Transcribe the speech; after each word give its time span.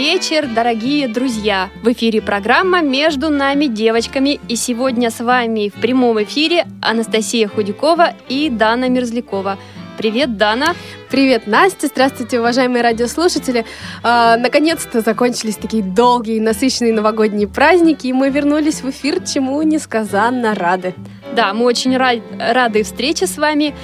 Вечер, 0.00 0.48
дорогие 0.48 1.08
друзья! 1.08 1.68
В 1.82 1.92
эфире 1.92 2.22
программа 2.22 2.80
«Между 2.80 3.28
нами 3.28 3.66
девочками» 3.66 4.40
и 4.48 4.56
сегодня 4.56 5.10
с 5.10 5.20
вами 5.20 5.68
в 5.68 5.78
прямом 5.78 6.22
эфире 6.22 6.64
Анастасия 6.80 7.46
Худякова 7.48 8.14
и 8.30 8.48
Дана 8.48 8.88
Мерзлякова. 8.88 9.58
Привет, 10.00 10.38
Дана! 10.38 10.74
Привет, 11.10 11.46
Настя! 11.46 11.88
Здравствуйте, 11.88 12.40
уважаемые 12.40 12.82
радиослушатели! 12.82 13.66
А, 14.02 14.38
наконец-то 14.38 15.02
закончились 15.02 15.56
такие 15.56 15.82
долгие, 15.82 16.40
насыщенные 16.40 16.94
новогодние 16.94 17.46
праздники, 17.46 18.06
и 18.06 18.14
мы 18.14 18.30
вернулись 18.30 18.80
в 18.80 18.88
эфир, 18.88 19.22
чему 19.22 19.60
несказанно 19.60 20.54
рады. 20.54 20.94
Да, 21.36 21.52
мы 21.52 21.66
очень 21.66 21.98
рад, 21.98 22.20
рады 22.38 22.82
встрече 22.82 23.26
с 23.26 23.36
вами. 23.36 23.74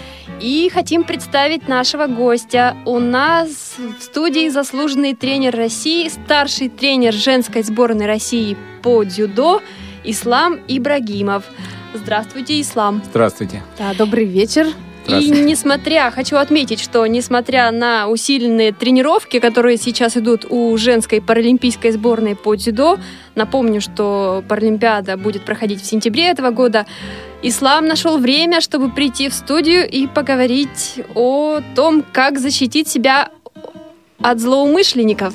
И 0.41 0.71
хотим 0.73 1.05
представить 1.05 1.69
нашего 1.69 2.07
гостя. 2.07 2.79
У 2.87 2.98
нас 2.98 3.74
в 3.77 4.02
студии 4.02 4.48
заслуженный 4.48 5.15
тренер 5.15 5.54
России, 5.54 6.09
старший 6.09 6.71
тренер 6.71 7.13
женской 7.13 7.63
сборной 7.63 8.07
России 8.07 8.57
по 8.82 9.04
дзюдо 9.04 9.60
Ислам 10.02 10.60
Ибрагимов. 10.66 11.45
Здравствуйте, 11.93 12.59
Ислам. 12.59 13.02
Здравствуйте. 13.04 13.63
Да, 13.79 13.93
добрый 13.93 14.24
вечер. 14.24 14.66
И 15.09 15.30
несмотря, 15.30 16.10
хочу 16.10 16.37
отметить, 16.37 16.80
что 16.80 17.07
несмотря 17.07 17.71
на 17.71 18.09
усиленные 18.09 18.73
тренировки, 18.73 19.38
которые 19.38 19.76
сейчас 19.76 20.16
идут 20.16 20.45
у 20.48 20.76
женской 20.76 21.21
паралимпийской 21.21 21.93
сборной 21.93 22.35
по 22.35 22.54
дзюдо, 22.54 22.98
напомню, 23.35 23.80
что 23.80 24.43
Паралимпиада 24.48 25.16
будет 25.16 25.45
проходить 25.45 25.80
в 25.80 25.87
сентябре 25.87 26.29
этого 26.29 26.51
года, 26.51 26.87
Ислам 27.43 27.87
нашел 27.87 28.18
время, 28.18 28.60
чтобы 28.60 28.90
прийти 28.90 29.29
в 29.29 29.35
студию 29.35 29.88
и 29.88 30.07
поговорить 30.07 31.01
о 31.15 31.60
том, 31.74 32.04
как 32.13 32.38
защитить 32.38 32.88
себя 32.88 33.30
от 34.20 34.41
злоумышленников. 34.41 35.35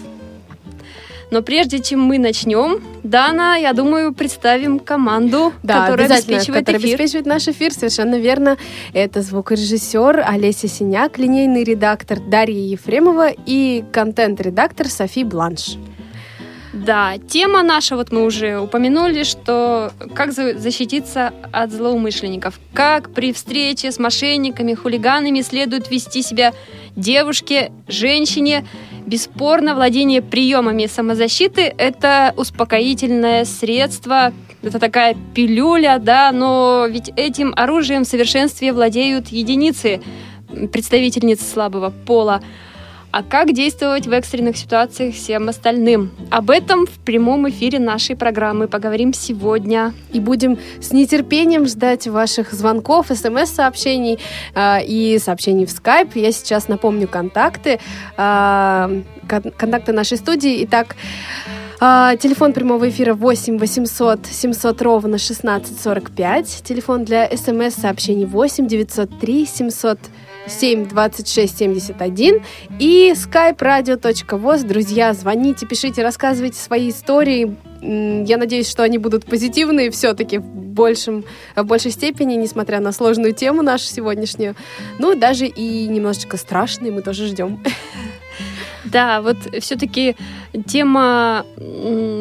Но 1.31 1.41
прежде 1.41 1.79
чем 1.79 2.01
мы 2.01 2.19
начнем, 2.19 2.81
Дана, 3.03 3.55
я 3.55 3.71
думаю, 3.71 4.13
представим 4.13 4.79
команду, 4.79 5.53
да, 5.63 5.85
которая 5.85 6.07
обеспечивает 6.07 6.65
которая 6.65 6.79
эфир. 6.81 6.89
обеспечивает 6.89 7.25
наш 7.25 7.47
эфир, 7.47 7.73
совершенно 7.73 8.19
верно. 8.19 8.57
Это 8.93 9.21
звукорежиссер 9.21 10.25
Олеся 10.27 10.67
Синяк, 10.67 11.17
линейный 11.17 11.63
редактор 11.63 12.19
Дарья 12.19 12.59
Ефремова 12.59 13.29
и 13.45 13.85
контент-редактор 13.93 14.89
Софи 14.89 15.23
Бланш. 15.23 15.77
Да, 16.73 17.17
тема 17.29 17.63
наша, 17.63 17.95
вот 17.95 18.11
мы 18.11 18.25
уже 18.25 18.59
упомянули, 18.59 19.23
что 19.23 19.91
как 20.13 20.31
защититься 20.31 21.33
от 21.51 21.71
злоумышленников. 21.71 22.59
Как 22.73 23.13
при 23.13 23.33
встрече 23.33 23.91
с 23.91 23.99
мошенниками, 23.99 24.73
хулиганами 24.73 25.41
следует 25.41 25.91
вести 25.91 26.21
себя 26.21 26.53
девушке, 26.95 27.71
женщине. 27.87 28.65
Бесспорно, 29.11 29.75
владение 29.75 30.21
приемами 30.21 30.85
самозащиты– 30.85 31.63
это 31.77 32.33
успокоительное 32.37 33.43
средство, 33.43 34.31
это 34.63 34.79
такая 34.79 35.17
пилюля, 35.35 35.99
да, 35.99 36.31
но 36.31 36.87
ведь 36.89 37.11
этим 37.17 37.53
оружием 37.57 38.05
в 38.05 38.07
совершенстве 38.07 38.71
владеют 38.71 39.27
единицы 39.27 39.99
представительниц 40.71 41.41
слабого 41.45 41.89
пола. 41.89 42.41
А 43.11 43.23
как 43.23 43.51
действовать 43.51 44.07
в 44.07 44.11
экстренных 44.13 44.55
ситуациях 44.55 45.15
всем 45.15 45.49
остальным? 45.49 46.11
Об 46.29 46.49
этом 46.49 46.85
в 46.85 46.97
прямом 46.99 47.49
эфире 47.49 47.77
нашей 47.77 48.15
программы 48.15 48.69
поговорим 48.69 49.13
сегодня. 49.13 49.93
И 50.13 50.21
будем 50.21 50.57
с 50.79 50.93
нетерпением 50.93 51.67
ждать 51.67 52.07
ваших 52.07 52.53
звонков, 52.53 53.07
смс-сообщений 53.07 54.17
э, 54.55 54.85
и 54.85 55.19
сообщений 55.19 55.65
в 55.65 55.69
Skype. 55.69 56.11
Я 56.15 56.31
сейчас 56.31 56.69
напомню 56.69 57.09
контакты, 57.09 57.79
э, 58.15 59.01
контакты 59.27 59.91
нашей 59.91 60.17
студии. 60.17 60.63
Итак, 60.63 60.95
э, 61.81 62.15
телефон 62.17 62.53
прямого 62.53 62.89
эфира 62.89 63.13
8 63.13 63.57
800 63.57 64.25
700 64.25 64.81
ровно 64.81 65.17
1645. 65.17 66.61
Телефон 66.63 67.03
для 67.03 67.29
смс-сообщений 67.35 68.25
8 68.25 68.67
903 68.67 69.45
700 69.45 69.99
7 70.47 70.87
26 70.87 71.57
71 71.57 72.41
и 72.79 73.13
skype 73.15 73.57
radio.voz. 73.57 74.65
Друзья, 74.65 75.13
звоните, 75.13 75.65
пишите, 75.65 76.03
рассказывайте 76.03 76.59
свои 76.59 76.89
истории. 76.89 77.55
Я 77.81 78.37
надеюсь, 78.37 78.69
что 78.69 78.83
они 78.83 78.97
будут 78.97 79.25
позитивные 79.25 79.89
все-таки 79.89 80.37
в, 80.37 80.43
большем, 80.43 81.23
в 81.55 81.63
большей 81.63 81.91
степени, 81.91 82.35
несмотря 82.35 82.79
на 82.79 82.91
сложную 82.91 83.33
тему 83.33 83.61
нашу 83.63 83.85
сегодняшнюю. 83.85 84.55
Ну, 84.99 85.15
даже 85.15 85.47
и 85.47 85.87
немножечко 85.87 86.37
страшные 86.37 86.91
мы 86.91 87.01
тоже 87.01 87.27
ждем. 87.27 87.63
Да, 88.83 89.21
вот 89.21 89.37
все-таки 89.61 90.17
тема 90.67 91.45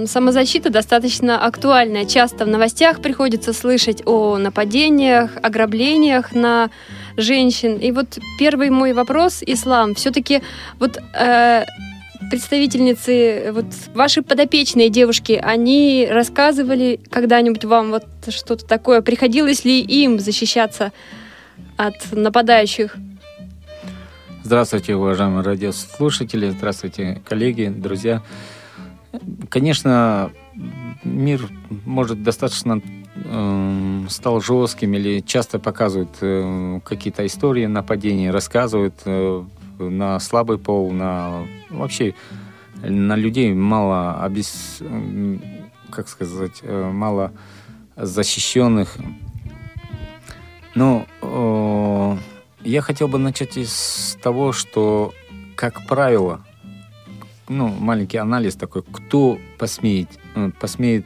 самозащиты 0.06 0.70
достаточно 0.70 1.44
актуальная. 1.44 2.04
Часто 2.04 2.44
в 2.44 2.48
новостях 2.48 3.00
приходится 3.00 3.52
слышать 3.52 4.02
о 4.06 4.36
нападениях, 4.36 5.32
ограблениях 5.42 6.32
на 6.32 6.70
женщин. 7.16 7.76
И 7.76 7.92
вот 7.92 8.18
первый 8.38 8.70
мой 8.70 8.92
вопрос, 8.92 9.42
Ислам, 9.46 9.94
все-таки 9.94 10.42
вот 10.78 10.98
э, 11.14 11.64
представительницы, 12.30 13.50
вот 13.52 13.66
ваши 13.94 14.22
подопечные 14.22 14.88
девушки, 14.88 15.40
они 15.42 16.06
рассказывали 16.10 17.00
когда-нибудь 17.10 17.64
вам 17.64 17.90
вот 17.90 18.04
что-то 18.28 18.66
такое? 18.66 19.00
Приходилось 19.00 19.64
ли 19.64 19.80
им 19.80 20.18
защищаться 20.18 20.92
от 21.76 21.94
нападающих? 22.12 22.96
Здравствуйте, 24.42 24.94
уважаемые 24.94 25.42
радиослушатели, 25.42 26.50
здравствуйте, 26.50 27.20
коллеги, 27.26 27.66
друзья. 27.74 28.22
Конечно, 29.48 30.30
мир 31.02 31.48
может 31.84 32.22
достаточно 32.22 32.80
э, 33.16 34.06
стал 34.08 34.40
жестким 34.40 34.94
или 34.94 35.20
часто 35.20 35.58
показывают 35.58 36.16
э, 36.20 36.80
какие-то 36.84 37.26
истории 37.26 37.66
нападений, 37.66 38.30
рассказывают 38.30 38.94
э, 39.04 39.44
на 39.78 40.20
слабый 40.20 40.58
пол, 40.58 40.92
на 40.92 41.46
вообще 41.70 42.14
на 42.82 43.16
людей 43.16 43.52
мало 43.52 44.22
обес, 44.22 44.80
как 45.90 46.08
сказать, 46.08 46.60
э, 46.62 46.90
мало 46.90 47.32
защищенных. 47.96 48.96
Но 50.74 51.06
э, 51.20 52.16
я 52.62 52.80
хотел 52.80 53.08
бы 53.08 53.18
начать 53.18 53.56
с 53.56 54.16
того, 54.22 54.52
что, 54.52 55.12
как 55.56 55.86
правило, 55.86 56.44
ну, 57.50 57.68
маленький 57.68 58.16
анализ 58.16 58.54
такой, 58.54 58.82
кто 58.82 59.38
посмеет, 59.58 60.08
э, 60.36 60.50
посмеет 60.58 61.04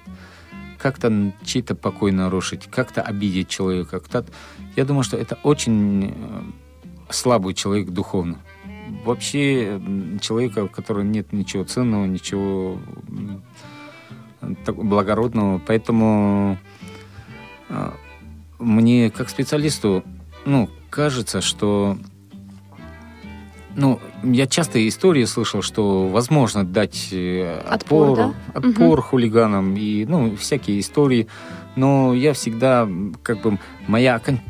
как-то 0.79 1.33
чей-то 1.43 1.75
покой 1.75 2.13
нарушить, 2.13 2.67
как-то 2.71 3.01
обидеть 3.01 3.49
человека. 3.49 3.99
Как-то... 3.99 4.27
Я 4.77 4.85
думаю, 4.85 5.03
что 5.03 5.17
это 5.17 5.39
очень 5.43 6.15
э, 6.15 6.43
слабый 7.09 7.55
человек 7.55 7.89
духовно. 7.89 8.39
Вообще 9.05 9.81
человека, 10.21 10.65
у 10.65 10.69
которого 10.69 11.03
нет 11.03 11.33
ничего 11.33 11.65
ценного, 11.65 12.05
ничего 12.05 12.79
благородного. 14.67 15.63
Поэтому 15.67 16.59
э, 17.71 17.91
мне, 18.59 19.11
как 19.11 19.31
специалисту, 19.31 20.05
ну, 20.45 20.69
кажется, 20.91 21.41
что 21.41 21.97
ну, 23.77 24.01
я 24.23 24.47
часто 24.47 24.87
истории 24.87 25.25
слышал, 25.25 25.63
что 25.63 26.09
возможно 26.09 26.65
дать 26.65 27.09
э, 27.13 27.61
отпор, 27.69 28.11
отпор, 28.11 28.17
да? 28.17 28.59
отпор 28.59 28.99
угу. 28.99 29.03
хулиганам 29.09 29.77
и 29.77 30.05
ну 30.05 30.37
всякие 30.37 30.81
истории, 30.81 31.27
но 31.77 32.15
я 32.15 32.33
всегда 32.33 32.89
как 33.23 33.43
бы 33.43 33.59
моя 33.87 34.17
окон, 34.17 34.41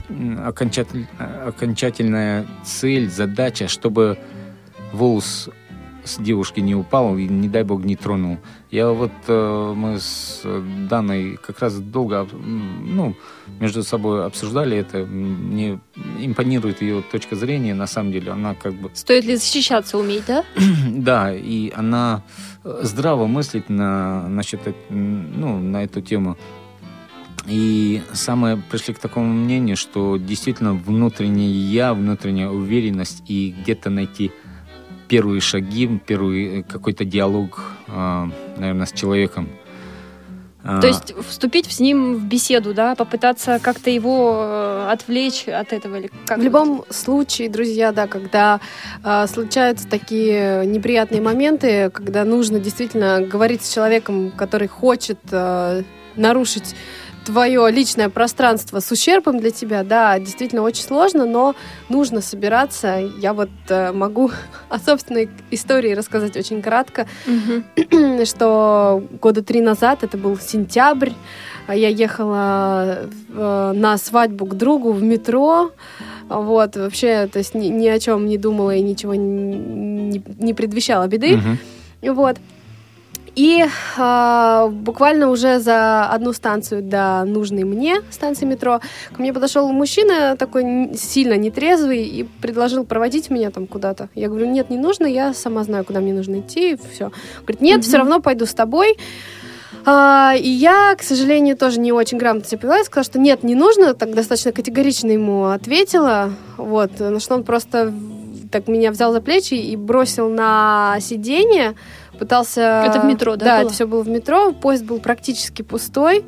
окончатель, 0.44 1.06
окончательная 1.46 2.46
цель, 2.64 3.10
задача, 3.10 3.68
чтобы 3.68 4.18
волос 4.92 5.48
с 6.04 6.18
девушки 6.18 6.60
не 6.60 6.74
упал 6.74 7.16
и, 7.16 7.26
не 7.26 7.48
дай 7.48 7.64
бог, 7.64 7.84
не 7.84 7.96
тронул. 7.96 8.38
Я 8.70 8.90
вот, 8.90 9.12
э, 9.28 9.72
мы 9.76 9.98
с 9.98 10.42
Даной 10.88 11.36
как 11.36 11.60
раз 11.60 11.78
долго, 11.78 12.26
ну, 12.32 13.16
между 13.60 13.82
собой 13.82 14.26
обсуждали 14.26 14.76
это. 14.76 15.04
Мне 15.04 15.80
импонирует 16.18 16.82
ее 16.82 17.02
точка 17.02 17.36
зрения, 17.36 17.74
на 17.74 17.86
самом 17.86 18.12
деле. 18.12 18.32
Она 18.32 18.54
как 18.54 18.74
бы 18.74 18.90
Стоит 18.94 19.24
ли 19.24 19.36
защищаться 19.36 19.98
уметь, 19.98 20.26
да? 20.26 20.44
да, 20.90 21.34
и 21.34 21.72
она 21.74 22.22
э, 22.64 22.80
здраво 22.82 23.26
мыслит 23.26 23.68
на, 23.68 24.28
насчет, 24.28 24.60
ну, 24.90 25.58
на 25.58 25.84
эту 25.84 26.00
тему. 26.00 26.36
И 27.46 28.02
самое 28.12 28.56
пришли 28.56 28.94
к 28.94 28.98
такому 28.98 29.32
мнению, 29.32 29.76
что 29.76 30.16
действительно 30.16 30.72
внутреннее 30.72 31.50
я, 31.50 31.92
внутренняя 31.92 32.48
уверенность 32.48 33.22
и 33.28 33.54
где-то 33.60 33.90
найти 33.90 34.32
первые 35.08 35.40
шаги, 35.40 36.00
первый 36.06 36.60
э, 36.60 36.62
какой-то 36.62 37.04
диалог, 37.04 37.72
наверное, 38.56 38.86
с 38.86 38.92
человеком. 38.92 39.48
А, 40.66 40.80
То 40.80 40.86
есть 40.86 41.14
вступить 41.28 41.70
с 41.70 41.78
ним 41.78 42.14
в 42.14 42.24
беседу, 42.24 42.72
да, 42.72 42.94
попытаться 42.94 43.58
как-то 43.62 43.90
его 43.90 44.38
э, 44.40 44.88
отвлечь 44.90 45.46
от 45.46 45.74
этого 45.74 45.96
или 45.96 46.10
как? 46.24 46.38
В 46.38 46.42
любом 46.42 46.86
случае, 46.88 47.50
друзья, 47.50 47.92
да, 47.92 48.06
когда 48.06 48.60
э, 49.04 49.26
случаются 49.26 49.86
такие 49.86 50.64
неприятные 50.64 51.20
моменты, 51.20 51.90
когда 51.90 52.24
нужно 52.24 52.60
действительно 52.60 53.20
говорить 53.20 53.62
с 53.62 53.74
человеком, 53.74 54.30
который 54.30 54.68
хочет 54.68 55.18
э, 55.30 55.82
нарушить 56.16 56.74
твое 57.24 57.70
личное 57.70 58.08
пространство 58.08 58.80
с 58.80 58.90
ущербом 58.90 59.40
для 59.40 59.50
тебя, 59.50 59.82
да, 59.82 60.18
действительно 60.18 60.62
очень 60.62 60.84
сложно, 60.84 61.24
но 61.24 61.54
нужно 61.88 62.20
собираться. 62.20 62.98
Я 63.18 63.32
вот 63.32 63.50
э, 63.68 63.92
могу 63.92 64.30
о 64.68 64.78
собственной 64.78 65.28
истории 65.50 65.94
рассказать 65.94 66.36
очень 66.36 66.62
кратко 66.62 67.06
Мгм. 67.26 68.24
что 68.24 69.02
года 69.20 69.42
три 69.42 69.60
назад, 69.60 70.04
это 70.04 70.16
был 70.16 70.38
сентябрь, 70.38 71.10
а 71.66 71.74
я 71.74 71.88
ехала 71.88 73.08
э, 73.28 73.72
на 73.74 73.96
свадьбу 73.96 74.46
к 74.46 74.54
другу 74.54 74.92
в 74.92 75.02
метро, 75.02 75.72
вот, 76.28 76.76
вообще, 76.76 77.26
то 77.26 77.38
есть 77.38 77.54
ни, 77.54 77.66
ни 77.68 77.88
о 77.88 77.98
чем 77.98 78.26
не 78.26 78.38
думала 78.38 78.74
и 78.74 78.82
ничего 78.82 79.14
не, 79.14 80.22
не 80.38 80.54
предвещала 80.54 81.06
беды, 81.06 81.36
мгм. 81.36 81.58
вот. 82.14 82.36
И 83.34 83.64
а, 83.96 84.68
буквально 84.68 85.28
уже 85.28 85.58
за 85.58 86.06
одну 86.06 86.32
станцию 86.32 86.82
до 86.82 87.24
нужной 87.24 87.64
мне 87.64 88.00
станции 88.10 88.46
метро 88.46 88.80
ко 89.12 89.20
мне 89.20 89.32
подошел 89.32 89.70
мужчина 89.72 90.36
такой 90.36 90.90
сильно 90.94 91.34
нетрезвый 91.34 92.04
и 92.04 92.22
предложил 92.22 92.84
проводить 92.84 93.30
меня 93.30 93.50
там 93.50 93.66
куда-то. 93.66 94.08
Я 94.14 94.28
говорю, 94.28 94.46
нет, 94.46 94.70
не 94.70 94.78
нужно, 94.78 95.06
я 95.06 95.34
сама 95.34 95.64
знаю, 95.64 95.84
куда 95.84 96.00
мне 96.00 96.12
нужно 96.12 96.40
идти, 96.40 96.78
все. 96.92 97.10
Говорит, 97.42 97.60
нет, 97.60 97.84
все 97.84 97.98
равно 97.98 98.20
пойду 98.20 98.46
с 98.46 98.54
тобой. 98.54 98.96
А, 99.86 100.34
и 100.38 100.48
я, 100.48 100.94
к 100.96 101.02
сожалению, 101.02 101.56
тоже 101.56 101.78
не 101.80 101.92
очень 101.92 102.18
грамотно 102.18 102.48
себя 102.48 102.58
повела. 102.58 102.78
Я 102.78 102.84
сказала, 102.84 103.04
что 103.04 103.18
нет, 103.18 103.42
не 103.42 103.54
нужно. 103.54 103.94
Так 103.94 104.14
достаточно 104.14 104.52
категорично 104.52 105.10
ему 105.10 105.46
ответила. 105.46 106.32
Вот, 106.56 107.00
на 107.00 107.20
что 107.20 107.34
он 107.34 107.44
просто 107.44 107.92
так 108.50 108.68
меня 108.68 108.92
взял 108.92 109.12
за 109.12 109.20
плечи 109.20 109.54
и 109.54 109.76
бросил 109.76 110.28
на 110.28 110.98
сиденье. 111.00 111.74
Пытался... 112.24 112.84
Это 112.86 113.00
в 113.00 113.04
метро, 113.04 113.36
да, 113.36 113.44
Да, 113.44 113.56
было? 113.58 113.66
это 113.66 113.74
все 113.74 113.86
было 113.86 114.02
в 114.02 114.08
метро. 114.08 114.52
Поезд 114.52 114.84
был 114.84 114.98
практически 114.98 115.62
пустой. 115.62 116.24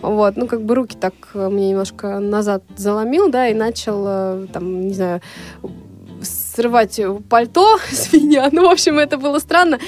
Вот, 0.00 0.36
ну, 0.36 0.46
как 0.46 0.62
бы 0.62 0.74
руки 0.74 0.96
так 0.96 1.14
э, 1.34 1.48
мне 1.48 1.70
немножко 1.70 2.20
назад 2.20 2.62
заломил, 2.76 3.30
да, 3.30 3.48
и 3.48 3.54
начал, 3.54 4.04
э, 4.06 4.46
там, 4.52 4.82
не 4.82 4.94
знаю, 4.94 5.20
срывать 6.22 7.00
пальто 7.28 7.78
с 7.90 8.12
меня. 8.12 8.48
Ну, 8.52 8.68
в 8.68 8.70
общем, 8.70 8.98
это 8.98 9.16
было 9.16 9.38
странно. 9.38 9.78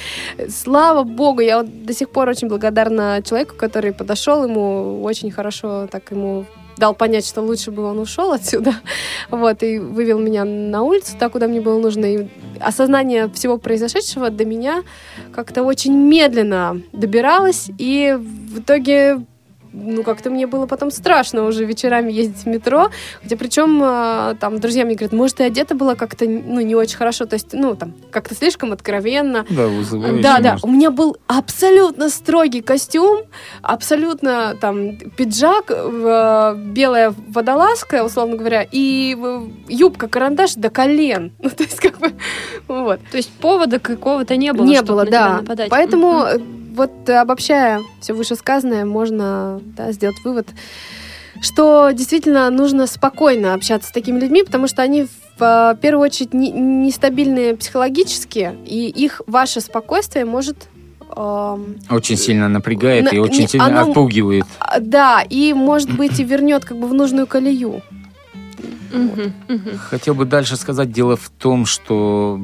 Слава 0.49 1.05
богу, 1.05 1.41
я 1.41 1.59
вот 1.59 1.85
до 1.85 1.93
сих 1.93 2.11
пор 2.11 2.29
очень 2.29 2.49
благодарна 2.49 3.23
человеку, 3.25 3.55
который 3.57 3.93
подошел 3.93 4.45
ему 4.45 5.03
очень 5.03 5.31
хорошо, 5.31 5.87
так 5.87 6.11
ему 6.11 6.47
дал 6.81 6.95
понять, 6.95 7.25
что 7.27 7.43
лучше 7.43 7.71
бы 7.71 7.85
он 7.85 8.01
ушел 8.01 8.33
отсюда, 8.33 8.75
вот, 9.31 9.63
и 9.63 9.79
вывел 9.79 10.19
меня 10.19 10.45
на 10.45 10.83
улицу, 10.83 11.15
так, 11.19 11.33
куда 11.33 11.47
мне 11.47 11.61
было 11.61 11.79
нужно. 11.79 12.07
И 12.07 12.27
осознание 12.59 13.31
всего 13.31 13.59
произошедшего 13.59 14.31
до 14.31 14.45
меня 14.45 14.83
как-то 15.33 15.63
очень 15.63 15.95
медленно 15.95 16.81
добиралось, 16.93 17.71
и 17.79 18.17
в 18.19 18.61
итоге 18.61 19.25
ну, 19.73 20.03
как-то 20.03 20.31
мне 20.31 20.47
было 20.47 20.67
потом 20.67 20.91
страшно 20.91 21.45
уже 21.45 21.65
вечерами 21.65 22.13
ездить 22.13 22.45
в 22.45 22.47
метро. 22.47 22.91
Хотя 23.23 23.37
причем 23.37 23.81
э, 23.83 24.35
там 24.41 24.59
друзья 24.59 24.85
мне 24.85 24.95
говорят, 24.95 25.13
может, 25.13 25.37
ты 25.37 25.45
одета 25.45 25.75
была 25.75 25.95
как-то, 25.95 26.25
ну, 26.27 26.61
не 26.61 26.75
очень 26.75 26.97
хорошо, 26.97 27.27
то 27.27 27.35
есть, 27.35 27.49
ну, 27.53 27.75
там, 27.75 27.95
как-то 28.11 28.35
слишком 28.35 28.73
откровенно. 28.73 29.45
Да, 29.49 29.67
вызывающе, 29.67 30.23
Да, 30.23 30.39
да, 30.41 30.53
может. 30.53 30.65
у 30.65 30.69
меня 30.69 30.91
был 30.91 31.17
абсолютно 31.27 32.09
строгий 32.11 32.63
костюм, 32.63 33.21
абсолютно 33.63 34.57
там 34.61 34.97
пиджак, 34.97 35.67
э, 35.71 36.55
белая 36.57 37.15
водолазка, 37.29 38.05
условно 38.05 38.37
говоря, 38.37 38.67
и 38.71 39.17
юбка-карандаш 39.69 40.55
до 40.55 40.71
колен. 40.71 41.33
Ну, 41.43 41.49
то 41.51 41.65
есть, 41.65 41.81
как 41.81 41.99
бы, 41.99 42.13
вот. 42.69 43.01
То 43.11 43.17
есть 43.17 43.31
повода 43.33 43.79
какого-то 43.79 44.37
не 44.37 44.53
было, 44.53 44.65
Не 44.65 44.77
чтобы 44.77 44.89
было, 44.93 45.01
на 45.01 45.07
тебя 45.07 45.29
да. 45.29 45.37
нападать. 45.41 45.71
Поэтому 45.71 46.27
вот 46.75 46.91
э, 47.09 47.15
обобщая 47.17 47.81
все 48.01 48.13
вышесказанное, 48.13 48.85
можно 48.85 49.61
да, 49.77 49.93
сделать 49.93 50.17
вывод, 50.25 50.49
что 51.41 51.91
действительно 51.93 52.51
нужно 52.51 52.87
спокойно 52.87 53.55
общаться 53.55 53.89
с 53.89 53.93
такими 53.93 54.19
людьми, 54.21 54.43
потому 54.43 54.67
что 54.69 54.83
они 54.83 55.05
в 55.39 55.43
э, 55.43 55.77
первую 55.81 56.05
очередь 56.07 56.35
не- 56.35 56.51
нестабильные 56.51 57.57
психологически, 57.57 58.53
и 58.67 58.89
их 58.89 59.23
ваше 59.27 59.61
спокойствие 59.61 60.25
может 60.25 60.69
эм, 61.17 61.77
Очень 61.91 62.17
сильно 62.17 62.49
напрягает 62.49 63.05
На- 63.07 63.09
и 63.17 63.19
очень 63.19 63.43
не- 63.43 63.49
сильно 63.49 63.67
оно- 63.67 63.89
отпугивает. 63.91 64.45
а, 64.61 64.79
да, 64.81 65.23
и 65.29 65.53
может 65.55 65.97
быть 65.97 66.21
и 66.21 66.25
вернет 66.25 66.65
как 66.65 66.79
бы 66.79 66.87
в 66.87 66.95
нужную 66.95 67.27
колею. 67.27 67.83
Мгм. 68.93 69.33
Хотел 69.79 70.15
бы 70.15 70.25
дальше 70.25 70.57
сказать, 70.57 70.91
дело 70.93 71.17
в 71.17 71.31
том, 71.39 71.67
что 71.67 72.39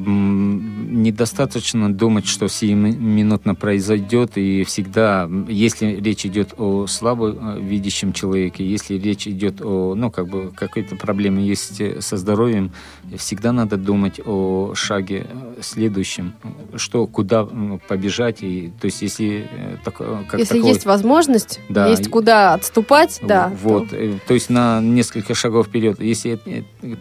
недостаточно 0.89 1.93
думать, 1.93 2.27
что 2.27 2.47
сиюминутно 2.47 3.55
произойдет, 3.55 4.37
и 4.37 4.63
всегда, 4.63 5.29
если 5.47 5.95
речь 5.95 6.25
идет 6.25 6.53
о 6.57 6.87
слабо 6.87 7.35
э, 7.57 7.59
видящем 7.61 8.13
человеке, 8.13 8.65
если 8.65 8.95
речь 8.97 9.27
идет 9.27 9.61
о, 9.61 9.95
ну, 9.95 10.11
как 10.11 10.27
бы, 10.29 10.51
какой-то 10.55 10.95
проблеме 10.95 11.45
есть 11.45 11.79
э, 11.81 12.01
со 12.01 12.17
здоровьем, 12.17 12.71
всегда 13.17 13.51
надо 13.51 13.77
думать 13.77 14.19
о 14.25 14.73
шаге 14.75 15.27
э, 15.29 15.61
следующем, 15.61 16.33
что, 16.75 17.07
куда 17.07 17.47
побежать, 17.87 18.41
и, 18.41 18.71
то 18.79 18.85
есть, 18.85 19.01
если 19.01 19.47
э, 19.51 19.77
так, 19.83 19.95
как 19.97 20.39
Если 20.39 20.55
такое- 20.57 20.73
есть 20.73 20.85
возможность, 20.85 21.59
Да. 21.69 21.87
есть 21.87 22.09
куда 22.09 22.53
отступать, 22.53 23.19
да. 23.21 23.51
вот, 23.61 23.89
то- 23.89 24.19
то 24.27 24.33
есть 24.33 24.49
на 24.49 24.81
несколько 24.81 25.33
шагов 25.35 25.67
вперед. 25.67 25.99
Если 25.99 26.35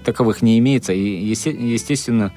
таковых 0.04 0.42
не 0.42 0.58
имеется, 0.58 0.92
и 0.92 1.00
естественно, 1.00 2.32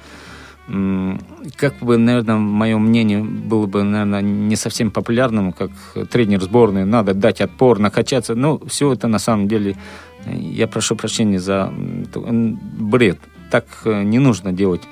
как 1.56 1.78
бы, 1.80 1.98
наверное, 1.98 2.36
мое 2.36 2.78
мнение 2.78 3.22
было 3.22 3.66
бы, 3.66 3.82
наверное, 3.82 4.20
не 4.20 4.54
совсем 4.56 4.90
популярным, 4.90 5.52
как 5.52 5.70
тренер 6.10 6.42
сборной, 6.42 6.84
надо 6.84 7.12
дать 7.12 7.40
отпор, 7.40 7.80
накачаться. 7.80 8.36
Ну, 8.36 8.60
все 8.68 8.92
это 8.92 9.08
на 9.08 9.18
самом 9.18 9.48
деле, 9.48 9.76
э, 10.24 10.36
я 10.36 10.68
прошу 10.68 10.94
прощения 10.94 11.40
за 11.40 11.72
бред. 11.72 13.18
Так 13.50 13.66
э, 13.84 14.04
не 14.04 14.20
нужно 14.20 14.52
делать. 14.52 14.82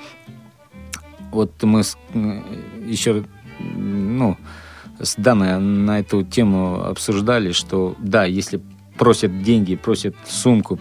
Вот 1.31 1.63
мы 1.63 1.83
еще, 2.85 3.23
ну, 3.59 4.37
с 4.99 5.15
Даной 5.15 5.59
на 5.59 5.99
эту 5.99 6.23
тему 6.23 6.83
обсуждали, 6.83 7.53
что 7.53 7.95
да, 7.99 8.25
если 8.25 8.59
просят 8.97 9.43
деньги, 9.43 9.75
просят 9.75 10.15
сумку, 10.27 10.77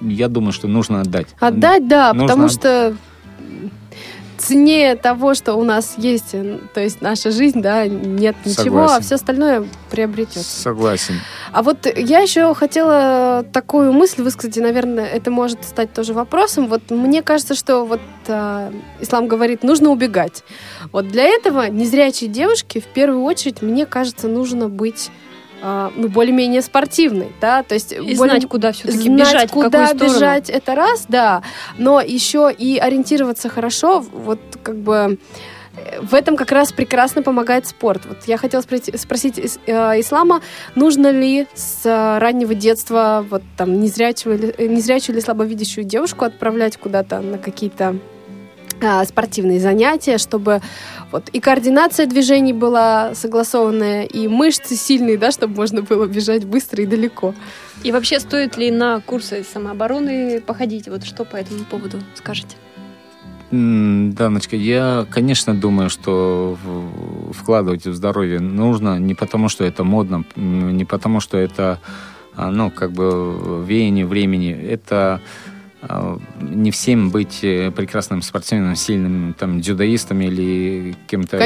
я 0.00 0.28
думаю, 0.28 0.52
что 0.52 0.68
нужно 0.68 1.00
отдать. 1.00 1.28
Отдать, 1.40 1.86
да, 1.88 2.12
Нужно 2.12 2.28
потому 2.28 2.46
от- 2.46 2.52
что 2.52 2.96
ценнее 4.38 4.96
того, 4.96 5.34
что 5.34 5.54
у 5.54 5.64
нас 5.64 5.94
есть, 5.98 6.30
э, 6.32 6.58
то 6.72 6.80
есть 6.80 7.02
наша 7.02 7.30
жизнь, 7.30 7.60
да, 7.60 7.86
нет 7.86 8.36
ничего, 8.44 8.84
а 8.84 8.88
Согласен. 8.88 9.02
все 9.04 9.14
остальное 9.16 9.64
приобретется. 9.90 10.42
Согласен. 10.42 11.14
А 11.52 11.62
вот 11.62 11.86
я 11.94 12.20
еще 12.20 12.54
хотела 12.54 13.44
такую 13.52 13.92
мысль 13.92 14.22
высказать, 14.22 14.56
и, 14.56 14.60
наверное, 14.60 15.04
это 15.04 15.30
может 15.30 15.64
стать 15.64 15.92
тоже 15.92 16.14
вопросом. 16.14 16.68
Вот 16.68 16.90
мне 16.90 17.22
кажется, 17.22 17.54
что 17.54 17.84
вот 17.84 18.00
а, 18.28 18.72
ислам 19.00 19.28
говорит, 19.28 19.62
нужно 19.62 19.90
убегать. 19.90 20.42
Вот 20.90 21.08
для 21.08 21.24
этого 21.24 21.68
незрячей 21.68 22.26
девушке 22.28 22.80
в 22.80 22.86
первую 22.86 23.22
очередь, 23.24 23.60
мне 23.60 23.84
кажется, 23.84 24.26
нужно 24.26 24.68
быть 24.70 25.10
а, 25.10 25.29
ну, 25.62 26.08
более-менее 26.08 26.62
спортивной, 26.62 27.28
да, 27.40 27.62
то 27.62 27.74
есть 27.74 27.92
И 27.92 27.98
более- 27.98 28.16
знать, 28.16 28.46
куда 28.48 28.72
все-таки 28.72 29.08
бежать, 29.08 29.50
в 29.50 29.52
куда 29.52 29.70
какую 29.70 29.86
сторону. 29.86 30.14
бежать, 30.16 30.50
это 30.50 30.74
раз, 30.74 31.06
да, 31.08 31.42
но 31.78 32.00
еще 32.00 32.50
и 32.56 32.78
ориентироваться 32.78 33.48
хорошо, 33.48 34.00
вот 34.00 34.40
как 34.62 34.76
бы 34.76 35.18
э, 35.76 36.00
в 36.00 36.14
этом 36.14 36.36
как 36.36 36.50
раз 36.52 36.72
прекрасно 36.72 37.22
помогает 37.22 37.66
спорт. 37.66 38.02
Вот 38.08 38.18
я 38.26 38.36
хотела 38.38 38.60
спросить, 38.62 39.00
спросить 39.00 39.38
э, 39.66 39.72
ислама, 40.00 40.40
нужно 40.74 41.10
ли 41.10 41.46
с 41.54 41.82
э, 41.84 42.18
раннего 42.18 42.54
детства 42.54 43.24
вот 43.30 43.42
там 43.56 43.80
незрячего 43.80 44.32
или, 44.34 44.54
э, 44.58 44.66
незрячую 44.66 45.16
или 45.16 45.22
слабовидящую 45.22 45.84
девушку 45.84 46.24
отправлять 46.24 46.76
куда-то 46.76 47.20
на 47.20 47.38
какие-то 47.38 47.96
спортивные 49.04 49.60
занятия, 49.60 50.18
чтобы 50.18 50.60
вот 51.12 51.28
и 51.30 51.40
координация 51.40 52.06
движений 52.06 52.52
была 52.52 53.14
согласованная, 53.14 54.04
и 54.04 54.28
мышцы 54.28 54.76
сильные, 54.76 55.18
да, 55.18 55.30
чтобы 55.30 55.54
можно 55.56 55.82
было 55.82 56.06
бежать 56.06 56.44
быстро 56.44 56.82
и 56.82 56.86
далеко. 56.86 57.34
И 57.82 57.92
вообще, 57.92 58.20
стоит 58.20 58.56
ли 58.56 58.70
на 58.70 59.00
курсы 59.00 59.44
самообороны 59.44 60.40
походить? 60.40 60.88
Вот 60.88 61.04
что 61.04 61.24
по 61.24 61.36
этому 61.36 61.64
поводу 61.64 61.98
скажете? 62.14 62.56
Даночка, 63.50 64.54
я, 64.54 65.06
конечно, 65.10 65.54
думаю, 65.54 65.90
что 65.90 66.56
вкладывать 67.32 67.84
в 67.84 67.94
здоровье 67.94 68.38
нужно 68.38 69.00
не 69.00 69.14
потому, 69.14 69.48
что 69.48 69.64
это 69.64 69.82
модно, 69.82 70.24
не 70.36 70.84
потому, 70.84 71.18
что 71.18 71.36
это, 71.36 71.80
а, 72.36 72.50
ну, 72.52 72.70
как 72.70 72.92
бы 72.92 73.64
веяние 73.66 74.06
времени. 74.06 74.52
Это 74.52 75.20
не 76.40 76.70
всем 76.70 77.10
быть 77.10 77.40
э, 77.42 77.70
прекрасным 77.70 78.20
спортсменом, 78.20 78.76
сильным 78.76 79.34
там 79.38 79.60
дзюдоистом 79.60 80.20
или 80.20 80.94
кем-то 81.06 81.38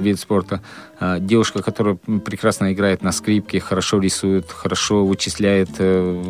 вид 0.00 0.20
спорта. 0.20 0.60
А, 1.00 1.18
Девушка, 1.18 1.62
которая 1.62 1.96
прекрасно 1.96 2.72
играет 2.72 3.02
на 3.02 3.10
скрипке, 3.10 3.58
хорошо 3.58 3.98
рисует, 3.98 4.50
хорошо 4.50 5.04
вычисляет, 5.04 5.70
э, 5.78 6.22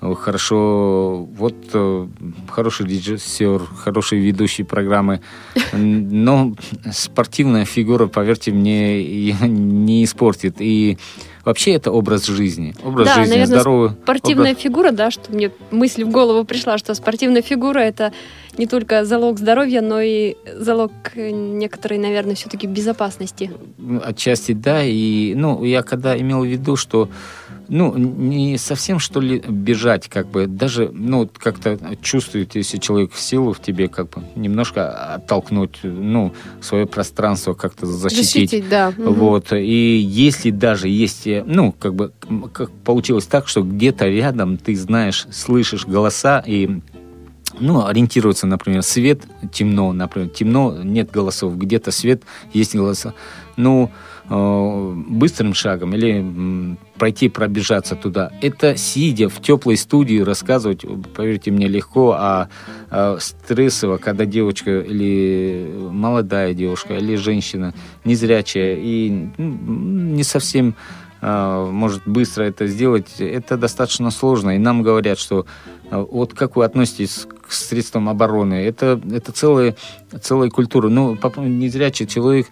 хорошо, 0.00 1.24
вот 1.24 1.56
э, 1.72 2.08
хороший 2.48 2.86
режиссер, 2.86 3.62
хороший 3.76 4.20
ведущий 4.20 4.62
программы. 4.62 5.20
Но 5.72 6.54
спортивная 6.92 7.64
фигура, 7.64 8.06
поверьте 8.06 8.52
мне, 8.52 9.32
не 9.32 10.04
испортит. 10.04 10.56
И 10.60 10.98
вообще 11.44 11.72
это 11.72 11.90
образ 11.90 12.26
жизни. 12.26 12.74
Образ 12.84 13.08
Да, 13.08 13.14
жизни 13.16 13.30
наверное, 13.30 13.56
здоровый. 13.56 13.90
Спортивная 14.02 14.50
образ- 14.52 14.62
фигура, 14.62 14.90
да, 14.92 15.10
что 15.10 15.32
мне 15.32 15.50
мысль 15.70 16.04
в 16.04 16.10
голову 16.10 16.44
пришла, 16.44 16.78
что 16.78 16.94
спортивная 16.94 17.42
фигура 17.42 17.78
это 17.80 18.12
не 18.58 18.66
только 18.66 19.04
залог 19.04 19.38
здоровья, 19.38 19.80
но 19.80 20.00
и 20.00 20.36
залог 20.56 20.92
э, 21.14 21.30
некоторой, 21.30 21.98
наверное, 21.98 22.34
все-таки 22.34 22.66
безопасности. 22.66 23.50
Отчасти 24.04 24.52
да. 24.52 24.82
И, 24.84 25.34
ну, 25.34 25.64
я 25.64 25.82
когда 25.82 26.18
имел 26.18 26.42
в 26.42 26.46
виду, 26.46 26.76
что 26.76 27.08
ну, 27.68 27.96
не 27.96 28.58
совсем, 28.58 28.98
что 28.98 29.20
ли, 29.20 29.38
бежать, 29.40 30.08
как 30.08 30.28
бы, 30.28 30.46
даже, 30.46 30.90
ну, 30.92 31.28
как-то 31.38 31.78
чувствует, 32.02 32.54
если 32.54 32.78
человек 32.78 33.14
силу 33.14 33.52
в 33.52 33.60
тебе, 33.60 33.88
как 33.88 34.10
бы, 34.10 34.22
немножко 34.34 35.14
оттолкнуть, 35.14 35.80
ну, 35.82 36.32
свое 36.60 36.86
пространство 36.86 37.54
как-то 37.54 37.86
защитить. 37.86 38.50
Защитить, 38.50 38.68
да. 38.68 38.92
Вот, 38.96 39.52
и 39.52 39.96
если 39.96 40.50
даже 40.50 40.88
есть, 40.88 41.26
э, 41.26 41.42
ну, 41.46 41.72
как 41.72 41.94
бы, 41.94 42.12
как 42.52 42.70
получилось 42.70 43.26
так, 43.26 43.48
что 43.48 43.62
где-то 43.62 44.06
рядом 44.08 44.56
ты 44.56 44.76
знаешь, 44.76 45.26
слышишь 45.30 45.86
голоса 45.86 46.42
и 46.46 46.80
ну, 47.58 47.86
ориентироваться, 47.86 48.46
например, 48.46 48.82
свет, 48.82 49.22
темно, 49.52 49.92
например, 49.92 50.28
темно, 50.28 50.78
нет 50.82 51.10
голосов, 51.10 51.56
где-то 51.56 51.90
свет, 51.90 52.22
есть 52.52 52.74
голоса. 52.74 53.14
Ну, 53.56 53.90
э, 54.28 54.92
быстрым 55.08 55.54
шагом 55.54 55.94
или 55.94 56.20
м, 56.20 56.78
пройти, 56.96 57.28
пробежаться 57.28 57.96
туда. 57.96 58.32
Это 58.40 58.76
сидя 58.76 59.28
в 59.28 59.40
теплой 59.42 59.76
студии 59.76 60.20
рассказывать, 60.20 60.84
поверьте 61.14 61.50
мне, 61.50 61.68
легко, 61.68 62.16
а, 62.18 62.48
а 62.90 63.18
стрессово, 63.20 63.98
когда 63.98 64.24
девочка 64.24 64.80
или 64.80 65.70
молодая 65.90 66.54
девушка, 66.54 66.94
или 66.94 67.16
женщина 67.16 67.74
незрячая 68.04 68.76
и 68.76 69.28
ну, 69.36 70.14
не 70.14 70.24
совсем 70.24 70.74
а, 71.24 71.70
может 71.70 72.02
быстро 72.04 72.42
это 72.42 72.66
сделать, 72.66 73.20
это 73.20 73.56
достаточно 73.56 74.10
сложно. 74.10 74.56
И 74.56 74.58
нам 74.58 74.82
говорят, 74.82 75.18
что 75.18 75.46
а, 75.88 76.00
вот 76.00 76.34
как 76.34 76.56
вы 76.56 76.64
относитесь 76.64 77.26
к 77.52 77.54
средствам 77.54 78.08
обороны, 78.08 78.54
это, 78.54 78.98
это 79.12 79.30
целая, 79.32 79.74
целая 80.22 80.48
культура. 80.50 80.88
Ну, 80.88 81.16
поп- 81.16 81.36
незрячий 81.36 82.06
человек 82.06 82.46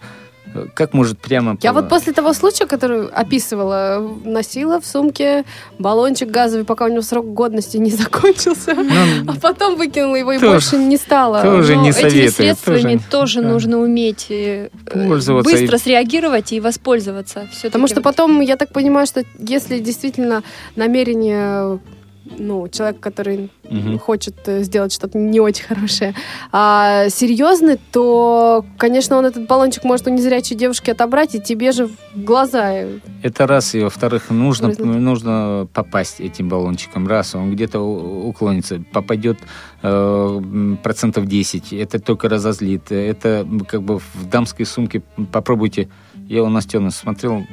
э, 0.53 0.67
как 0.75 0.93
может 0.93 1.17
прямо... 1.19 1.57
Я 1.63 1.73
вот 1.73 1.89
после 1.89 2.13
того 2.13 2.33
случая, 2.33 2.67
который 2.67 3.07
описывала, 3.07 3.99
носила 4.25 4.79
в 4.79 4.85
сумке 4.85 5.43
баллончик 5.79 6.29
газовый, 6.29 6.65
пока 6.65 6.85
у 6.85 6.87
него 6.89 7.01
срок 7.01 7.25
годности 7.33 7.77
не 7.77 7.89
закончился, 8.03 8.73
Ну, 8.75 9.31
а 9.31 9.33
потом 9.41 9.75
выкинула 9.77 10.15
его 10.17 10.33
и 10.33 10.39
Тоже- 10.39 10.51
больше 10.51 10.77
не 10.77 10.97
стала. 10.97 11.41
тоже 11.41 11.75
Но 11.75 11.83
не 11.83 11.89
этими 11.89 12.01
советую, 12.01 12.31
средствами 12.31 12.97
тоже- 12.97 13.09
тоже, 13.09 13.41
да. 13.41 13.47
нужно 13.49 13.79
уметь 13.79 14.27
э, 14.29 14.69
Пользоваться 14.91 15.51
быстро 15.51 15.77
и- 15.77 15.79
среагировать 15.81 16.51
и 16.53 16.59
воспользоваться. 16.59 17.47
Всё-таки 17.51 17.67
Потому 17.69 17.87
что 17.87 17.95
вот. 17.95 18.03
потом, 18.03 18.41
я 18.41 18.55
так 18.57 18.73
понимаю, 18.73 19.07
что 19.07 19.23
если 19.39 19.79
действительно 19.79 20.43
намерение 20.75 21.79
ну, 22.25 22.67
человек, 22.67 22.99
который 22.99 23.49
Мгм. 23.69 23.99
хочет 23.99 24.35
э, 24.47 24.63
сделать 24.63 24.91
что-то 24.93 25.17
не 25.17 25.39
очень 25.39 25.63
хорошее, 25.65 26.13
а, 26.51 27.09
серьезный, 27.09 27.79
то, 27.91 28.65
конечно, 28.77 29.17
он 29.17 29.25
этот 29.25 29.47
баллончик 29.47 29.83
может 29.83 30.07
у 30.07 30.09
незрячей 30.11 30.55
девушки 30.55 30.91
отобрать, 30.91 31.35
и 31.35 31.41
тебе 31.41 31.71
же 31.71 31.87
в 31.87 31.95
глаза. 32.15 32.71
э, 32.73 32.99
Это 33.23 33.47
раз, 33.47 33.73
и 33.75 33.79
во-вторых, 33.81 34.29
нужно, 34.29 34.67
Брызнуть. 34.67 34.99
нужно 34.99 35.67
попасть 35.73 36.19
этим 36.19 36.49
баллончиком. 36.49 37.07
Раз, 37.07 37.33
он 37.35 37.51
где-то 37.51 37.79
уклонится, 37.79 38.83
попадет 38.91 39.39
э, 39.81 40.75
процентов 40.83 41.25
10, 41.27 41.73
это 41.73 41.99
только 41.99 42.29
разозлит. 42.29 42.91
Это 42.91 43.47
как 43.67 43.83
бы 43.83 43.99
в 43.99 44.25
дамской 44.29 44.65
сумке 44.65 45.01
попробуйте. 45.31 45.89
Я 46.27 46.43
у 46.43 46.49
Настены 46.49 46.91
смотрел 46.91 47.45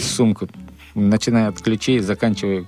сумку, 0.00 0.48
начиная 0.98 1.48
от 1.48 1.60
ключей, 1.60 2.00
заканчивая 2.00 2.64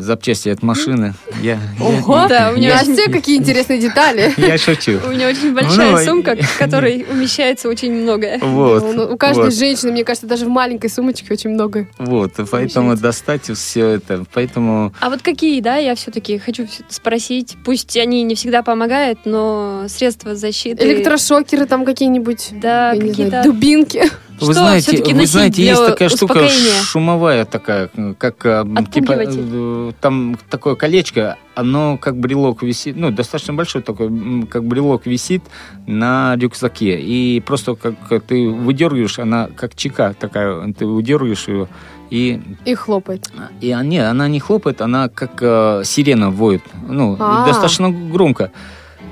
запчасти 0.00 0.48
от 0.48 0.64
машины. 0.64 1.14
Я, 1.40 1.52
я- 1.78 1.84
Ого! 1.84 2.26
Да, 2.28 2.50
у 2.52 2.56
меня 2.56 2.74
Настя, 2.74 2.90
очень- 3.04 3.12
какие 3.12 3.38
интересные 3.38 3.78
детали. 3.80 4.34
я 4.36 4.58
шучу. 4.58 4.98
У 5.06 5.10
меня 5.12 5.28
очень 5.28 5.54
большая 5.54 5.92
Ну, 5.92 5.98
сумка, 6.04 6.36
в 6.42 6.58
которой 6.58 7.06
умещается 7.08 7.68
очень 7.68 7.92
многое. 7.92 8.40
Вот, 8.40 8.82
Ну, 8.96 9.12
У 9.12 9.16
каждой 9.16 9.44
вот. 9.44 9.54
женщины, 9.54 9.92
мне 9.92 10.02
кажется, 10.02 10.26
даже 10.26 10.46
в 10.46 10.48
маленькой 10.48 10.90
сумочке 10.90 11.32
очень 11.32 11.50
много. 11.50 11.86
Вот, 11.98 12.32
поэтому 12.50 12.96
достать 12.96 13.42
все 13.56 13.86
это, 13.86 14.24
поэтому 14.34 14.92
А 15.00 15.08
вот 15.08 15.22
какие, 15.22 15.60
да, 15.60 15.76
я 15.76 15.94
все-таки 15.94 16.38
хочу 16.38 16.66
спросить, 16.88 17.56
пусть 17.64 17.96
они 17.96 18.24
не 18.24 18.34
всегда 18.34 18.64
помогают, 18.64 19.20
но 19.24 19.84
средства 19.86 20.34
защиты... 20.34 20.84
Электрошокеры 20.84 21.66
там 21.66 21.84
какие-нибудь, 21.84 22.48
Да, 22.60 22.90
я 22.92 23.00
какие-то... 23.00 23.42
дубинки. 23.44 24.02
Вы 24.40 24.52
Что 24.52 24.62
знаете, 24.62 25.14
вы 25.14 25.26
знаете, 25.26 25.62
есть 25.62 25.86
такая 25.86 26.08
штука 26.08 26.48
шумовая 26.82 27.44
такая, 27.44 27.90
как 28.18 28.44
а, 28.46 28.64
типа 28.90 29.14
э, 29.18 29.92
там 30.00 30.38
такое 30.48 30.74
колечко, 30.76 31.36
оно 31.54 31.98
как 31.98 32.16
брелок 32.16 32.62
висит, 32.62 32.96
ну 32.96 33.10
достаточно 33.10 33.52
большой 33.54 33.82
такой, 33.82 34.46
как 34.50 34.64
брелок 34.64 35.06
висит 35.06 35.42
на 35.86 36.36
рюкзаке, 36.36 36.98
и 37.00 37.40
просто 37.40 37.74
как 37.74 38.24
ты 38.24 38.48
выдергиваешь, 38.48 39.18
она 39.18 39.48
как 39.54 39.74
чека 39.74 40.14
такая, 40.18 40.72
ты 40.72 40.86
выдергиваешь 40.86 41.48
ее 41.48 41.68
и 42.10 42.40
И 42.64 42.74
хлопает. 42.74 43.30
и 43.60 43.70
а, 43.70 43.82
не, 43.82 43.98
она 43.98 44.26
не 44.28 44.40
хлопает, 44.40 44.80
она 44.80 45.08
как 45.08 45.38
э, 45.40 45.82
сирена 45.84 46.30
воет, 46.30 46.62
ну 46.88 47.16
А. 47.18 47.46
достаточно 47.46 47.90
громко. 47.90 48.50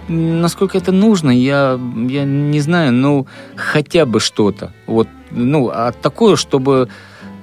Насколько 0.09 0.79
это 0.79 0.91
нужно, 0.91 1.31
я, 1.31 1.79
я 2.09 2.25
не 2.25 2.61
знаю, 2.61 2.93
ну, 2.93 3.27
хотя 3.57 4.07
бы 4.07 4.21
что-то. 4.21 4.73
Вот, 4.87 5.09
ну, 5.31 5.69
а 5.69 5.93
такое, 5.93 6.37
чтобы, 6.37 6.88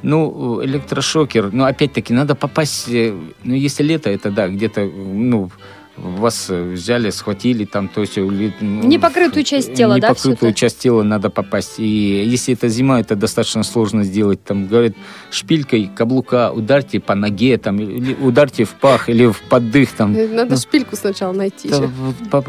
ну, 0.01 0.63
электрошокер, 0.63 1.51
ну, 1.53 1.65
опять-таки, 1.65 2.13
надо 2.13 2.33
попасть, 2.35 2.89
э, 2.89 3.13
ну, 3.43 3.53
если 3.53 3.83
лето, 3.83 4.09
это 4.09 4.31
да, 4.31 4.47
где-то, 4.47 4.83
ну, 4.85 5.51
вас 5.97 6.47
э, 6.49 6.71
взяли, 6.73 7.09
схватили 7.09 7.65
там, 7.65 7.87
то 7.87 8.01
есть... 8.01 8.17
или, 8.17 8.53
ну, 8.61 8.83
Непокрытую 8.83 9.43
часть 9.43 9.73
тела, 9.73 9.93
да, 9.99 10.09
Непокрытую 10.09 10.37
всё 10.37 10.47
это? 10.49 10.53
часть 10.57 10.79
тела 10.79 11.03
надо 11.03 11.29
попасть. 11.29 11.79
И 11.79 12.23
если 12.25 12.53
это 12.53 12.67
зима, 12.67 12.99
это 12.99 13.15
достаточно 13.15 13.63
сложно 13.63 14.03
сделать. 14.03 14.43
Там, 14.43 14.67
говорят, 14.67 14.93
шпилькой 15.31 15.89
каблука 15.95 16.51
ударьте 16.51 16.99
по 16.99 17.15
ноге, 17.15 17.57
там, 17.57 17.79
или 17.79 18.13
ударьте 18.15 18.63
в 18.65 18.73
пах, 18.73 19.09
или 19.09 19.25
в 19.27 19.41
поддых, 19.41 19.91
там, 19.91 20.15
Э, 20.15 20.27
Надо 20.27 20.51
Ну, 20.51 20.57
шпильку 20.57 20.95
сначала 20.95 21.33
найти. 21.33 21.69
это 21.69 21.89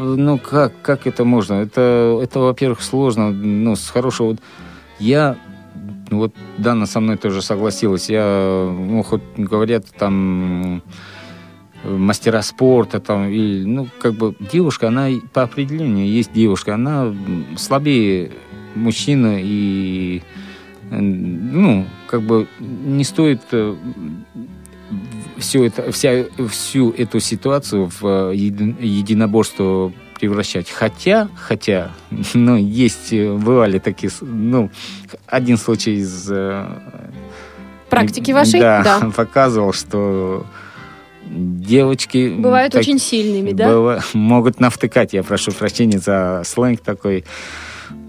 ну 0.03 0.37
как, 0.37 0.73
как 0.81 1.07
это 1.07 1.23
можно? 1.23 1.55
Это, 1.55 2.19
это 2.21 2.39
во-первых, 2.39 2.81
сложно. 2.81 3.31
Ну, 3.31 3.75
с 3.75 3.89
хорошего... 3.89 4.35
Я... 4.99 5.35
ну, 6.09 6.17
Вот 6.17 6.33
Дана 6.57 6.85
со 6.85 6.99
мной 6.99 7.17
тоже 7.17 7.41
согласилась. 7.41 8.09
Я, 8.09 8.67
ну, 8.77 9.03
хоть 9.03 9.21
говорят, 9.37 9.85
там 9.97 10.77
э, 10.77 10.81
мастера 11.89 12.41
спорта, 12.41 12.99
там, 12.99 13.29
и, 13.29 13.63
ну, 13.63 13.87
как 13.99 14.13
бы 14.13 14.35
девушка, 14.51 14.87
она 14.89 15.09
по 15.33 15.43
определению 15.43 16.07
есть 16.07 16.33
девушка, 16.33 16.75
она 16.75 17.13
слабее 17.57 18.31
мужчины 18.75 19.41
и, 19.43 20.21
э, 20.91 20.99
ну, 20.99 21.85
как 22.07 22.21
бы 22.21 22.47
не 22.59 23.03
стоит 23.03 23.41
всю, 25.37 25.63
это, 25.63 25.91
вся, 25.91 26.25
всю 26.49 26.91
эту 26.91 27.19
ситуацию 27.19 27.89
в 27.99 28.03
э, 28.31 28.35
еди- 28.35 28.75
единоборство 28.79 29.91
превращать. 30.19 30.69
Хотя, 30.69 31.29
хотя, 31.35 31.91
ну, 32.33 32.55
есть, 32.55 33.13
э, 33.13 33.33
бывали 33.33 33.79
такие, 33.79 34.11
ну, 34.21 34.69
один 35.27 35.57
случай 35.57 35.95
из... 35.95 36.27
э, 36.31 36.65
Практики 37.89 38.31
вашей? 38.31 38.59
Да, 38.59 38.83
Да. 38.83 39.09
показывал, 39.15 39.73
что 39.73 40.45
девочки... 41.29 42.29
Бывают 42.29 42.73
так- 42.73 42.81
очень 42.81 42.99
сильными, 42.99 43.51
да? 43.51 43.67
быва- 43.67 44.03
могут 44.13 44.59
навтыкать, 44.59 45.13
я 45.13 45.23
прошу 45.23 45.51
прощения 45.51 45.99
за 45.99 46.43
сленг 46.45 46.81
такой. 46.81 47.25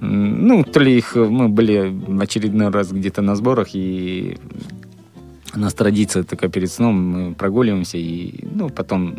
Ну, 0.00 0.64
то 0.64 0.80
ли 0.80 0.96
их... 0.96 1.16
Мы 1.16 1.48
были 1.48 1.88
в 1.88 2.20
очередной 2.20 2.70
раз 2.70 2.92
где-то 2.92 3.22
на 3.22 3.36
сборах, 3.36 3.68
и 3.74 4.38
у 5.54 5.58
нас 5.58 5.74
традиция 5.74 6.22
такая 6.22 6.50
перед 6.50 6.70
сном, 6.70 6.94
мы 6.96 7.34
прогуливаемся, 7.34 7.98
и 7.98 8.44
ну, 8.54 8.68
потом 8.68 9.16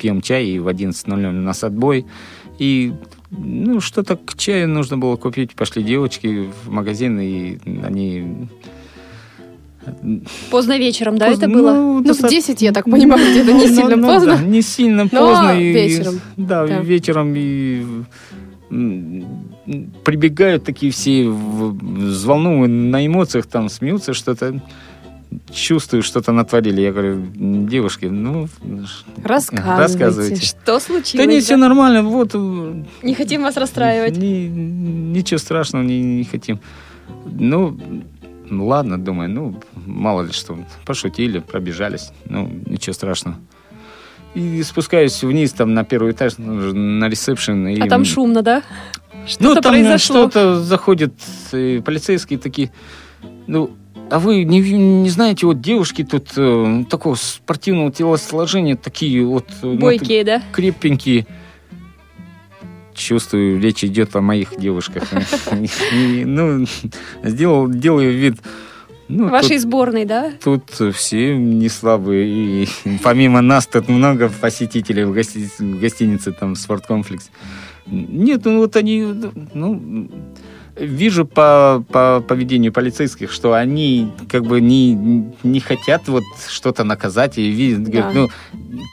пьем 0.00 0.20
чай, 0.20 0.46
и 0.46 0.58
в 0.58 0.68
11.00 0.68 1.28
у 1.28 1.32
нас 1.32 1.64
отбой. 1.64 2.06
И 2.58 2.92
ну, 3.30 3.80
что-то 3.80 4.16
к 4.16 4.36
чаю 4.36 4.68
нужно 4.68 4.98
было 4.98 5.16
купить. 5.16 5.54
Пошли 5.54 5.82
девочки 5.82 6.50
в 6.64 6.70
магазин, 6.70 7.20
и 7.20 7.58
они... 7.82 8.48
Поздно 10.50 10.78
вечером, 10.78 11.18
да, 11.18 11.28
Поздно- 11.28 11.44
это 11.44 11.52
было? 11.54 11.74
Ну, 11.74 11.98
в 12.00 12.04
достаточно- 12.04 12.36
10, 12.36 12.62
я 12.62 12.72
так 12.72 12.84
понимаю, 12.84 13.20
где-то 13.30 13.52
не 13.52 13.66
Ну, 13.66 13.74
сильно 13.76 13.96
ну, 13.96 14.06
поздно. 14.08 14.36
да, 14.36 14.42
не 14.42 14.62
сильно 14.62 15.04
Но 15.04 15.08
поздно. 15.08 15.50
и- 15.60 15.72
вечером. 15.72 16.20
Да, 16.36 16.66
Да. 16.66 16.80
вечером 16.80 17.34
и 17.36 17.84
прибегают 20.04 20.64
такие 20.64 20.90
все 20.92 21.28
в- 21.28 21.76
взволнованные 22.08 22.90
на 22.90 23.06
эмоциях, 23.06 23.46
там 23.46 23.68
смеются, 23.68 24.12
что-то 24.14 24.60
чувствую, 25.52 26.02
что-то 26.02 26.32
натворили. 26.32 26.80
Я 26.80 26.92
говорю, 26.92 27.22
девушки, 27.34 28.06
ну, 28.06 28.48
Рассказывайте. 29.22 29.78
рассказывайте. 29.80 30.46
Что 30.46 30.58
Да 30.66 30.80
случилось? 30.80 31.26
не, 31.26 31.34
да? 31.36 31.40
все 31.40 31.56
нормально, 31.56 32.02
вот. 32.02 32.30
э, 32.34 32.82
Не 33.02 33.14
хотим 33.14 33.42
вас 33.42 33.56
расстраивать. 33.56 34.16
ни- 34.16 34.46
ничего 35.16 35.38
страшного 35.38 35.82
не, 35.82 36.00
не 36.00 36.24
хотим. 36.24 36.60
Ну, 37.26 37.78
ладно, 38.50 38.98
думаю, 38.98 39.30
ну, 39.30 39.60
мало 39.86 40.22
ли 40.22 40.32
что, 40.32 40.58
пошутили, 40.84 41.38
пробежались, 41.40 42.10
ну, 42.28 42.50
ничего 42.66 42.92
страшного. 42.94 43.36
И 44.34 44.62
спускаюсь 44.62 45.22
вниз, 45.22 45.52
там, 45.52 45.72
на 45.74 45.84
первый 45.84 46.12
этаж, 46.12 46.34
ну, 46.38 46.72
на 46.74 47.08
ресепшн. 47.08 47.68
и- 47.68 47.80
А 47.80 47.88
там 47.88 48.04
шумно, 48.04 48.42
да? 48.42 48.62
ну, 49.12 49.26
Что-то 49.26 49.60
там 49.62 49.72
произошло. 49.72 50.16
что-то 50.28 50.60
заходят 50.62 51.14
э, 51.52 51.80
полицейские 51.84 52.38
такие, 52.38 52.70
ну, 53.46 53.70
а 54.10 54.18
вы 54.18 54.44
не, 54.44 54.60
не 54.60 55.08
знаете, 55.10 55.46
вот 55.46 55.60
девушки 55.60 56.04
тут 56.04 56.28
э, 56.36 56.84
такого 56.88 57.14
спортивного 57.16 57.90
телосложения, 57.90 58.76
такие 58.76 59.24
вот... 59.24 59.46
э, 59.62 59.66
ну, 59.66 59.78
Бойкие, 59.78 60.22
да? 60.24 60.42
крепенькие. 60.52 61.26
Чувствую, 62.96 63.60
речь 63.60 63.84
идет 63.84 64.16
о 64.16 64.20
моих 64.20 64.58
девушках. 64.58 65.04
Ну, 65.92 66.66
сделал, 67.22 67.68
делаю 67.68 68.12
вид. 68.12 68.36
Ну, 69.08 69.28
Вашей 69.28 69.58
сборной, 69.58 70.04
да? 70.04 70.32
тут, 70.42 70.64
тут 70.76 70.96
все 70.96 71.36
не 71.36 71.68
слабые. 71.68 72.64
И 72.64 72.68
помимо 73.04 73.40
нас 73.40 73.66
тут 73.66 73.88
много 73.88 74.28
посетителей 74.40 75.04
в, 75.04 75.12
гости- 75.14 75.48
в 75.58 75.78
гостинице, 75.80 76.32
там, 76.32 76.56
спорткомплекс. 76.56 77.30
Нет, 77.86 78.44
ну 78.44 78.58
вот 78.58 78.74
они, 78.74 79.02
ну, 79.54 80.08
вижу 80.76 81.24
по, 81.26 81.82
по 81.90 82.22
поведению 82.26 82.72
полицейских, 82.72 83.32
что 83.32 83.54
они 83.54 84.12
как 84.28 84.44
бы 84.44 84.60
не, 84.60 84.94
не 85.42 85.60
хотят 85.60 86.06
вот 86.08 86.24
что-то 86.48 86.84
наказать 86.84 87.38
и 87.38 87.48
видят, 87.50 87.88
говорят, 87.88 88.12
Да. 88.12 88.20
ну, 88.20 88.28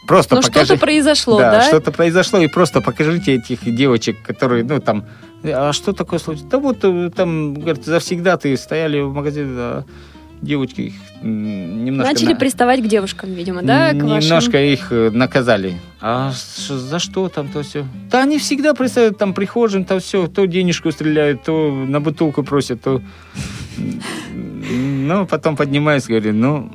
просто 0.08 0.36
Но 0.36 0.42
покажи. 0.42 0.66
что-то 0.66 0.80
произошло, 0.80 1.40
да, 1.40 1.52
да? 1.52 1.62
что-то 1.62 1.92
произошло, 1.92 2.40
и 2.40 2.48
просто 2.48 2.82
покажите 2.82 3.36
этих 3.36 3.64
девочек, 3.76 4.18
которые, 4.26 4.64
ну, 4.64 4.80
там, 4.80 5.06
а 5.44 5.74
что 5.74 5.92
такое 5.94 6.20
случилось? 6.20 6.50
Да 6.50 6.58
вот 6.58 6.78
э, 6.84 7.10
там, 7.16 7.54
говорит, 7.56 7.86
завсегда 7.86 8.38
ты 8.38 8.56
стояли 8.56 9.02
в 9.02 9.14
магазине, 9.14 9.48
а 9.56 9.84
девочки 10.44 10.82
их 10.82 10.94
немножко... 11.22 12.14
Начали 12.14 12.34
на- 12.34 12.40
приставать 12.40 12.84
к 12.84 12.88
девушкам, 12.88 13.34
видимо, 13.34 13.62
да? 13.62 13.92
К 13.92 14.04
вашим? 14.04 14.20
Немножко 14.20 14.64
их 14.64 14.92
э, 14.92 15.10
наказали. 15.12 15.80
А 16.02 16.32
за 16.68 17.00
что 17.00 17.30
там 17.30 17.48
то 17.48 17.64
все? 17.64 17.86
Да 18.12 18.24
они 18.24 18.38
всегда 18.38 18.74
представляют 18.74 19.18
там 19.18 19.34
прихожим, 19.34 19.86
там 19.86 20.00
все, 20.00 20.28
то 20.28 20.46
денежку 20.46 20.92
стреляют, 20.92 21.44
то 21.44 21.72
на 21.72 22.02
бутылку 22.02 22.44
просят, 22.44 22.82
то... 22.82 23.02
Ну, 24.70 25.26
потом 25.28 25.56
поднимаюсь, 25.56 26.06
говорю, 26.08 26.34
ну, 26.34 26.72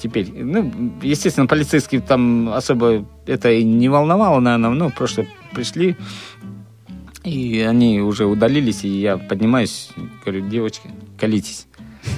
теперь, 0.00 0.32
ну, 0.32 0.72
естественно, 1.02 1.46
полицейские 1.46 2.00
там 2.00 2.50
особо 2.50 3.06
это 3.26 3.50
и 3.50 3.64
не 3.64 3.88
волновало, 3.88 4.40
наверное, 4.40 4.70
ну, 4.70 4.90
просто 4.90 5.26
пришли, 5.52 5.96
и 7.24 7.60
они 7.60 8.00
уже 8.00 8.24
удалились, 8.24 8.84
и 8.84 8.88
я 8.88 9.18
поднимаюсь, 9.18 9.90
говорю, 10.24 10.48
девочки, 10.48 10.90
колитесь. 11.18 11.66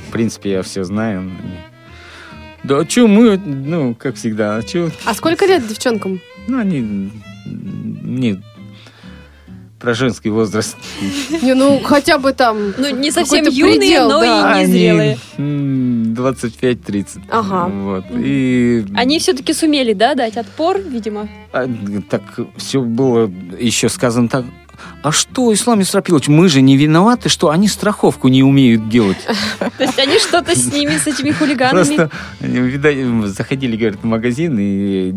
В 0.08 0.10
принципе, 0.10 0.52
я 0.52 0.62
все 0.62 0.84
знаю. 0.84 1.30
Да, 2.64 2.78
а 2.78 2.88
что 2.88 3.06
мы, 3.06 3.36
ну, 3.36 3.94
как 3.94 4.16
всегда, 4.16 4.56
а 4.56 4.62
что, 4.62 4.90
А 5.04 5.14
сколько 5.14 5.46
лет 5.46 5.66
девчонкам? 5.66 6.20
ну, 6.48 6.58
они 6.58 7.10
мне 7.44 8.42
про 9.78 9.94
женский 9.94 10.30
возраст. 10.30 10.76
Не, 11.42 11.54
ну, 11.54 11.78
хотя 11.84 12.18
бы 12.18 12.32
там... 12.32 12.74
Ну, 12.76 12.90
не 12.96 13.12
совсем 13.12 13.44
юные, 13.46 13.78
предел, 13.78 14.08
но 14.08 14.20
да. 14.20 14.60
и 14.60 14.66
незрелые. 14.66 15.18
м, 15.36 16.14
25-30. 16.14 17.20
Ага. 17.30 17.68
Вот. 17.68 18.04
И 18.12 18.84
Они 18.96 19.20
все-таки 19.20 19.52
сумели, 19.52 19.92
да, 19.92 20.14
дать 20.16 20.36
отпор, 20.36 20.80
видимо? 20.80 21.28
а, 21.52 21.68
так 22.10 22.22
все 22.56 22.80
было 22.82 23.30
еще 23.60 23.88
сказано 23.88 24.28
так. 24.28 24.44
А 25.02 25.12
что, 25.12 25.52
Ислам 25.52 25.80
Исрапилович, 25.82 26.28
мы 26.28 26.48
же 26.48 26.60
не 26.60 26.76
виноваты, 26.76 27.28
что 27.28 27.50
они 27.50 27.68
страховку 27.68 28.28
не 28.28 28.42
умеют 28.42 28.88
делать. 28.88 29.18
То 29.78 29.84
есть 29.84 29.98
они 29.98 30.18
что-то 30.18 30.58
с 30.58 30.72
ними, 30.72 30.98
с 30.98 31.06
этими 31.06 31.30
хулиганами? 31.30 31.84
Просто 31.84 32.10
они, 32.40 32.58
видать, 32.58 32.98
заходили, 33.28 33.76
говорят, 33.76 34.00
в 34.00 34.04
магазин, 34.04 34.56
и 34.58 35.12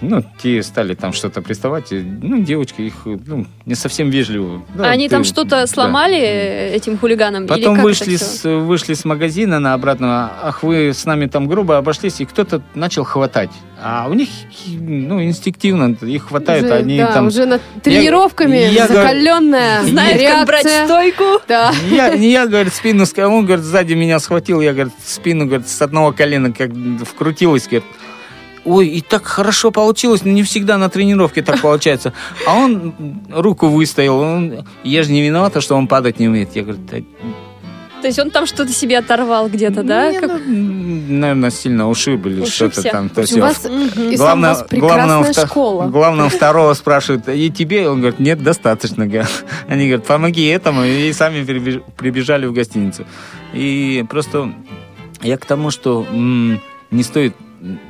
ну, 0.00 0.24
те 0.42 0.62
стали 0.62 0.94
там 0.94 1.12
что-то 1.12 1.42
приставать. 1.42 1.88
Ну, 1.90 2.42
девочки 2.42 2.82
их 2.82 2.94
ну, 3.04 3.46
не 3.66 3.74
совсем 3.74 4.08
вежливо. 4.08 4.62
Ну, 4.74 4.82
А 4.82 4.86
они 4.86 5.08
ты- 5.08 5.16
там 5.16 5.24
что-то 5.24 5.50
да. 5.50 5.66
сломали 5.66 6.18
э, 6.18 6.74
этим 6.74 6.96
хулиганам? 6.96 7.44
Или 7.44 7.48
Потом 7.48 7.74
как 7.74 7.84
вышли 7.84 8.16
с, 8.16 8.44
вышли 8.44 8.94
с 8.94 9.04
магазина 9.04 9.60
на 9.60 9.74
обратно. 9.74 10.32
Ах, 10.42 10.62
вы 10.62 10.92
с 10.94 11.04
нами 11.04 11.26
там 11.26 11.48
грубо 11.48 11.76
обошлись, 11.76 12.20
и 12.20 12.24
кто-то 12.24 12.62
начал 12.74 13.04
хватать. 13.04 13.50
А 13.82 14.08
у 14.10 14.14
них, 14.14 14.28
ну, 14.68 15.22
инстинктивно 15.22 15.96
их 16.02 16.28
хватают, 16.28 16.66
уже, 16.66 16.74
они 16.74 16.98
да, 16.98 17.12
там... 17.12 17.28
уже 17.28 17.46
над 17.46 17.62
тренировками 17.82 18.56
я 18.56 18.69
говорю- 18.86 19.02
закаленная 19.02 19.82
Знает, 19.84 20.20
как 20.22 20.46
брать 20.46 20.68
стойку? 20.84 21.24
Да. 21.48 21.72
Не 21.90 21.96
я, 21.96 22.16
не 22.16 22.30
я, 22.30 22.46
говорит, 22.46 22.74
спину 22.74 23.04
он, 23.18 23.44
говорит, 23.46 23.64
сзади 23.64 23.94
меня 23.94 24.18
схватил, 24.18 24.60
я, 24.60 24.72
говорит, 24.72 24.92
спину, 25.04 25.46
говорит, 25.46 25.68
с 25.68 25.80
одного 25.82 26.12
колена 26.12 26.52
как 26.52 26.70
вкрутилась, 27.04 27.64
говорит, 27.64 27.84
ой, 28.64 28.88
и 28.88 29.00
так 29.00 29.24
хорошо 29.24 29.70
получилось, 29.70 30.22
но 30.24 30.30
не 30.30 30.42
всегда 30.42 30.78
на 30.78 30.88
тренировке 30.88 31.42
так 31.42 31.60
получается. 31.60 32.12
А 32.46 32.56
он 32.56 32.94
руку 33.30 33.68
выставил, 33.68 34.18
он, 34.20 34.66
я 34.84 35.02
же 35.02 35.12
не 35.12 35.22
виновата, 35.22 35.60
что 35.60 35.76
он 35.76 35.88
падать 35.88 36.18
не 36.18 36.28
умеет. 36.28 36.54
Я 36.54 36.62
говорю, 36.62 36.78
«Да 36.90 36.98
То 38.00 38.06
есть 38.06 38.18
он 38.18 38.30
там 38.30 38.46
что-то 38.46 38.72
себе 38.72 38.98
оторвал 38.98 39.48
где-то, 39.48 39.82
да? 39.82 40.10
Не, 40.12 40.20
Как- 40.20 40.40
ну, 40.46 41.18
наверное, 41.18 41.50
сильно 41.50 41.88
ушиб 41.88 42.26
или 42.26 42.44
что-то 42.44 42.82
там. 42.82 43.08
То 43.08 43.20
У 43.22 43.24
всё. 43.24 43.40
вас, 43.40 43.64
Мгм. 43.64 44.14
Ислам, 44.14 44.38
у 44.40 44.42
вас 44.42 44.64
вто- 44.70 45.46
школа. 45.46 45.86
главного 45.88 46.28
второго 46.28 46.74
спрашивают, 46.74 47.28
и 47.28 47.50
тебе? 47.50 47.88
Он 47.88 48.00
говорит, 48.00 48.18
нет, 48.20 48.42
достаточно. 48.42 49.04
Они 49.68 49.86
говорят, 49.88 50.06
помоги 50.06 50.46
этому, 50.46 50.84
и 50.84 51.12
сами 51.12 51.42
прибеж- 51.44 51.82
прибежали 51.96 52.46
в 52.46 52.52
гостиницу. 52.52 53.04
И 53.52 54.04
просто 54.08 54.52
я 55.22 55.36
к 55.36 55.44
тому, 55.46 55.70
что 55.70 56.06
не 56.12 57.02
стоит 57.02 57.34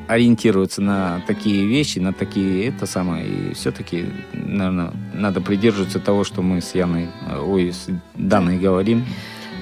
ориентироваться 0.09 0.83
на 0.83 1.23
такие 1.29 1.65
вещи, 1.65 2.01
на 2.01 2.13
такие 2.13 2.69
это 2.69 2.87
самое, 2.87 3.25
и 3.25 3.55
все-таки, 3.55 4.07
наверное, 4.33 4.91
надо 5.15 5.41
придерживаться 5.41 6.01
того, 6.01 6.25
что 6.25 6.43
мы 6.43 6.61
с 6.61 6.75
Яной, 6.75 7.05
э, 7.31 7.39
ой, 7.41 7.73
с 7.73 7.87
Даной 8.17 8.59
говорим. 8.59 9.05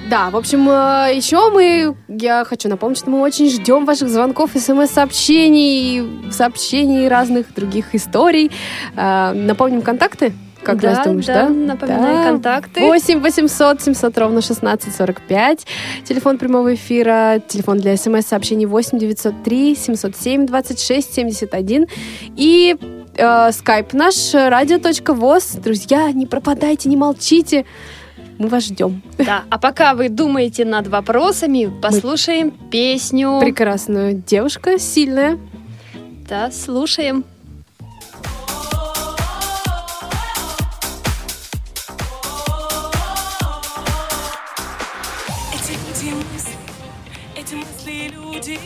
Да, 0.08 0.30
в 0.30 0.36
общем, 0.36 0.66
э, 0.70 1.14
еще 1.14 1.50
мы, 1.50 1.94
я 2.08 2.44
хочу 2.46 2.70
напомнить, 2.70 2.96
что 2.98 3.10
мы 3.10 3.20
очень 3.20 3.50
ждем 3.50 3.84
ваших 3.84 4.08
звонков, 4.08 4.52
смс-сообщений, 4.54 6.32
сообщений 6.32 7.08
разных 7.08 7.52
других 7.54 7.94
историй. 7.94 8.50
Э, 8.96 9.32
Напомним 9.34 9.82
контакты? 9.82 10.32
Как 10.62 10.80
да, 10.80 10.88
раз 10.94 11.06
думаешь, 11.06 11.26
да, 11.26 11.44
да? 11.44 11.48
напоминаю 11.50 12.16
Да. 12.16 12.24
контакты. 12.30 12.80
8 12.80 13.20
800 13.20 13.82
700 13.82 14.18
ровно 14.18 14.38
1645. 14.40 15.66
Телефон 16.04 16.38
прямого 16.38 16.74
эфира, 16.74 17.40
телефон 17.46 17.78
для 17.78 17.96
смс-сообщений 17.96 18.64
8 18.66 18.98
903 18.98 19.76
707 19.76 20.46
26 20.46 21.14
71. 21.14 21.86
И 22.34 22.76
э, 23.16 23.52
скайп 23.52 23.92
наш 23.92 24.32
радио.воз. 24.32 25.52
Друзья, 25.62 26.10
не 26.12 26.26
пропадайте, 26.26 26.88
не 26.88 26.96
молчите. 26.96 27.64
Мы 28.38 28.46
вас 28.48 28.66
ждем. 28.66 29.02
Да, 29.18 29.42
а 29.50 29.58
пока 29.58 29.94
вы 29.94 30.08
думаете 30.08 30.64
над 30.64 30.86
вопросами, 30.86 31.72
послушаем 31.82 32.52
песню. 32.52 33.40
Прекрасная 33.40 34.12
девушка, 34.12 34.78
сильная. 34.78 35.38
Да, 36.28 36.52
слушаем. 36.52 37.24
Эти 45.52 45.72
люди 45.72 46.14
мысли, 46.14 46.54
эти 47.36 47.54
мысли 47.54 48.12
люди, 48.14 48.58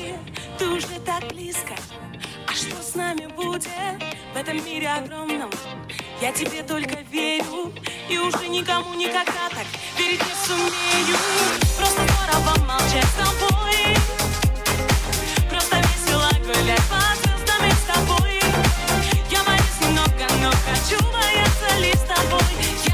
ты 0.58 0.68
уже 0.68 1.00
так 1.06 1.26
близко. 1.32 1.74
А 2.46 2.52
что 2.52 2.76
в 4.34 4.36
этом 4.36 4.64
мире 4.66 4.88
огромном. 4.88 5.50
Я 6.22 6.30
тебе 6.30 6.62
только 6.62 7.00
верю 7.10 7.72
и 8.08 8.16
уже 8.16 8.46
никому 8.46 8.94
никогда 8.94 9.48
так 9.50 9.66
верить 9.98 10.20
не 10.20 10.46
сумею. 10.46 11.16
Просто 11.76 12.00
здорово 12.00 12.64
молчать 12.64 13.04
с 13.06 13.14
тобой, 13.14 13.96
просто 15.50 15.78
весело 15.78 16.30
гулять 16.44 16.80
под 16.88 17.18
звездами 17.18 17.72
с 17.72 17.92
тобой. 17.92 18.40
Я 19.32 19.42
боюсь 19.42 19.80
немного, 19.80 20.32
но 20.40 20.52
хочу 20.64 21.02
бояться 21.10 21.78
лишь 21.80 21.98
с 21.98 22.02
тобой. 22.02 22.91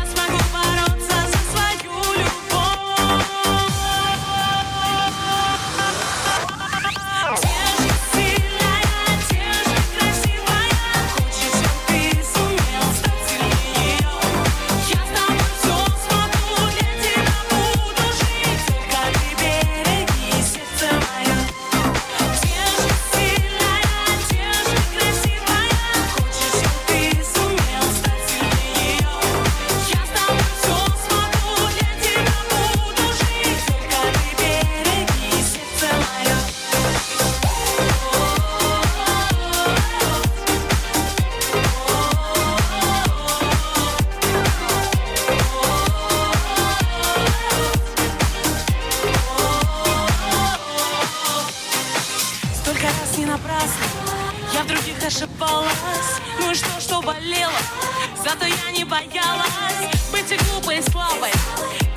Боялась 58.98 59.94
Быть 60.12 60.40
глупой, 60.50 60.78
и 60.78 60.82
слабой. 60.82 61.30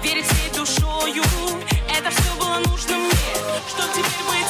Верить 0.03 0.25
всей 0.25 0.49
душою 0.55 1.23
Это 1.89 2.09
все 2.09 2.35
было 2.39 2.57
нужно 2.67 2.97
мне. 2.97 3.11
Чтоб 3.69 3.89
теперь 3.91 4.25
быть 4.29 4.40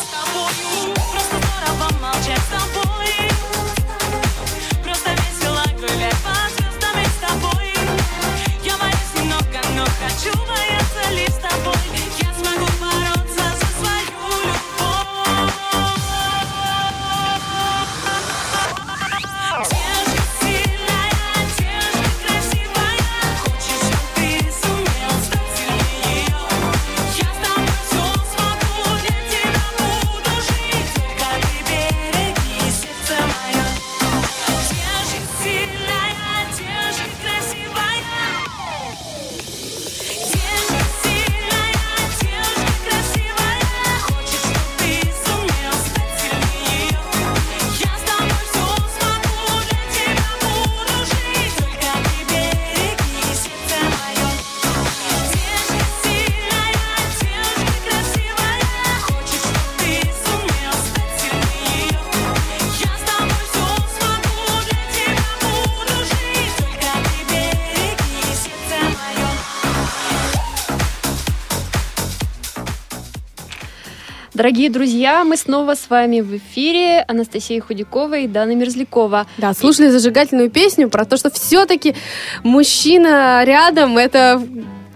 Дорогие 74.51 74.69
друзья, 74.69 75.23
мы 75.23 75.37
снова 75.37 75.75
с 75.75 75.89
вами 75.89 76.19
в 76.19 76.35
эфире. 76.35 77.05
Анастасия 77.07 77.61
Худякова 77.61 78.17
и 78.17 78.27
Дана 78.27 78.53
Мерзлякова. 78.53 79.25
Да, 79.37 79.53
слушали 79.53 79.87
зажигательную 79.87 80.51
песню 80.51 80.89
про 80.89 81.05
то, 81.05 81.15
что 81.15 81.29
все-таки 81.31 81.95
мужчина 82.43 83.45
рядом 83.45 83.97
это 83.97 84.45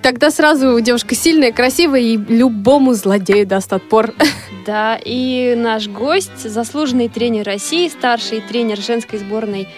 тогда 0.02 0.30
сразу 0.30 0.78
девушка 0.82 1.16
сильная, 1.16 1.54
красивая 1.54 2.02
и 2.02 2.18
любому 2.18 2.96
злодею 2.96 3.48
даст 3.48 3.72
отпор. 3.72 4.14
Да, 4.66 5.00
и 5.02 5.56
наш 5.56 5.88
гость, 5.88 6.50
заслуженный 6.50 7.08
тренер 7.08 7.46
России, 7.46 7.88
старший 7.88 8.42
тренер 8.42 8.82
женской 8.82 9.20
сборной 9.20 9.70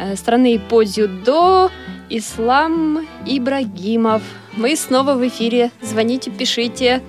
э, 0.00 0.16
страны 0.16 0.60
по 0.68 0.82
дзюдо 0.82 1.70
Ислам 2.08 3.06
Ибрагимов. 3.24 4.22
Мы 4.56 4.74
снова 4.74 5.14
в 5.14 5.24
эфире. 5.28 5.70
Звоните, 5.80 6.32
пишите. 6.32 7.02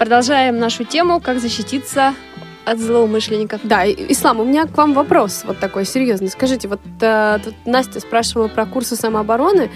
Продолжаем 0.00 0.58
нашу 0.58 0.84
тему 0.84 1.20
«Как 1.20 1.40
защититься 1.40 2.14
от 2.64 2.78
злоумышленников». 2.78 3.60
Да, 3.64 3.84
Ислам, 3.86 4.40
у 4.40 4.44
меня 4.46 4.64
к 4.64 4.74
вам 4.74 4.94
вопрос 4.94 5.42
вот 5.46 5.58
такой 5.58 5.84
серьезный. 5.84 6.30
Скажите, 6.30 6.68
вот 6.68 6.80
э, 7.02 7.38
тут 7.44 7.54
Настя 7.66 8.00
спрашивала 8.00 8.48
про 8.48 8.64
курсы 8.64 8.96
самообороны, 8.96 9.70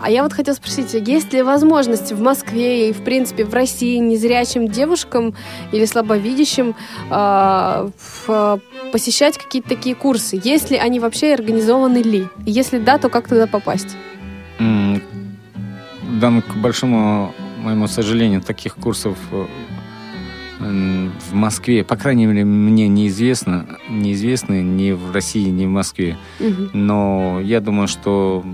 а 0.00 0.10
я 0.10 0.24
вот 0.24 0.32
хотела 0.32 0.56
спросить, 0.56 0.94
есть 0.94 1.32
ли 1.32 1.42
возможность 1.42 2.10
в 2.10 2.20
Москве 2.20 2.88
и, 2.90 2.92
в 2.92 3.04
принципе, 3.04 3.44
в 3.44 3.54
России 3.54 3.98
незрячим 3.98 4.66
девушкам 4.66 5.36
или 5.70 5.84
слабовидящим 5.84 6.74
э, 7.12 7.88
в- 8.26 8.60
посещать 8.90 9.38
какие-то 9.38 9.68
такие 9.68 9.94
курсы? 9.94 10.40
Если 10.42 10.74
они 10.74 10.98
вообще 10.98 11.34
организованы 11.34 11.98
ли? 11.98 12.26
Если 12.44 12.80
да, 12.80 12.98
то 12.98 13.08
как 13.10 13.28
туда 13.28 13.46
попасть? 13.46 13.96
М, 14.58 15.00
Да, 16.20 16.30
ну, 16.30 16.42
к 16.42 16.56
большому 16.56 17.32
моему 17.58 17.88
сожалению, 17.88 18.40
таких 18.40 18.76
курсов 18.76 19.16
э, 19.32 19.46
в 20.58 21.34
Москве, 21.34 21.84
по 21.84 21.96
крайней 21.96 22.26
мере, 22.26 22.44
мне 22.44 22.88
неизвестно, 22.88 23.78
неизвестны 23.88 24.62
ни 24.62 24.92
в 24.92 25.12
России, 25.12 25.48
ни 25.48 25.66
в 25.66 25.70
Москве. 25.70 26.16
Мгм. 26.40 26.70
Но 26.72 27.40
я 27.40 27.60
думаю, 27.60 27.88
что 27.88 28.44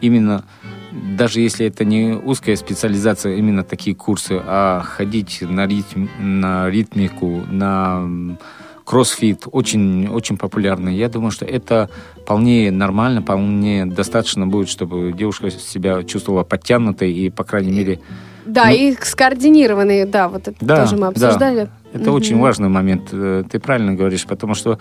именно 0.00 0.44
даже 0.90 1.40
если 1.40 1.66
это 1.66 1.84
не 1.84 2.12
узкая 2.12 2.56
специализация, 2.56 3.36
именно 3.36 3.62
такие 3.62 3.94
курсы, 3.94 4.40
а 4.44 4.80
ходить 4.80 5.42
на, 5.42 5.66
ритм, 5.66 6.06
на 6.18 6.70
ритмику, 6.70 7.42
на 7.50 8.36
кроссфит 8.84 9.42
очень, 9.52 10.08
очень 10.08 10.38
популярны. 10.38 10.88
Я 10.88 11.10
думаю, 11.10 11.30
что 11.30 11.44
это 11.44 11.90
вполне 12.22 12.70
нормально, 12.70 13.20
вполне 13.20 13.84
достаточно 13.84 14.46
будет, 14.46 14.70
чтобы 14.70 15.12
девушка 15.12 15.50
себя 15.50 16.02
чувствовала 16.04 16.42
подтянутой 16.42 17.12
и, 17.12 17.28
по 17.28 17.44
крайней 17.44 17.72
мере, 17.72 18.00
Да, 18.48 18.64
Ну- 18.66 18.74
и 18.74 18.96
скоординированные, 19.00 20.06
да, 20.06 20.28
вот 20.28 20.48
это 20.48 20.56
Да, 20.64 20.82
тоже 20.82 20.96
мы 20.96 21.02
да. 21.02 21.08
обсуждали. 21.08 21.68
Это 21.92 22.04
Мгм. 22.04 22.14
очень 22.14 22.38
важный 22.38 22.68
момент. 22.68 23.08
Э, 23.12 23.44
Ты 23.50 23.60
правильно 23.60 23.94
говоришь, 23.94 24.24
потому 24.26 24.54
что, 24.54 24.78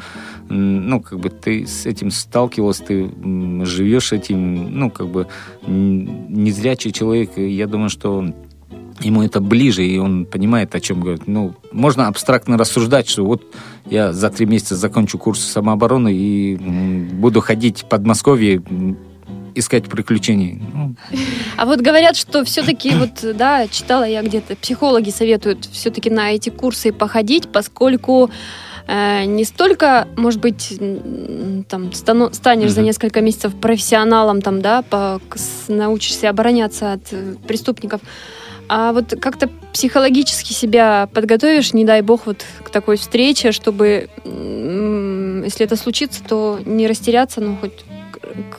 ну, 0.50 1.02
как 1.02 1.20
бы 1.20 1.30
ты 1.30 1.66
с 1.68 1.86
этим 1.86 2.10
сталкивался, 2.12 2.84
ты 2.84 3.10
живешь 3.66 4.14
этим, 4.14 4.80
ну, 4.80 4.90
как 4.90 5.08
бы 5.10 5.28
незрячий 5.68 6.92
человек. 6.92 7.32
Я 7.38 7.68
думаю, 7.68 7.90
что 7.90 8.26
ему 9.02 9.22
это 9.22 9.40
ближе, 9.42 9.86
и 9.86 9.98
он 10.00 10.26
понимает, 10.26 10.74
о 10.76 10.80
чем 10.80 11.02
говорит. 11.02 11.28
Ну, 11.28 11.54
можно 11.72 12.08
абстрактно 12.08 12.58
рассуждать, 12.58 13.08
что 13.08 13.26
вот 13.26 13.44
я 13.86 14.12
за 14.14 14.30
три 14.30 14.46
месяца 14.46 14.76
закончу 14.76 15.18
курс 15.18 15.42
самообороны 15.44 16.14
и 16.14 16.56
буду 17.14 17.42
ходить 17.42 17.82
в 17.84 17.86
Подмосковье, 17.90 18.62
искать 19.56 19.86
приключений. 19.86 20.62
Ну, 20.74 20.96
А 21.58 21.66
вот 21.66 21.82
говорят, 21.82 22.16
что 22.18 22.44
все-таки, 22.44 22.92
вот, 22.92 23.36
да, 23.36 23.68
читала 23.68 24.04
я 24.04 24.22
где-то, 24.22 24.56
психологи 24.56 25.10
советуют 25.10 25.66
все-таки 25.66 26.10
на 26.10 26.32
эти 26.32 26.50
курсы 26.50 26.92
походить, 26.92 27.48
поскольку 27.52 28.30
э, 28.90 29.26
не 29.26 29.44
столько, 29.44 30.08
может 30.16 30.40
быть, 30.40 30.80
там, 31.68 31.92
стано- 31.92 32.34
станешь 32.34 32.72
за 32.72 32.80
Мгм. 32.82 32.86
несколько 32.88 33.20
месяцев 33.22 33.54
профессионалом, 33.56 34.42
там, 34.42 34.62
да, 34.62 34.82
по- 34.82 35.20
с- 35.36 35.68
научишься 35.68 36.30
обороняться 36.30 36.94
от 36.94 37.02
э, 37.12 37.36
преступников, 37.48 38.00
а 38.70 38.94
вот 38.94 39.14
как-то 39.20 39.50
психологически 39.74 40.54
себя 40.54 41.10
подготовишь, 41.14 41.74
не 41.74 41.84
дай 41.86 42.02
бог, 42.02 42.26
вот 42.28 42.46
к 42.64 42.70
такой 42.70 42.96
встрече, 42.98 43.52
чтобы 43.52 44.10
если 44.24 45.66
это 45.66 45.76
случится, 45.76 46.24
то 46.24 46.60
не 46.66 46.88
растеряться, 46.88 47.42
ну 47.42 47.58
хоть 47.60 47.74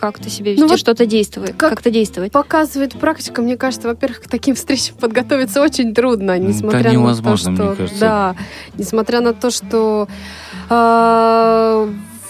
как-то 0.01 0.29
себе 0.31 0.53
вести, 0.53 0.63
Ну 0.63 0.69
вот 0.69 0.79
что-то 0.79 1.07
действовать, 1.07 1.57
как- 1.57 1.71
как-то 1.71 1.91
действовать. 1.91 2.33
Показывает 2.33 2.99
практика, 2.99 3.43
мне 3.43 3.57
кажется, 3.57 3.89
во-первых, 3.89 4.23
к 4.23 4.29
таким 4.29 4.55
встречам 4.57 4.97
подготовиться 4.97 5.63
очень 5.63 5.95
трудно, 5.95 6.39
Да 6.39 6.39
несмотря 6.39 6.91
невозможно, 6.91 7.51
на 7.53 7.57
то, 7.57 7.63
мне 7.65 7.73
что... 7.73 7.77
кажется. 7.83 8.01
Да, 8.01 8.37
несмотря 8.77 9.21
на 9.21 9.35
то, 9.35 9.51
что 9.51 10.09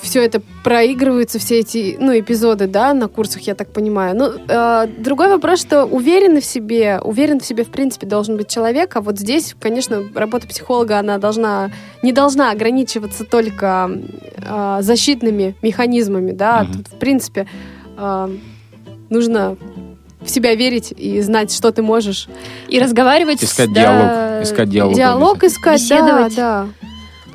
все 0.01 0.25
это 0.25 0.41
проигрываются, 0.65 1.39
все 1.39 1.61
эти 1.61 1.97
ну, 1.99 2.19
эпизоды, 2.19 2.67
да, 2.67 2.95
на 2.95 3.09
курсах, 3.09 3.43
я 3.43 3.55
так 3.55 3.73
понимаю. 3.73 4.17
Ну, 4.17 4.31
э, 4.49 4.87
другой 4.99 5.29
вопрос, 5.29 5.61
что 5.61 5.85
уверенный 5.85 6.41
в 6.41 6.45
себе, 6.45 7.01
уверен 7.03 7.41
в 7.41 7.47
себе, 7.47 7.65
в 7.65 7.71
принципе, 7.71 8.07
должен 8.07 8.37
быть 8.37 8.49
человек, 8.49 8.97
а 8.97 9.01
вот 9.01 9.19
здесь, 9.19 9.55
конечно, 9.59 10.03
работа 10.15 10.47
психолога, 10.47 10.99
она 10.99 11.19
должна, 11.19 11.71
не 12.03 12.13
должна 12.13 12.51
ограничиваться 12.51 13.25
только 13.25 13.91
э, 14.37 14.79
защитными 14.83 15.55
механизмами, 15.63 16.33
да, 16.33 16.63
Мгм. 16.63 16.73
тут, 16.73 16.89
в 16.89 16.99
принципе, 16.99 17.47
э, 17.97 18.37
нужно 19.11 19.57
в 20.21 20.29
себя 20.31 20.55
верить 20.55 20.93
и 20.97 21.21
знать, 21.21 21.53
что 21.55 21.71
ты 21.71 21.83
можешь. 21.83 22.29
И 22.69 22.81
разговаривать. 22.81 23.43
Искать 23.43 23.73
да, 23.73 23.81
диалог, 23.81 24.43
искать 24.45 24.69
диалог. 24.69 24.95
Диалог 24.95 25.45
искать, 25.45 25.89
да, 25.89 25.97
Беседовать. 25.97 26.37
да. 26.37 26.69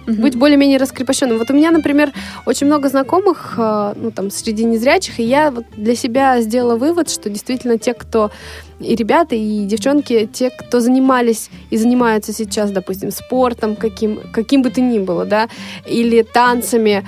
Мгм. 0.05 0.21
Быть 0.21 0.35
более-менее 0.35 0.77
раскрепощенным. 0.77 1.37
Вот 1.37 1.49
у 1.49 1.53
меня, 1.53 1.71
например, 1.71 2.11
очень 2.45 2.67
много 2.67 2.89
знакомых, 2.89 3.55
э, 3.57 3.93
ну, 3.95 4.11
там, 4.11 4.31
среди 4.31 4.65
незрячих, 4.65 5.19
и 5.19 5.23
я 5.23 5.51
вот 5.51 5.65
для 5.75 5.95
себя 5.95 6.41
сделала 6.41 6.75
вывод, 6.75 7.09
что 7.09 7.29
действительно 7.29 7.77
те, 7.77 7.93
кто 7.93 8.31
и 8.79 8.95
ребята, 8.95 9.35
и 9.35 9.65
девчонки, 9.65 10.29
те, 10.31 10.49
кто 10.49 10.79
занимались 10.79 11.49
и 11.69 11.77
занимаются 11.77 12.33
сейчас, 12.33 12.71
допустим, 12.71 13.11
спортом, 13.11 13.75
каким, 13.75 14.19
каким 14.31 14.61
бы 14.61 14.69
то 14.69 14.81
ни 14.81 14.99
было, 14.99 15.25
да, 15.25 15.47
или 15.85 16.21
танцами, 16.21 17.05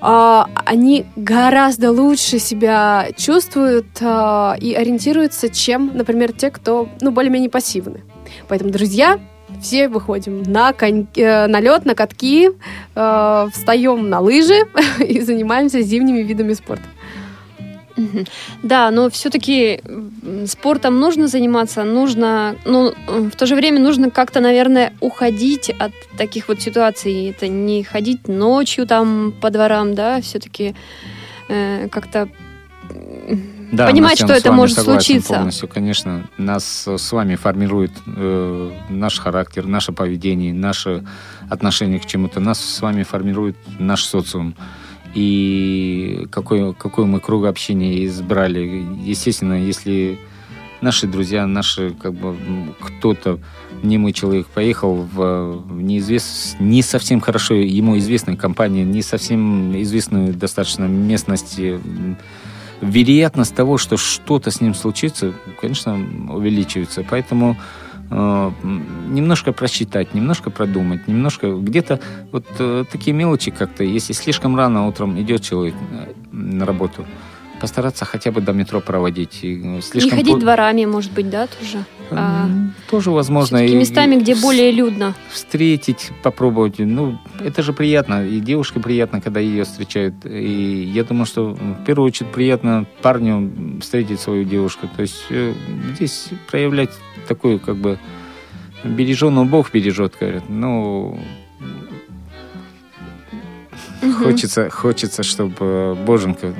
а, 0.00 0.48
они 0.66 1.06
гораздо 1.16 1.90
лучше 1.90 2.38
себя 2.38 3.08
чувствуют 3.16 3.86
а, 4.02 4.54
и 4.60 4.74
ориентируются, 4.74 5.48
чем, 5.48 5.92
например, 5.94 6.32
те, 6.32 6.50
кто, 6.50 6.88
ну, 7.00 7.10
более-менее 7.10 7.50
пассивны. 7.50 8.02
Поэтому, 8.48 8.70
друзья, 8.70 9.18
все 9.64 9.88
выходим 9.88 10.42
на, 10.42 10.72
конь, 10.72 11.06
э, 11.16 11.46
на 11.46 11.60
лед, 11.60 11.86
на 11.86 11.94
катки, 11.94 12.50
э, 12.94 13.48
встаем 13.52 14.10
на 14.10 14.20
лыжи 14.20 14.66
и 15.00 15.20
занимаемся 15.20 15.80
зимними 15.80 16.20
видами 16.20 16.52
спорта. 16.52 16.84
Да, 18.62 18.90
но 18.90 19.08
все-таки 19.08 19.80
спортом 20.46 20.98
нужно 20.98 21.28
заниматься, 21.28 21.84
нужно, 21.84 22.56
но 22.64 22.92
м, 23.08 23.30
в 23.30 23.36
то 23.36 23.46
же 23.46 23.54
время 23.54 23.78
нужно 23.80 24.10
как-то, 24.10 24.40
наверное, 24.40 24.92
уходить 25.00 25.70
от 25.78 25.92
таких 26.18 26.48
вот 26.48 26.60
ситуаций. 26.60 27.30
Это 27.30 27.46
не 27.46 27.84
ходить 27.84 28.26
ночью 28.26 28.86
там 28.86 29.32
по 29.40 29.50
дворам, 29.50 29.94
да, 29.94 30.20
все-таки 30.20 30.74
как-то 31.46 32.28
м, 32.90 33.53
Да, 33.72 33.86
понимать, 33.86 34.18
что 34.18 34.32
это 34.32 34.52
может 34.52 34.78
случиться. 34.78 35.34
Полностью, 35.34 35.68
конечно, 35.68 36.24
нас 36.38 36.86
с 36.86 37.12
вами 37.12 37.36
формирует 37.36 37.92
э, 38.06 38.70
наш 38.88 39.18
характер, 39.18 39.66
наше 39.66 39.92
поведение, 39.92 40.52
наше 40.52 41.04
отношение 41.50 41.98
к 41.98 42.06
чему-то. 42.06 42.40
Нас 42.40 42.60
с 42.60 42.80
вами 42.80 43.02
формирует 43.02 43.56
наш 43.78 44.04
социум. 44.04 44.54
И 45.14 46.26
какой, 46.30 46.74
какой 46.74 47.06
мы 47.06 47.20
круг 47.20 47.46
общения 47.46 48.04
избрали. 48.06 48.84
Естественно, 49.04 49.54
если 49.54 50.18
наши 50.80 51.06
друзья, 51.06 51.46
наши 51.46 51.90
как 51.90 52.14
бы 52.14 52.36
кто-то 52.80 53.38
немой 53.82 54.12
человек 54.12 54.46
поехал 54.46 54.94
в, 54.94 55.62
неизвест... 55.70 56.58
не 56.58 56.82
совсем 56.82 57.20
хорошо 57.20 57.54
ему 57.54 57.98
известную 57.98 58.36
компанию, 58.36 58.86
не 58.86 59.02
совсем 59.02 59.80
известную 59.82 60.32
достаточно 60.34 60.84
местность, 60.84 61.58
м, 61.58 62.16
вероятность 62.84 63.54
того, 63.54 63.78
что 63.78 63.96
что-то 63.96 64.50
с 64.50 64.60
ним 64.60 64.74
случится, 64.74 65.32
конечно, 65.60 65.94
увеличивается. 66.28 67.04
Поэтому 67.08 67.56
э, 68.10 68.50
немножко 69.08 69.52
просчитать, 69.52 70.14
немножко 70.14 70.50
продумать, 70.50 71.08
немножко 71.08 71.52
где-то 71.52 72.00
вот 72.32 72.46
э, 72.58 72.84
такие 72.90 73.12
мелочи 73.12 73.50
как-то, 73.50 73.84
если 73.84 74.12
слишком 74.12 74.56
рано 74.56 74.86
утром 74.86 75.20
идет 75.20 75.42
человек 75.42 75.74
э, 75.92 76.12
на 76.32 76.66
работу, 76.66 77.04
постараться 77.60 78.04
хотя 78.04 78.30
бы 78.32 78.40
до 78.40 78.52
метро 78.52 78.80
проводить. 78.80 79.40
И, 79.42 79.54
не 79.56 79.80
слишком 79.82 80.18
ходить 80.18 80.34
по- 80.34 80.40
дворами, 80.40 80.84
может 80.84 81.12
быть, 81.12 81.30
да, 81.30 81.46
тоже. 81.46 81.84
А, 82.10 82.48
Тоже 82.90 83.10
возможно. 83.10 83.64
И- 83.66 83.74
местами, 83.74 84.16
и 84.16 84.20
где 84.20 84.34
более 84.34 84.70
людно. 84.72 85.14
встретить, 85.30 86.10
попробовать. 86.22 86.78
Ну, 86.78 87.18
это 87.40 87.62
же 87.62 87.72
приятно. 87.72 88.26
И 88.26 88.40
девушке 88.40 88.78
приятно, 88.80 89.20
когда 89.20 89.40
ее 89.40 89.64
встречают. 89.64 90.14
И 90.24 90.90
я 90.94 91.04
думаю, 91.04 91.24
что 91.26 91.54
в 91.54 91.84
первую 91.84 92.06
очередь 92.08 92.30
приятно 92.30 92.86
парню 93.02 93.78
встретить 93.80 94.20
свою 94.20 94.44
девушку. 94.44 94.88
То 94.94 95.02
есть 95.02 95.24
э, 95.30 95.54
здесь 95.96 96.28
проявлять 96.50 96.90
такую, 97.26 97.58
как 97.58 97.76
бы, 97.76 97.98
береженого 98.84 99.44
Бог 99.44 99.72
бережет, 99.72 100.14
говорят. 100.20 100.44
Ну, 100.50 101.18
хочется, 104.22 104.68
хочется, 104.70 105.22
чтобы 105.22 105.96
Боженька, 106.06 106.54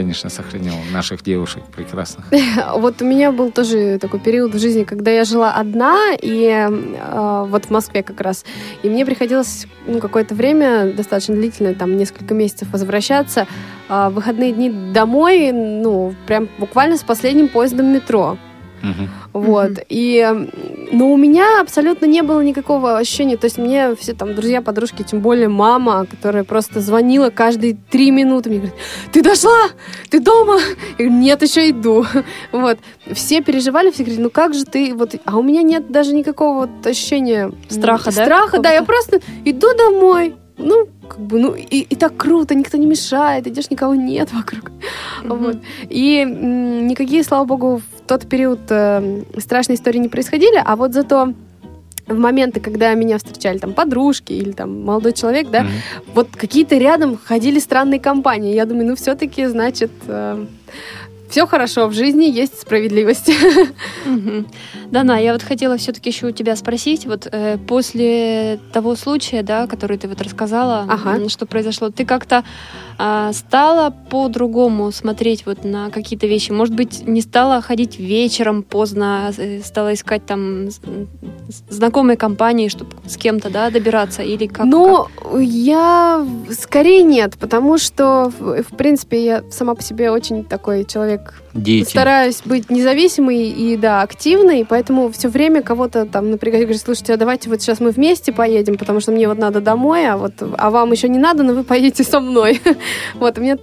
конечно, 0.00 0.30
сохранял 0.30 0.76
наших 0.92 1.22
девушек 1.22 1.62
прекрасных. 1.76 2.24
Вот 2.76 3.02
у 3.02 3.04
меня 3.04 3.32
был 3.32 3.50
тоже 3.50 3.98
такой 3.98 4.18
период 4.18 4.54
в 4.54 4.58
жизни, 4.58 4.84
когда 4.84 5.10
я 5.10 5.24
жила 5.24 5.52
одна, 5.52 6.14
и 6.18 6.46
э, 6.46 7.46
вот 7.48 7.66
в 7.66 7.70
Москве 7.70 8.02
как 8.02 8.20
раз. 8.22 8.44
И 8.82 8.88
мне 8.88 9.04
приходилось 9.04 9.66
ну, 9.86 9.98
какое-то 9.98 10.34
время, 10.34 10.92
достаточно 10.92 11.34
длительное, 11.34 11.74
там 11.74 11.98
несколько 11.98 12.32
месяцев 12.32 12.68
возвращаться 12.72 13.46
э, 13.88 14.08
выходные 14.10 14.52
дни 14.52 14.70
домой, 14.70 15.52
ну, 15.52 16.14
прям 16.26 16.48
буквально 16.58 16.96
с 16.96 17.02
последним 17.02 17.48
поездом 17.48 17.92
метро. 17.92 18.38
Мгм. 18.82 19.10
Вот. 19.32 19.70
Мгм. 19.70 19.80
И, 19.88 20.48
но 20.92 21.12
у 21.12 21.16
меня 21.16 21.60
абсолютно 21.60 22.06
не 22.06 22.22
было 22.22 22.40
никакого 22.40 22.98
ощущения. 22.98 23.36
То 23.36 23.46
есть 23.46 23.58
мне 23.58 23.94
все 23.94 24.14
там 24.14 24.34
друзья, 24.34 24.62
подружки, 24.62 25.02
тем 25.02 25.20
более 25.20 25.48
мама, 25.48 26.06
которая 26.10 26.44
просто 26.44 26.80
звонила 26.80 27.30
каждые 27.30 27.76
три 27.90 28.10
минуты, 28.10 28.50
мне 28.50 28.58
говорит, 28.58 28.78
ты 29.12 29.22
дошла? 29.22 29.68
Ты 30.08 30.20
дома? 30.20 30.58
Я 30.98 31.06
говорю, 31.06 31.12
нет, 31.12 31.42
еще 31.42 31.70
иду. 31.70 32.06
Вот. 32.52 32.78
Все 33.12 33.42
переживали, 33.42 33.90
все 33.90 34.02
говорили, 34.02 34.22
ну 34.22 34.30
как 34.30 34.54
же 34.54 34.64
ты? 34.64 34.94
Вот. 34.94 35.14
А 35.24 35.38
у 35.38 35.42
меня 35.42 35.62
нет 35.62 35.90
даже 35.90 36.14
никакого 36.14 36.60
вот 36.60 36.86
ощущения 36.86 37.52
Страха, 37.68 38.06
да, 38.06 38.24
Страха, 38.24 38.58
да. 38.58 38.72
Я 38.72 38.82
просто 38.82 39.20
иду 39.44 39.68
домой. 39.76 40.36
Ну, 40.58 40.88
как 41.10 41.18
бы, 41.20 41.38
ну, 41.40 41.54
и, 41.54 41.80
и 41.92 41.96
так 41.96 42.16
круто, 42.16 42.54
никто 42.54 42.78
не 42.78 42.86
мешает, 42.86 43.46
идешь, 43.46 43.70
никого 43.70 43.94
нет 43.94 44.32
вокруг. 44.32 44.70
Вот. 45.24 45.56
И 45.88 46.20
м, 46.22 46.86
никакие, 46.86 47.22
слава 47.24 47.44
богу, 47.44 47.76
в 47.78 48.00
тот 48.06 48.28
период 48.28 48.60
э, 48.70 49.22
страшные 49.38 49.76
истории 49.76 49.98
не 49.98 50.08
происходили, 50.08 50.62
а 50.64 50.76
вот 50.76 50.92
зато 50.92 51.32
в 52.06 52.18
моменты, 52.18 52.58
когда 52.60 52.94
меня 52.94 53.18
встречали 53.18 53.58
там 53.58 53.72
подружки 53.72 54.32
или 54.32 54.52
там 54.52 54.84
молодой 54.84 55.12
человек, 55.12 55.50
да, 55.50 55.62
Мгм. 55.62 55.70
вот 56.14 56.28
какие-то 56.36 56.76
рядом 56.78 57.16
ходили 57.24 57.60
странные 57.60 58.00
компании. 58.00 58.54
Я 58.54 58.66
думаю, 58.66 58.86
ну 58.88 58.94
все-таки, 58.96 59.46
значит, 59.46 59.90
все 61.30 61.46
хорошо 61.46 61.86
в 61.86 61.92
жизни, 61.92 62.24
есть 62.24 62.60
справедливость. 62.60 63.30
Мгм. 64.04 64.46
Дана, 64.90 65.18
я 65.18 65.32
вот 65.32 65.42
хотела 65.42 65.76
все-таки 65.76 66.10
еще 66.10 66.26
у 66.26 66.30
тебя 66.32 66.56
спросить, 66.56 67.06
вот 67.06 67.28
э, 67.30 67.58
после 67.68 68.58
того 68.72 68.96
случая, 68.96 69.42
да, 69.42 69.66
который 69.66 69.96
ты 69.96 70.08
вот 70.08 70.20
рассказала, 70.20 70.86
Ага. 70.88 71.28
что 71.28 71.46
произошло, 71.46 71.90
ты 71.90 72.04
как-то 72.04 72.44
а, 73.02 73.32
стала 73.32 73.94
по-другому 74.10 74.92
смотреть 74.92 75.46
вот 75.46 75.64
на 75.64 75.88
какие-то 75.90 76.26
вещи? 76.26 76.52
Может 76.52 76.74
быть, 76.74 77.06
не 77.06 77.22
стала 77.22 77.62
ходить 77.62 77.98
вечером 77.98 78.62
поздно, 78.62 79.32
э, 79.38 79.60
стала 79.64 79.94
искать 79.94 80.26
там 80.26 80.68
знакомые 81.70 82.18
компании, 82.18 82.68
чтобы 82.68 82.90
с 83.06 83.16
кем-то, 83.16 83.48
да, 83.48 83.70
добираться? 83.70 84.22
Или 84.22 84.46
как? 84.46 84.66
Ну, 84.66 85.06
я 85.38 86.26
скорее 86.50 87.02
нет, 87.02 87.38
потому 87.38 87.78
что, 87.78 88.30
в, 88.38 88.62
в 88.62 88.76
принципе, 88.76 89.24
я 89.24 89.44
сама 89.50 89.74
по 89.74 89.82
себе 89.82 90.10
очень 90.10 90.44
такой 90.44 90.84
человек 90.84 91.19
Дети. 91.52 91.90
Стараюсь 91.90 92.42
быть 92.44 92.70
независимой 92.70 93.48
и, 93.48 93.76
да, 93.76 94.02
активной, 94.02 94.64
поэтому 94.64 95.10
все 95.10 95.28
время 95.28 95.62
кого-то 95.62 96.06
там 96.06 96.30
напрягать, 96.30 96.62
говорю, 96.62 96.78
слушайте, 96.78 97.14
а 97.14 97.16
давайте 97.16 97.50
вот 97.50 97.60
сейчас 97.60 97.80
мы 97.80 97.90
вместе 97.90 98.32
поедем, 98.32 98.76
потому 98.76 99.00
что 99.00 99.10
мне 99.10 99.26
вот 99.26 99.38
надо 99.38 99.60
домой, 99.60 100.08
а 100.08 100.16
вот, 100.16 100.34
а 100.40 100.70
вам 100.70 100.92
еще 100.92 101.08
не 101.08 101.18
надо, 101.18 101.42
но 101.42 101.52
вы 101.52 101.64
поедете 101.64 102.04
со 102.04 102.20
мной. 102.20 102.60
Вот, 103.14 103.38
у 103.38 103.40
меня 103.40 103.58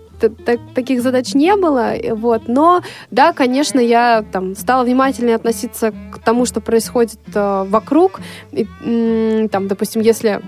таких 0.76 1.02
задач 1.02 1.34
не 1.34 1.56
было, 1.56 1.96
э, 1.96 2.14
вот, 2.14 2.48
но, 2.48 2.82
да, 3.12 3.34
конечно, 3.34 3.80
я 3.80 4.24
там 4.32 4.56
стала 4.56 4.84
внимательнее 4.84 5.36
относиться 5.36 5.94
к 6.12 6.20
тому, 6.20 6.46
что 6.46 6.60
происходит 6.60 7.20
э, 7.34 7.66
вокруг, 7.68 8.20
и, 8.52 8.68
там, 9.52 9.68
допустим, 9.68 10.02
если 10.02 10.42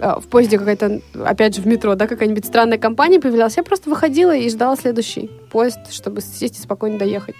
в 0.00 0.26
поезде 0.28 0.58
какая-то, 0.58 1.00
опять 1.24 1.54
же, 1.56 1.62
в 1.62 1.66
метро, 1.66 1.94
да, 1.94 2.06
какая-нибудь 2.06 2.46
странная 2.46 2.78
компания 2.78 3.20
появлялась, 3.20 3.56
я 3.56 3.62
просто 3.62 3.90
выходила 3.90 4.34
и 4.34 4.48
ждала 4.48 4.76
следующий 4.76 5.30
поезд, 5.52 5.78
чтобы 5.92 6.20
сесть 6.20 6.58
и 6.58 6.62
спокойно 6.62 6.98
доехать. 6.98 7.34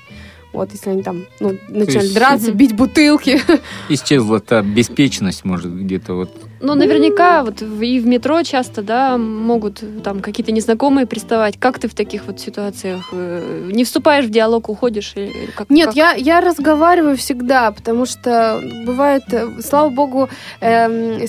Вот, 0.52 0.72
если 0.72 0.90
они 0.90 1.02
там 1.04 1.26
ну, 1.38 1.56
начали 1.68 2.02
есть- 2.02 2.14
драться, 2.14 2.50
бить 2.52 2.74
бутылки. 2.74 3.40
Исчезла 3.88 4.40
та 4.40 4.62
беспечность, 4.62 5.44
может, 5.44 5.72
где-то 5.72 6.14
вот 6.14 6.30
Но 6.60 6.74
наверняка 6.74 7.44
вот 7.44 7.62
и 7.62 8.00
в 8.00 8.06
метро 8.08 8.42
часто, 8.42 8.82
да, 8.82 9.16
могут 9.16 9.80
там 10.02 10.18
какие-то 10.20 10.50
незнакомые 10.50 11.06
приставать. 11.06 11.56
Как 11.56 11.78
ты 11.78 11.86
в 11.88 11.94
таких 11.94 12.26
вот 12.26 12.40
ситуациях? 12.40 13.10
э, 13.12 13.68
Не 13.72 13.84
вступаешь 13.84 14.24
в 14.24 14.30
диалог, 14.30 14.68
уходишь? 14.68 15.12
Или 15.14 15.26
или 15.26 15.50
как, 15.54 15.70
Нет, 15.70 15.86
как? 15.90 15.96
я, 15.96 16.12
я 16.14 16.40
разговариваю 16.40 17.16
всегда, 17.16 17.70
потому 17.70 18.04
что 18.04 18.60
бывает, 18.84 19.22
э, 19.30 19.46
слава 19.62 19.88
богу, 19.90 20.28
эм, 20.60 21.20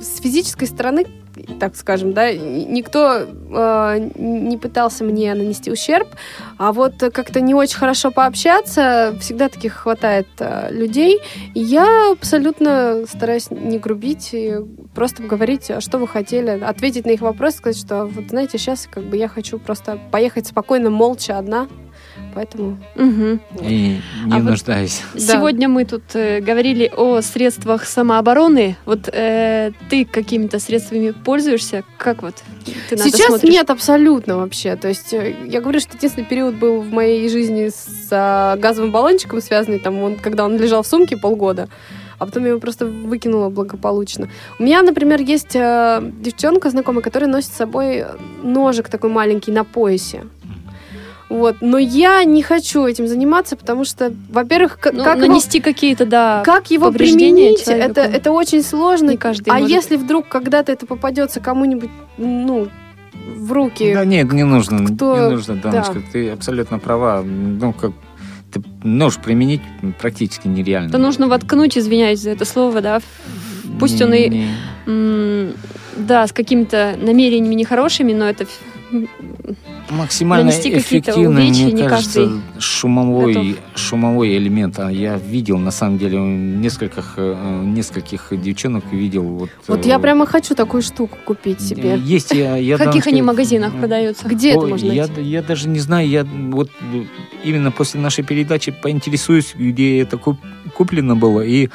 с, 0.00 0.20
физической 0.20 0.66
стороны, 0.66 1.06
так 1.58 1.76
скажем, 1.76 2.12
да, 2.12 2.32
никто 2.32 3.18
э, 3.18 4.10
не 4.16 4.56
пытался 4.56 5.04
мне 5.04 5.32
нанести 5.34 5.70
ущерб, 5.70 6.08
а 6.58 6.72
вот 6.72 6.94
как-то 6.98 7.40
не 7.40 7.54
очень 7.54 7.76
хорошо 7.76 8.10
пообщаться, 8.10 9.16
всегда 9.20 9.48
таких 9.48 9.74
хватает 9.74 10.28
э, 10.38 10.72
людей, 10.72 11.20
и 11.54 11.60
я 11.60 12.12
абсолютно 12.12 13.04
стараюсь 13.08 13.50
не 13.50 13.78
грубить 13.78 14.30
и 14.32 14.56
просто 14.94 15.22
говорить, 15.22 15.70
а 15.70 15.80
что 15.80 15.98
вы 15.98 16.08
хотели, 16.08 16.60
ответить 16.62 17.06
на 17.06 17.10
их 17.10 17.20
вопросы, 17.20 17.58
сказать, 17.58 17.78
что 17.78 18.06
вот 18.06 18.28
знаете, 18.28 18.58
сейчас 18.58 18.88
как 18.90 19.04
бы 19.04 19.16
я 19.16 19.28
хочу 19.28 19.58
просто 19.58 19.98
поехать 20.10 20.46
спокойно, 20.46 20.90
молча 20.90 21.38
одна, 21.38 21.68
поэтому 22.34 22.78
Мгм. 22.96 23.40
И 23.62 23.98
не 24.26 24.32
А 24.32 24.36
вот- 24.38 24.50
нуждаюсь. 24.50 25.02
Да. 25.14 25.20
Сегодня 25.20 25.68
мы 25.68 25.84
тут 25.84 26.02
э, 26.14 26.40
говорили 26.40 26.90
о 26.96 27.20
средствах 27.22 27.84
самообороны. 27.84 28.76
Вот 28.86 29.08
э, 29.12 29.72
ты 29.88 30.04
какими-то 30.04 30.58
средствами 30.58 31.10
пользуешься? 31.10 31.84
Как 31.98 32.22
вот 32.22 32.34
ты 32.88 32.96
на 32.96 33.04
Сейчас 33.04 33.26
смотришь? 33.26 33.50
нет 33.52 33.70
абсолютно 33.70 34.36
вообще. 34.38 34.76
То 34.76 34.88
есть 34.88 35.12
э, 35.12 35.34
я 35.46 35.60
говорю, 35.60 35.80
что 35.80 35.96
единственный 35.96 36.24
период 36.26 36.54
был 36.54 36.80
в 36.80 36.90
моей 36.92 37.28
жизни 37.28 37.68
с 37.68 38.08
а, 38.12 38.56
газовым 38.56 38.90
баллончиком 38.90 39.40
связанный, 39.40 39.78
там, 39.78 39.98
он, 40.02 40.16
когда 40.16 40.44
он 40.44 40.56
лежал 40.56 40.82
в 40.82 40.86
сумке 40.86 41.16
полгода, 41.16 41.68
а 42.18 42.26
потом 42.26 42.42
я 42.42 42.50
его 42.50 42.60
просто 42.60 42.86
выкинула 42.86 43.48
благополучно. 43.48 44.28
У 44.58 44.62
меня, 44.64 44.82
например, 44.82 45.20
есть 45.20 45.54
э, 45.54 46.00
девчонка 46.20 46.70
знакомая, 46.70 47.02
которая 47.02 47.30
носит 47.30 47.52
с 47.52 47.56
собой 47.56 48.04
ножик 48.42 48.88
такой 48.88 49.10
маленький 49.10 49.52
на 49.52 49.64
поясе. 49.64 50.24
Вот. 51.30 51.56
Но 51.60 51.78
я 51.78 52.24
не 52.24 52.42
хочу 52.42 52.84
этим 52.84 53.06
заниматься, 53.06 53.56
потому 53.56 53.84
что, 53.84 54.12
во-первых, 54.30 54.78
к- 54.80 54.92
Ну, 54.92 55.04
как, 55.04 55.18
его, 55.18 55.28
нанести 55.28 55.60
какие-то, 55.60 56.04
да, 56.04 56.42
как 56.44 56.70
его 56.72 56.86
повреждения 56.86 57.50
применить, 57.52 57.64
человеку. 57.64 57.90
это, 57.92 58.00
это 58.02 58.32
очень 58.32 58.62
сложно. 58.64 59.10
не 59.12 59.16
каждый 59.16 59.48
А 59.50 59.54
может. 59.54 59.70
если 59.70 59.96
вдруг 59.96 60.26
когда-то 60.28 60.72
это 60.72 60.86
попадется 60.86 61.38
кому-нибудь, 61.40 61.90
ну, 62.18 62.68
в 63.36 63.52
руки, 63.52 63.94
Да 63.94 64.04
нет, 64.04 64.32
не 64.32 64.44
нужно, 64.44 64.84
кто- 64.86 65.14
не 65.16 65.30
нужно, 65.30 65.54
Даночка, 65.56 66.02
ты 66.12 66.30
абсолютно 66.30 66.78
права. 66.80 67.22
Ну, 67.22 67.72
как 67.72 67.92
ты 68.52 68.60
нож 68.82 69.16
применить 69.18 69.60
практически 70.00 70.48
нереально. 70.48 70.90
то 70.90 70.98
нужно 70.98 71.28
воткнуть, 71.28 71.78
извиняюсь 71.78 72.18
за 72.18 72.30
это 72.30 72.44
слово, 72.44 72.80
да, 72.80 73.00
пусть 73.78 74.02
он 74.02 74.12
и, 74.14 74.28
Не- 74.28 74.46
м, 74.86 75.52
да, 75.96 76.26
с 76.26 76.32
какими-то 76.32 76.96
намерениями 77.00 77.54
нехорошими, 77.54 78.12
но 78.12 78.28
это 78.28 78.46
максимально 79.90 80.50
эффективный, 80.50 81.44
увечья 81.44 81.64
мне 81.64 81.72
не 81.72 81.88
кажется, 81.88 82.20
каждый 82.20 82.40
шумовой, 82.58 83.56
шумовой 83.74 84.36
элемент. 84.36 84.78
А 84.78 84.90
я 84.90 85.16
видел, 85.16 85.58
на 85.58 85.70
самом 85.70 85.98
деле, 85.98 86.18
нескольких, 86.18 87.14
э, 87.16 87.62
нескольких 87.64 88.28
девчонок 88.32 88.84
видел. 88.92 89.22
Вот, 89.22 89.50
Вот 89.68 89.86
э, 89.86 89.88
я 89.88 89.98
прямо 89.98 90.26
хочу 90.26 90.54
такую 90.54 90.82
штуку 90.82 91.18
купить 91.24 91.60
себе. 91.60 91.98
Есть, 91.98 92.32
я, 92.32 92.56
я 92.56 92.76
в 92.76 92.78
каких 92.78 92.92
Даночка, 92.92 93.10
они 93.10 93.22
магазинах 93.22 93.74
э, 93.74 93.78
продаются? 93.78 94.28
Где 94.28 94.50
это 94.50 94.66
можно 94.66 94.90
я, 94.90 95.06
найти? 95.06 95.22
я 95.22 95.42
даже 95.42 95.68
не 95.68 95.78
знаю, 95.78 96.08
я 96.08 96.24
вот 96.24 96.70
э, 96.92 97.04
именно 97.44 97.70
после 97.70 98.00
нашей 98.00 98.24
передачи 98.24 98.72
поинтересуюсь, 98.72 99.54
где 99.56 100.00
это 100.00 100.16
куп- 100.16 100.40
куплено 100.74 101.16
было. 101.16 101.40
И 101.40 101.68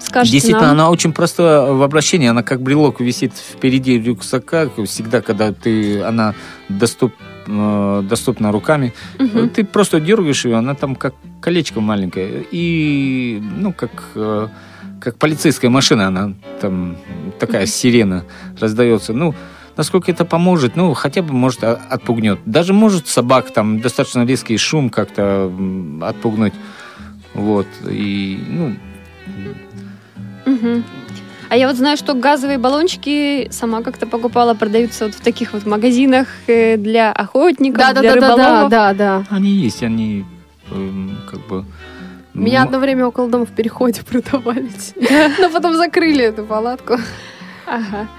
Скажите 0.00 0.32
действительно, 0.32 0.68
нам. 0.68 0.72
она 0.72 0.90
очень 0.90 1.12
простая 1.12 1.72
в 1.72 1.82
обращении, 1.82 2.28
она 2.28 2.42
как 2.42 2.62
брелок 2.62 3.00
висит 3.00 3.32
впереди 3.34 3.98
рюкзака, 3.98 4.70
всегда, 4.84 5.20
когда 5.20 5.52
ты, 5.52 6.02
она 6.02 6.34
доступ, 6.68 7.14
э, 7.46 8.02
доступна 8.08 8.52
руками. 8.52 8.92
Мгм. 9.18 9.50
Ты 9.50 9.64
просто 9.64 10.00
дергаешь 10.00 10.44
ее, 10.44 10.56
она 10.56 10.74
там 10.74 10.96
как 10.96 11.14
колечко 11.40 11.80
маленькое. 11.80 12.44
И, 12.50 13.42
ну, 13.56 13.72
как, 13.72 13.90
э, 14.14 14.48
как 15.00 15.16
полицейская 15.18 15.70
машина, 15.70 16.08
она 16.08 16.32
там 16.60 16.96
такая 17.38 17.66
сирена 17.66 18.24
раздается. 18.58 19.12
Ну, 19.12 19.34
насколько 19.76 20.10
это 20.10 20.24
поможет, 20.24 20.76
ну, 20.76 20.94
хотя 20.94 21.22
бы, 21.22 21.32
может, 21.32 21.64
а- 21.64 21.80
отпугнет. 21.88 22.38
Даже 22.44 22.72
может 22.72 23.06
собак 23.06 23.52
там 23.52 23.80
достаточно 23.80 24.24
резкий 24.24 24.56
шум 24.56 24.90
как-то 24.90 25.50
отпугнуть. 26.02 26.54
Вот. 27.34 27.66
И, 27.88 28.42
ну, 28.48 28.74
Мгм. 30.46 30.84
А 31.48 31.56
я 31.56 31.66
вот 31.66 31.76
знаю, 31.76 31.96
что 31.96 32.14
газовые 32.14 32.58
баллончики 32.58 33.48
сама 33.50 33.82
как-то 33.82 34.06
покупала, 34.06 34.54
продаются 34.54 35.06
вот 35.06 35.14
в 35.14 35.20
таких 35.20 35.52
вот 35.52 35.66
магазинах 35.66 36.28
э, 36.46 36.76
для 36.76 37.10
охотников, 37.12 37.78
Да, 37.78 37.92
да, 37.92 38.00
для 38.00 38.14
да, 38.14 38.20
да, 38.20 38.20
да, 38.20 38.36
рыболовов. 38.36 38.70
да, 38.70 38.94
да. 38.94 39.24
они 39.30 39.50
есть, 39.50 39.82
они 39.82 40.24
эм, 40.70 41.18
как 41.28 41.40
бы... 41.48 41.64
Меня 42.34 42.62
одно 42.62 42.78
время 42.78 43.06
около 43.06 43.28
дома 43.28 43.44
в 43.46 43.50
переходе 43.50 44.02
продавались. 44.08 44.94
Но 45.40 45.50
потом 45.50 45.74
закрыли 45.74 46.24
эту 46.24 46.44
палатку. 46.44 46.96
Ага. 47.66 48.06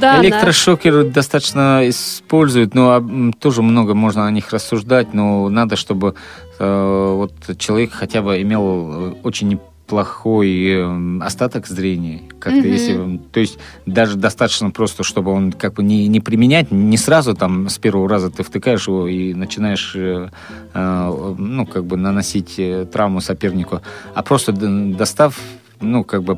Да, 0.00 0.18
да. 0.18 0.22
Электрошокер 0.24 1.02
достаточно 1.02 1.80
используют, 1.88 2.76
но 2.76 2.92
а, 2.92 2.98
м, 2.98 3.32
тоже 3.32 3.60
много 3.60 3.92
можно 3.94 4.24
о 4.24 4.30
них 4.30 4.52
рассуждать, 4.52 5.12
но 5.14 5.48
надо, 5.48 5.74
чтобы 5.74 6.14
э, 6.60 7.12
вот 7.16 7.32
человек 7.58 7.90
хотя 7.92 8.22
бы 8.22 8.40
имел 8.40 8.62
э, 8.62 9.14
очень 9.24 9.58
неплохой 9.88 10.66
э, 10.66 11.18
остаток 11.22 11.66
зрения. 11.66 12.20
Как-то 12.38 12.60
Мгм. 12.60 12.72
если, 12.72 13.20
то 13.32 13.40
есть 13.40 13.58
даже 13.86 14.16
достаточно 14.16 14.70
просто, 14.70 15.02
чтобы 15.02 15.32
он 15.32 15.52
как 15.52 15.74
бы 15.74 15.82
не, 15.82 16.08
не 16.08 16.20
применять, 16.20 16.70
не 16.70 16.98
сразу 16.98 17.34
там 17.34 17.68
с 17.68 17.78
первого 17.78 18.08
раза 18.08 18.30
ты 18.30 18.42
втыкаешь 18.42 18.86
его 18.86 19.08
и 19.08 19.32
начинаешь 19.32 19.94
э, 19.96 20.28
э, 20.74 21.34
ну 21.38 21.66
как 21.66 21.86
бы 21.86 21.96
наносить 21.96 22.58
э, 22.58 22.84
травму 22.92 23.20
сопернику, 23.20 23.80
а 24.14 24.22
просто 24.22 24.52
достав 24.52 25.40
ну, 25.80 26.02
как 26.02 26.24
бы 26.24 26.36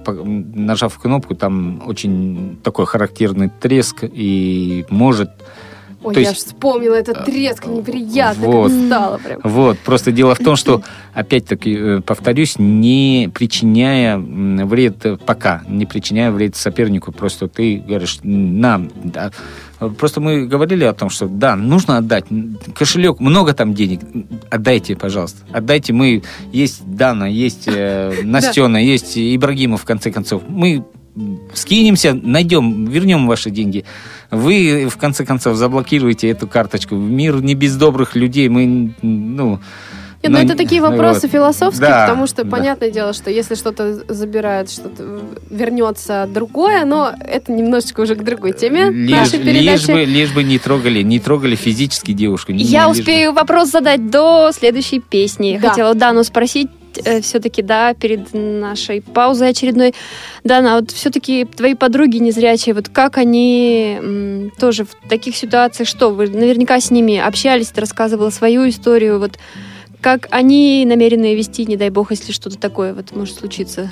нажав 0.55 0.99
кнопку, 0.99 1.35
там 1.35 1.83
очень 1.87 2.59
такой 2.63 2.87
характерный 2.87 3.49
треск 3.49 4.05
и 4.05 4.85
может... 4.91 5.31
Ой, 6.03 6.15
То 6.15 6.21
я 6.21 6.31
есть- 6.31 6.47
вспомнила 6.47 6.95
этот 6.95 7.27
треск, 7.27 7.67
неприятно 7.67 8.47
Вот. 8.47 8.71
как 8.73 8.87
стало 8.87 9.19
прям. 9.19 9.41
Вот, 9.45 9.79
просто 9.81 10.13
дело 10.13 10.35
в 10.35 10.39
том, 10.39 10.57
что, 10.57 10.83
опять-таки, 11.15 11.77
э, 11.79 12.01
повторюсь, 12.01 12.55
не 12.59 13.31
причиняя 13.35 14.17
вред 14.19 15.05
э, 15.05 15.17
пока, 15.19 15.63
не 15.69 15.85
причиняя 15.85 16.31
вред 16.31 16.57
сопернику, 16.57 17.13
просто 17.13 17.49
ты 17.49 17.77
говоришь, 17.87 18.19
нам, 18.23 18.91
да. 19.05 19.31
Просто 19.99 20.21
мы 20.21 20.47
говорили 20.47 20.85
о 20.85 20.93
том, 20.93 21.09
что 21.11 21.27
да, 21.27 21.57
нужно 21.57 21.99
отдать. 21.99 22.25
Кошелек, 22.75 23.19
много 23.21 23.53
там 23.55 23.75
денег, 23.75 24.01
отдайте, 24.51 24.95
пожалуйста. 24.97 25.39
Отдайте, 25.53 25.93
мы, 25.93 26.23
есть 26.53 26.83
Дана, 26.87 27.27
есть 27.27 27.65
э, 27.67 28.15
Настена, 28.23 28.77
есть 28.77 29.19
Ибрагимов, 29.19 29.83
в 29.83 29.85
конце 29.85 30.11
концов. 30.11 30.43
Мы 30.49 30.85
скинемся, 31.55 32.15
найдем, 32.15 32.87
вернем 32.87 33.27
ваши 33.27 33.51
деньги. 33.51 33.85
Вы, 34.31 34.89
в 34.89 34.97
конце 34.97 35.25
концов, 35.25 35.57
заблокируете 35.57 36.29
эту 36.29 36.47
карточку. 36.47 36.95
Мир 36.95 37.43
не 37.43 37.55
без 37.55 37.77
добрых 37.77 38.15
людей. 38.17 38.49
Мы, 38.49 38.95
ну... 39.03 39.61
Нет, 40.23 40.33
ну, 40.33 40.39
ну, 40.39 40.45
это 40.45 40.55
такие 40.55 40.83
ну, 40.83 40.91
вопросы 40.91 41.23
вот. 41.23 41.33
философские, 41.33 41.89
Да, 41.89 42.07
потому 42.07 42.27
что 42.27 42.45
да. 42.45 42.51
понятное 42.51 42.91
дело, 42.91 43.15
что 43.15 43.31
если 43.31 43.55
что-то 43.55 44.05
забирает, 44.13 44.71
что-то 44.71 45.23
вернется 45.49 46.29
другое, 46.31 46.85
но 46.85 47.15
это 47.27 47.51
немножечко 47.51 48.03
уже 48.03 48.17
к 48.17 48.23
другой 48.23 48.53
теме 48.53 48.91
Лишь, 48.91 49.11
нашей 49.11 49.39
лишь 49.39 49.55
передачи. 49.55 49.91
бы, 49.91 50.05
лишь 50.05 50.33
бы 50.35 50.43
не 50.43 50.59
трогали, 50.59 51.01
не 51.01 51.21
трогали 51.21 51.57
физически 51.57 52.13
девушку. 52.13 52.53
Не- 52.53 52.65
Я 52.65 52.87
лишь 52.89 52.97
бы- 52.97 53.01
успею 53.01 53.33
вопрос 53.33 53.71
задать 53.71 54.11
до 54.11 54.51
следующей 54.53 55.01
песни. 55.01 55.59
Да. 55.61 55.71
Хотела 55.71 55.95
Дану 55.95 56.23
спросить 56.23 56.69
все-таки, 57.23 57.63
да, 57.63 57.95
перед 57.95 58.33
нашей 58.33 59.03
паузой 59.03 59.51
очередной. 59.51 59.95
Дана, 60.45 60.81
вот 60.81 60.91
все-таки 60.91 61.45
твои 61.45 61.75
подруги 61.75 62.19
незрячие, 62.19 62.75
вот 62.75 62.89
как 62.89 63.19
они 63.19 64.51
тоже 64.59 64.85
в 64.85 65.09
таких 65.09 65.37
ситуациях, 65.37 65.89
что 65.89 66.11
вы 66.11 66.29
наверняка 66.29 66.81
с 66.81 66.91
ними 66.91 67.19
общались, 67.19 67.69
ты 67.69 67.81
рассказывала 67.81 68.31
свою 68.31 68.69
историю, 68.69 69.19
вот 69.19 69.39
как 70.01 70.29
они 70.31 70.85
намерены 70.87 71.35
вести, 71.35 71.67
не 71.67 71.77
дай 71.77 71.91
бог, 71.91 72.11
если 72.11 72.33
что-то 72.33 72.59
такое 72.59 72.95
вот 72.95 73.13
может 73.13 73.39
случиться, 73.39 73.91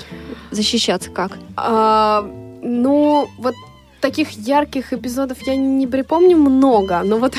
защищаться 0.51 1.11
как? 1.11 1.37
А, 1.55 2.27
ну, 2.63 3.29
вот 3.37 3.53
таких 4.01 4.31
ярких 4.31 4.93
эпизодов 4.93 5.37
я 5.45 5.55
не 5.55 5.85
припомню 5.85 6.37
много, 6.37 7.01
но 7.03 7.17
вот 7.17 7.35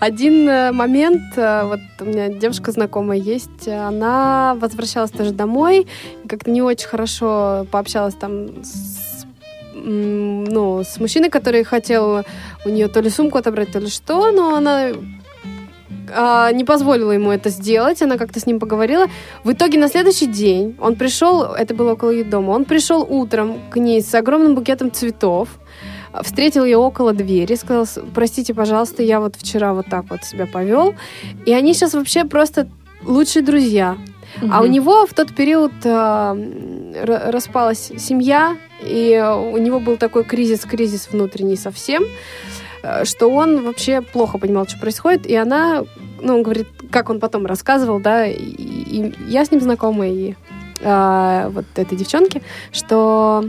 один 0.00 0.48
э, 0.48 0.72
момент, 0.72 1.36
э, 1.36 1.64
вот 1.64 1.80
у 2.00 2.04
меня 2.04 2.28
девушка 2.28 2.72
знакомая 2.72 3.18
есть, 3.18 3.68
она 3.68 4.56
возвращалась 4.60 5.10
тоже 5.10 5.32
домой, 5.32 5.86
как-то 6.28 6.50
не 6.50 6.62
очень 6.62 6.88
хорошо 6.88 7.66
пообщалась 7.70 8.14
там 8.14 8.64
с 8.64 9.02
ну, 9.74 10.82
с 10.84 11.00
мужчиной, 11.00 11.30
который 11.30 11.64
хотел 11.64 12.24
у 12.64 12.68
нее 12.68 12.88
то 12.88 13.00
ли 13.00 13.10
сумку 13.10 13.38
отобрать, 13.38 13.72
то 13.72 13.78
ли 13.78 13.88
что, 13.88 14.30
но 14.30 14.54
она 14.54 14.92
а, 16.14 16.52
не 16.52 16.64
позволила 16.64 17.12
ему 17.12 17.30
это 17.30 17.48
сделать, 17.50 18.02
она 18.02 18.18
как-то 18.18 18.40
с 18.40 18.46
ним 18.46 18.60
поговорила. 18.60 19.06
В 19.44 19.52
итоге 19.52 19.78
на 19.78 19.88
следующий 19.88 20.26
день 20.26 20.76
он 20.80 20.96
пришел, 20.96 21.44
это 21.44 21.74
было 21.74 21.92
около 21.92 22.10
ее 22.10 22.24
дома, 22.24 22.50
он 22.50 22.64
пришел 22.64 23.06
утром 23.08 23.58
к 23.70 23.76
ней 23.76 24.02
с 24.02 24.14
огромным 24.14 24.54
букетом 24.54 24.92
цветов, 24.92 25.48
встретил 26.22 26.64
ее 26.64 26.76
около 26.76 27.12
двери, 27.12 27.54
сказал, 27.54 27.86
простите, 28.14 28.54
пожалуйста, 28.54 29.02
я 29.02 29.20
вот 29.20 29.36
вчера 29.36 29.72
вот 29.72 29.86
так 29.86 30.10
вот 30.10 30.24
себя 30.24 30.46
повел. 30.46 30.94
И 31.46 31.52
они 31.52 31.74
сейчас 31.74 31.94
вообще 31.94 32.24
просто 32.24 32.68
лучшие 33.04 33.42
друзья. 33.42 33.96
А 34.50 34.62
у 34.62 34.66
него 34.66 35.06
в 35.06 35.12
тот 35.12 35.34
период 35.34 35.72
р- 35.84 37.22
распалась 37.32 37.92
семья, 37.98 38.56
и 38.80 39.22
у 39.52 39.58
него 39.58 39.78
был 39.78 39.96
такой 39.96 40.24
кризис, 40.24 40.60
кризис 40.60 41.08
внутренний 41.12 41.56
совсем, 41.56 42.04
э, 42.82 43.04
что 43.04 43.28
он 43.28 43.62
вообще 43.62 44.00
плохо 44.00 44.38
понимал, 44.38 44.66
что 44.66 44.78
происходит, 44.78 45.26
и 45.26 45.36
она, 45.36 45.84
ну, 46.20 46.36
он 46.36 46.42
говорит, 46.42 46.68
как 46.90 47.10
он 47.10 47.20
потом 47.20 47.44
рассказывал, 47.46 48.00
да, 48.00 48.26
и, 48.26 48.34
и 48.34 49.14
я 49.28 49.44
с 49.44 49.50
ним 49.50 49.60
знакома, 49.60 50.08
и 50.08 50.34
а, 50.84 51.48
вот 51.50 51.66
этой 51.76 51.96
девчонки, 51.96 52.42
что 52.72 53.44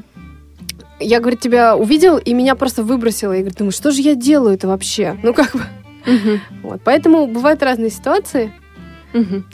я, 1.00 1.20
говорит, 1.20 1.40
тебя 1.42 1.76
увидел, 1.76 2.18
и 2.18 2.34
меня 2.34 2.56
просто 2.56 2.84
выбросило. 2.84 3.34
Я 3.34 3.40
говорю, 3.40 3.56
думаю, 3.58 3.72
что 3.72 3.92
же 3.92 4.02
я 4.02 4.16
делаю-то 4.16 4.68
вообще? 4.68 5.18
Ну, 5.24 5.34
как 5.34 5.54
бы, 5.54 5.62
Мгм. 6.06 6.42
вот. 6.64 6.82
Поэтому 6.84 7.28
бывают 7.28 7.64
разные 7.64 7.90
ситуации. 7.90 8.52
Мгм. 9.14 9.46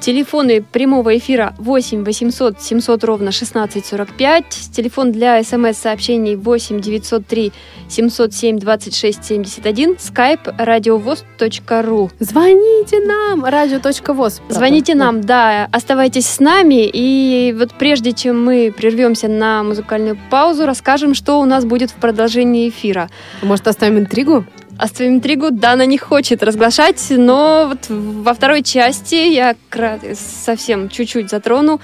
Телефоны 0.00 0.62
прямого 0.62 1.18
эфира 1.18 1.54
8 1.58 2.04
800 2.04 2.62
700 2.62 3.04
ровно 3.04 3.28
1645. 3.28 4.44
Телефон 4.72 5.10
для 5.10 5.42
смс-сообщений 5.42 6.36
8 6.36 6.80
903 6.80 7.52
707 7.88 8.58
26 8.58 9.24
71. 9.24 9.90
Skype 9.94 10.54
радиовоз.ру. 10.56 12.10
Звоните 12.20 13.00
нам, 13.00 13.44
радио.воз. 13.44 14.40
Звоните 14.48 14.94
нам, 14.94 15.20
да, 15.20 15.68
оставайтесь 15.72 16.26
с 16.26 16.38
нами. 16.38 16.88
И 16.92 17.52
вот 17.58 17.72
прежде 17.74 18.12
чем 18.12 18.44
мы 18.44 18.72
прервемся 18.76 19.26
на 19.26 19.64
музыкальную 19.64 20.16
паузу, 20.30 20.64
расскажем, 20.64 21.14
что 21.14 21.40
у 21.40 21.44
нас 21.44 21.64
будет 21.64 21.90
в 21.90 21.94
продолжении 21.94 22.68
эфира. 22.68 23.10
Может, 23.42 23.66
оставим 23.66 23.98
интригу? 23.98 24.44
Оставим 24.78 25.16
интригу, 25.16 25.50
Дана 25.50 25.86
не 25.86 25.98
хочет 25.98 26.42
разглашать, 26.42 27.04
но 27.10 27.66
вот 27.68 27.86
во 27.88 28.32
второй 28.32 28.62
части 28.62 29.16
я 29.16 29.56
совсем 30.14 30.88
чуть-чуть 30.88 31.28
затрону. 31.30 31.80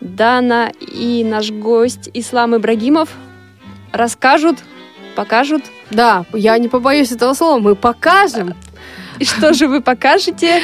Дана 0.00 0.70
и 0.80 1.24
наш 1.24 1.50
гость 1.50 2.08
Ислам 2.14 2.56
Ибрагимов 2.56 3.08
расскажут, 3.92 4.58
покажут. 5.16 5.64
Да, 5.90 6.24
я 6.32 6.56
не 6.58 6.68
побоюсь 6.68 7.10
этого 7.10 7.34
слова, 7.34 7.58
мы 7.58 7.74
покажем 7.74 8.54
И 9.18 9.24
что 9.24 9.52
же 9.52 9.66
вы 9.66 9.80
покажете? 9.80 10.60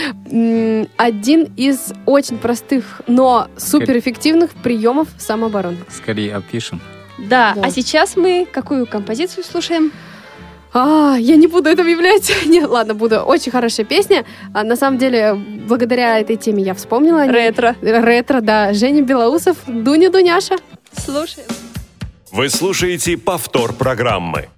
один 0.97 1.49
из 1.57 1.93
очень 2.07 2.39
простых, 2.39 3.01
но 3.09 3.49
суперэффективных 3.57 4.51
приемов 4.51 5.09
самообороны. 5.19 5.79
Скорее 5.91 6.37
опишем. 6.37 6.81
Да, 7.19 7.55
Да. 7.57 7.63
а 7.65 7.71
сейчас 7.71 8.17
мы 8.17 8.47
какую 8.51 8.87
композицию 8.87 9.43
слушаем? 9.43 9.91
А, 10.77 11.15
я 11.17 11.37
не 11.37 11.47
буду 11.47 11.69
это 11.71 11.83
объявлять. 11.83 12.33
Не, 12.47 12.65
ладно, 12.65 12.95
буду. 12.95 13.21
Очень 13.21 13.53
хорошая 13.53 13.87
песня. 13.87 14.25
А, 14.53 14.65
на 14.65 14.75
самом 14.75 14.99
деле, 14.99 15.35
благодаря 15.35 16.19
этой 16.19 16.37
теме 16.37 16.65
я 16.65 16.75
вспомнила. 16.75 17.23
о 17.23 17.27
ней. 17.27 17.33
Ретро. 17.33 17.77
Ретро, 17.81 18.41
да. 18.41 18.73
Женя 18.73 19.03
Белоусов, 19.03 19.57
Дуня 19.69 20.11
Дуняша. 20.11 20.57
Слушаем. 20.93 21.47
Вы 22.33 22.49
слушаете 22.49 23.17
повтор 23.17 23.73
программы. 23.73 24.49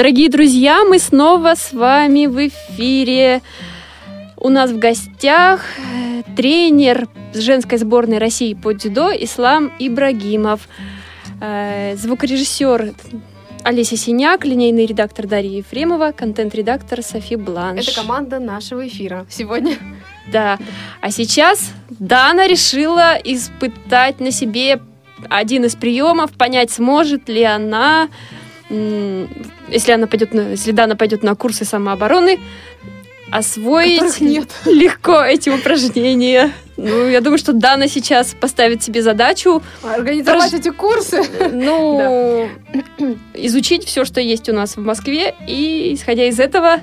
Дорогие 0.00 0.30
друзья, 0.30 0.82
мы 0.84 0.98
снова 0.98 1.54
с 1.54 1.74
вами 1.74 2.24
в 2.24 2.48
эфире. 2.48 3.42
У 4.38 4.48
нас 4.48 4.70
в 4.70 4.78
гостях 4.78 5.62
э, 5.76 6.22
тренер 6.34 7.06
женской 7.34 7.76
сборной 7.76 8.16
России 8.16 8.54
по 8.54 8.72
дзюдо 8.72 9.10
Ислам 9.10 9.70
Ибрагимов, 9.78 10.66
э, 11.42 11.96
звукорежиссер 11.98 12.94
Олеся 13.62 13.98
Синяк, 13.98 14.46
линейный 14.46 14.86
редактор 14.86 15.26
Дарья 15.26 15.58
Ефремова, 15.58 16.12
контент-редактор 16.12 17.02
Софи 17.02 17.36
Бланш. 17.36 17.86
Это 17.86 17.94
команда 17.94 18.38
нашего 18.38 18.88
эфира 18.88 19.26
сегодня. 19.28 19.76
Да. 20.32 20.58
А 21.02 21.10
сейчас 21.10 21.74
Дана 21.90 22.46
решила 22.46 23.18
испытать 23.22 24.18
на 24.18 24.30
себе 24.30 24.80
один 25.28 25.66
из 25.66 25.76
приемов, 25.76 26.30
понять, 26.30 26.70
сможет 26.70 27.28
ли 27.28 27.42
она, 27.42 28.08
если 29.70 29.92
она 29.92 30.06
пойдет, 30.06 30.34
на, 30.34 30.50
если 30.50 30.72
Дана 30.72 30.96
пойдет 30.96 31.22
на 31.22 31.34
курсы 31.34 31.64
самообороны, 31.64 32.38
освоить 33.30 33.98
Которых 34.00 34.20
нет. 34.20 34.48
легко 34.66 35.22
эти 35.22 35.50
упражнения. 35.50 36.52
Ну, 36.76 37.08
я 37.08 37.20
думаю, 37.20 37.38
что 37.38 37.52
Дана 37.52 37.88
сейчас 37.88 38.34
поставит 38.34 38.82
себе 38.82 39.02
задачу, 39.02 39.62
Организовать 39.82 40.54
эти 40.54 40.70
курсы. 40.70 41.22
ну, 41.52 42.48
изучить 43.34 43.84
все, 43.84 44.04
что 44.04 44.20
есть 44.20 44.48
у 44.48 44.52
нас 44.52 44.76
в 44.76 44.80
Москве, 44.80 45.34
и, 45.46 45.92
исходя 45.94 46.26
из 46.26 46.40
этого, 46.40 46.80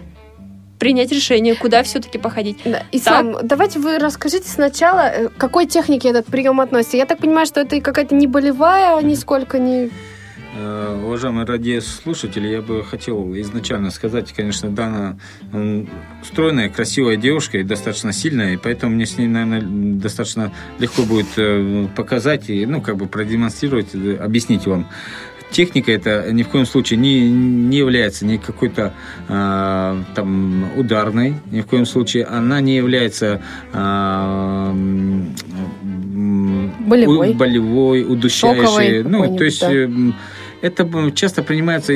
принять 0.80 1.12
решение, 1.12 1.56
куда 1.56 1.84
все-таки 1.84 2.18
походить. 2.18 2.60
Да, 2.64 2.84
И 2.92 3.00
сам, 3.00 3.38
давайте 3.42 3.80
вы 3.80 3.98
расскажите 3.98 4.48
сначала, 4.48 5.10
э, 5.10 5.30
к 5.30 5.36
какой 5.38 5.66
технике 5.66 6.10
этот 6.10 6.28
прием 6.28 6.62
относится. 6.62 6.98
Я 6.98 7.06
так 7.06 7.18
понимаю, 7.20 7.48
что 7.48 7.62
это 7.62 7.82
какая-то 7.82 8.16
не 8.16 8.28
болевая, 8.28 9.02
нисколько 9.02 9.60
не... 9.60 9.90
Э, 10.60 11.00
Уважаемые 11.06 11.46
радиослушатели, 11.46 12.48
я 12.48 12.62
бы 12.62 12.84
хотел 12.84 13.34
изначально 13.38 13.92
сказать, 13.92 14.34
конечно, 14.34 14.70
Дана 14.70 15.20
м, 15.54 15.88
стройная, 16.24 16.70
красивая 16.70 17.16
девушка 17.16 17.60
и 17.60 17.64
достаточно 17.64 18.12
сильная, 18.12 18.54
и 18.54 18.58
поэтому 18.58 18.96
мне 18.96 19.06
с 19.06 19.18
ней, 19.18 19.28
наверное, 19.28 19.62
достаточно 19.62 20.52
легко 20.80 21.04
будет 21.04 21.28
э, 21.38 21.88
показать 21.96 22.50
и, 22.50 22.66
ну, 22.66 22.82
как 22.82 22.98
бы 22.98 23.06
продемонстрировать, 23.06 23.94
э, 23.94 24.16
объяснить 24.16 24.66
вам. 24.66 24.88
Техника 25.52 25.92
это 25.92 26.30
ни 26.34 26.44
в 26.44 26.50
коем 26.50 26.66
случае 26.66 27.00
не, 27.00 27.30
не 27.30 27.78
является 27.78 28.26
ни 28.26 28.38
какой-то 28.38 28.94
э, 29.30 30.04
там 30.16 30.72
ударной, 30.78 31.36
ни 31.52 31.62
в 31.62 31.68
коем 31.68 31.86
случае 31.86 32.26
она 32.26 32.62
не 32.62 32.76
является 32.76 33.42
э, 33.74 34.74
Болевой. 36.80 37.34
болевой, 37.34 38.04
удушающей. 38.04 39.04
Ну, 39.04 39.38
то 39.38 39.44
есть 39.44 39.62
да. 39.62 39.88
Это 40.62 41.12
часто 41.12 41.44
принимается, 41.44 41.94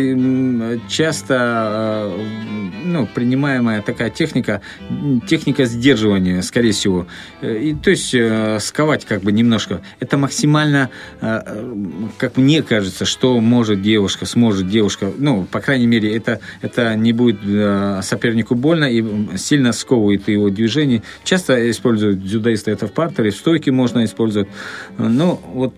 часто 0.88 1.36
э, 2.18 2.26
ну, 2.86 3.08
принимаемая 3.08 3.82
такая 3.82 4.10
техника, 4.10 4.62
техника 5.28 5.66
сдерживания, 5.66 6.42
скорее 6.42 6.72
всего. 6.72 7.08
Э, 7.42 7.58
И, 7.58 7.74
то 7.74 7.90
есть 7.90 8.14
э, 8.14 8.60
сковать 8.60 9.06
как 9.06 9.22
бы 9.22 9.32
немножко. 9.32 9.82
Это 10.00 10.18
максимально, 10.18 10.90
э, 11.22 11.74
как 12.18 12.38
мне 12.38 12.62
кажется, 12.64 13.06
что 13.06 13.40
может 13.40 13.82
девушка, 13.82 14.26
сможет 14.26 14.70
девушка, 14.70 15.12
ну, 15.18 15.46
по 15.46 15.60
крайней 15.60 15.88
мере, 15.88 16.16
это, 16.16 16.40
это 16.62 16.96
не 16.96 17.14
будет 17.14 17.40
э, 17.46 18.02
сопернику 18.04 18.56
больно 18.56 18.86
и 18.86 19.04
сильно 19.38 19.74
сковывает 19.74 20.28
его 20.28 20.50
движение. 20.50 21.04
Часто 21.24 21.70
используют 21.70 22.24
дзюдоисты 22.24 22.72
это 22.72 22.88
в 22.88 22.92
партере, 22.92 23.32
в 23.32 23.36
стойке 23.36 23.72
можно 23.72 24.04
использовать. 24.06 24.50
Ну, 24.98 25.40
вот 25.54 25.74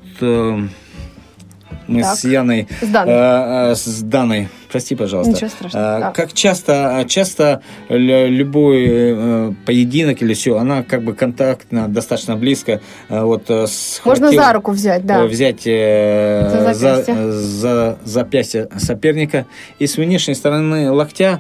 мы 1.87 2.01
Так. 2.01 2.15
с 2.17 2.23
Яной 2.23 2.67
С 2.81 2.87
Даной. 2.87 3.13
Э, 3.13 3.71
э, 3.71 3.75
с 3.75 4.01
Даной. 4.01 4.49
Прости, 4.71 4.95
пожалуйста. 4.95 5.31
Ничего 5.33 5.49
страшного, 5.49 5.83
Э, 5.83 5.99
да. 5.99 6.11
Как 6.11 6.33
часто, 6.33 7.05
часто 7.07 7.61
лю- 7.89 8.27
любой 8.29 8.85
э, 8.89 9.51
поединок 9.65 10.21
или 10.21 10.33
все, 10.33 10.57
она 10.57 10.83
как 10.83 11.03
бы 11.03 11.13
контактно, 11.13 11.87
достаточно 11.87 12.35
близко. 12.35 12.81
э, 13.09 13.21
Вот, 13.21 13.45
э, 13.49 13.65
Можно 14.05 14.31
за 14.31 14.53
руку 14.53 14.71
взять, 14.71 15.05
да. 15.05 15.23
э, 15.23 15.27
взять 15.27 15.61
э, 15.65 16.49
За 16.49 16.73
за, 16.73 16.95
запястье. 16.95 17.31
за 17.31 17.97
запястье 18.03 18.69
соперника 18.77 19.45
и 19.79 19.87
с 19.87 19.97
внешней 19.97 20.33
стороны 20.35 20.89
локтя 20.91 21.39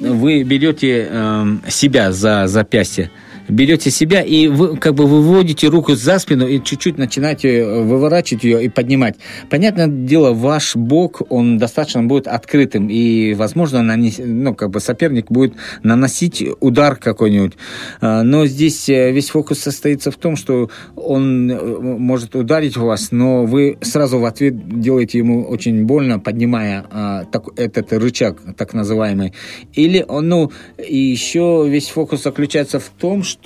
вы 0.00 0.42
берете 0.42 1.04
эм, 1.10 1.62
себя 1.68 2.12
за 2.12 2.46
запястье 2.46 3.10
берете 3.48 3.90
себя 3.90 4.22
и 4.22 4.46
вы 4.48 4.76
как 4.76 4.94
бы 4.94 5.06
выводите 5.06 5.68
руку 5.68 5.94
за 5.94 6.18
спину 6.18 6.46
и 6.46 6.62
чуть-чуть 6.62 6.98
начинаете 6.98 7.58
э, 7.58 7.82
выворачивать 7.82 8.44
ее 8.44 8.64
и 8.64 8.68
поднимать. 8.68 9.16
Понятное 9.50 9.86
дело, 9.86 10.32
ваш 10.32 10.76
бок, 10.76 11.22
он 11.30 11.58
достаточно 11.58 12.02
будет 12.02 12.26
открытым, 12.26 12.88
и, 12.88 13.34
возможно, 13.34 13.78
нанес- 13.78 14.22
ну, 14.24 14.54
как 14.54 14.70
бы 14.70 14.80
соперник 14.80 15.30
будет 15.30 15.54
наносить 15.82 16.44
удар 16.60 16.96
какой-нибудь. 16.96 17.54
А, 18.00 18.22
Но 18.22 18.46
здесь 18.46 18.88
э, 18.88 19.12
весь 19.12 19.30
фокус 19.30 19.58
состоится 19.58 20.10
в 20.10 20.16
том, 20.16 20.36
что 20.36 20.70
он 20.96 21.50
э, 21.50 21.78
может 21.80 22.34
ударить 22.36 22.76
вас, 22.76 23.12
но 23.12 23.44
вы 23.44 23.78
сразу 23.80 24.18
в 24.18 24.24
ответ 24.24 24.80
делаете 24.80 25.18
ему 25.18 25.44
очень 25.44 25.84
больно, 25.84 26.18
поднимая 26.18 26.84
а, 26.90 27.24
так- 27.24 27.48
этот 27.56 27.92
рычаг, 27.92 28.38
так 28.56 28.74
называемый. 28.74 29.32
Или 29.72 30.04
он, 30.06 30.28
ну, 30.28 30.52
и 30.78 30.96
еще 30.98 31.66
весь 31.68 31.88
фокус 31.88 32.22
заключается 32.22 32.78
в 32.78 32.88
том, 32.98 33.22
что 33.22 33.37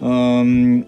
эм, 0.00 0.84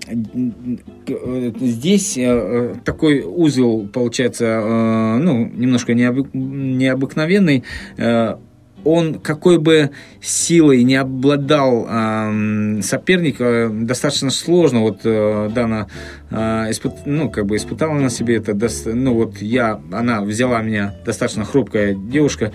э, 1.06 1.52
здесь 1.60 2.16
э, 2.16 2.74
такой 2.84 3.22
узел 3.24 3.88
получается, 3.92 4.44
э, 4.44 5.16
ну, 5.18 5.46
немножко 5.54 5.92
необы- 5.94 6.28
необыкновенный. 6.32 7.64
э, 7.96 8.36
он 8.84 9.14
какой 9.14 9.58
бы 9.58 9.90
силой 10.20 10.84
не 10.84 10.94
обладал 10.94 11.88
эм, 11.88 12.82
соперник, 12.82 13.36
э, 13.40 13.68
достаточно 13.68 14.30
сложно. 14.30 14.80
Вот 14.82 15.00
э, 15.02 15.50
Дана 15.52 15.88
э, 16.30 16.36
испыт- 16.70 17.02
ну, 17.04 17.28
как 17.28 17.46
бы 17.46 17.56
испытала 17.56 17.94
на 17.94 18.10
себе 18.10 18.36
это. 18.36 18.52
дос- 18.52 18.92
ну, 18.92 19.14
вот 19.14 19.38
я, 19.38 19.80
она 19.90 20.20
взяла 20.20 20.62
меня, 20.62 20.94
достаточно 21.04 21.44
хрупкая 21.44 21.94
девушка, 21.94 22.52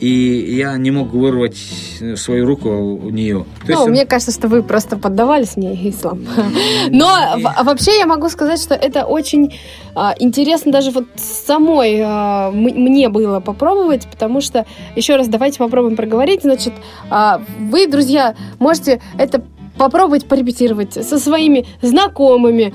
и 0.00 0.56
я 0.56 0.76
не 0.76 0.90
мог 0.90 1.12
вырвать 1.12 1.56
свою 2.16 2.46
руку 2.46 2.68
у 2.68 3.10
нее. 3.10 3.44
То 3.66 3.72
Ну, 3.72 3.78
есть, 3.78 3.86
мне 3.88 4.06
кажется, 4.06 4.32
что 4.32 4.48
вы 4.48 4.62
просто 4.62 4.96
поддавались 4.96 5.56
мне, 5.56 5.74
Ислам. 5.88 6.26
Но 6.90 7.08
вообще 7.62 7.98
я 7.98 8.06
могу 8.06 8.28
сказать, 8.28 8.60
что 8.60 8.74
это 8.74 9.04
очень 9.04 9.54
а, 9.94 10.14
интересно 10.18 10.72
даже 10.72 10.90
вот 10.90 11.06
самой 11.16 12.00
а, 12.04 12.50
мне 12.50 13.08
было 13.08 13.40
попробовать, 13.40 14.08
потому 14.10 14.40
что, 14.40 14.66
еще 14.96 15.16
раз, 15.16 15.28
давайте 15.28 15.58
попробуем 15.58 15.96
проговорить. 15.96 16.42
Значит, 16.42 16.74
а, 17.10 17.40
вы, 17.58 17.86
друзья, 17.86 18.34
можете 18.58 19.00
это 19.16 19.42
попробовать 19.78 20.26
порепетировать 20.26 20.92
со 20.94 21.18
своими 21.18 21.66
знакомыми, 21.82 22.74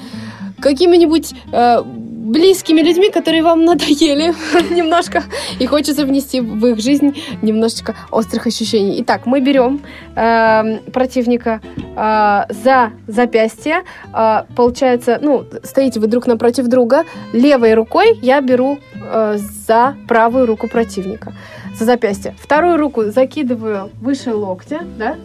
какими-нибудь 0.59 1.33
а, 1.51 1.85
близкими 2.29 2.81
людьми, 2.81 3.09
которые 3.09 3.43
вам 3.43 3.65
надоели 3.65 4.33
немножко, 4.73 5.23
и 5.59 5.65
хочется 5.65 6.05
внести 6.05 6.41
в 6.41 6.65
их 6.67 6.79
жизнь 6.79 7.15
немножечко 7.41 7.95
острых 8.11 8.47
ощущений. 8.47 9.01
Итак, 9.01 9.25
мы 9.25 9.41
берем 9.41 9.81
э, 10.15 10.79
противника 10.91 11.61
э, 11.77 12.53
за 12.63 12.91
запястье. 13.07 13.83
Э, 14.13 14.43
получается, 14.55 15.19
ну, 15.21 15.45
стоите 15.63 15.99
вы 15.99 16.07
друг 16.07 16.27
напротив 16.27 16.67
друга. 16.67 17.05
Левой 17.33 17.73
рукой 17.73 18.17
я 18.21 18.41
беру 18.41 18.77
э, 18.95 19.37
за 19.67 19.95
правую 20.07 20.45
руку 20.45 20.67
противника. 20.67 21.33
За 21.77 21.85
запястье. 21.85 22.35
Вторую 22.39 22.77
руку 22.77 23.05
закидываю 23.05 23.89
выше 24.01 24.33
локтя, 24.33 24.81
да? 24.97 25.15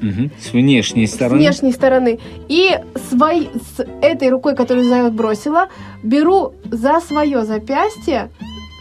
Мгм. 0.00 0.30
С 0.38 0.52
внешней 0.52 1.06
с 1.06 1.14
стороны. 1.14 1.38
внешней 1.38 1.72
стороны. 1.72 2.18
И 2.48 2.70
свой, 3.10 3.50
с 3.76 3.84
этой 4.02 4.28
рукой, 4.30 4.54
которую 4.56 4.86
я 4.88 5.10
бросила, 5.10 5.68
беру 6.02 6.54
за 6.70 7.00
свое 7.00 7.44
запястье. 7.44 8.30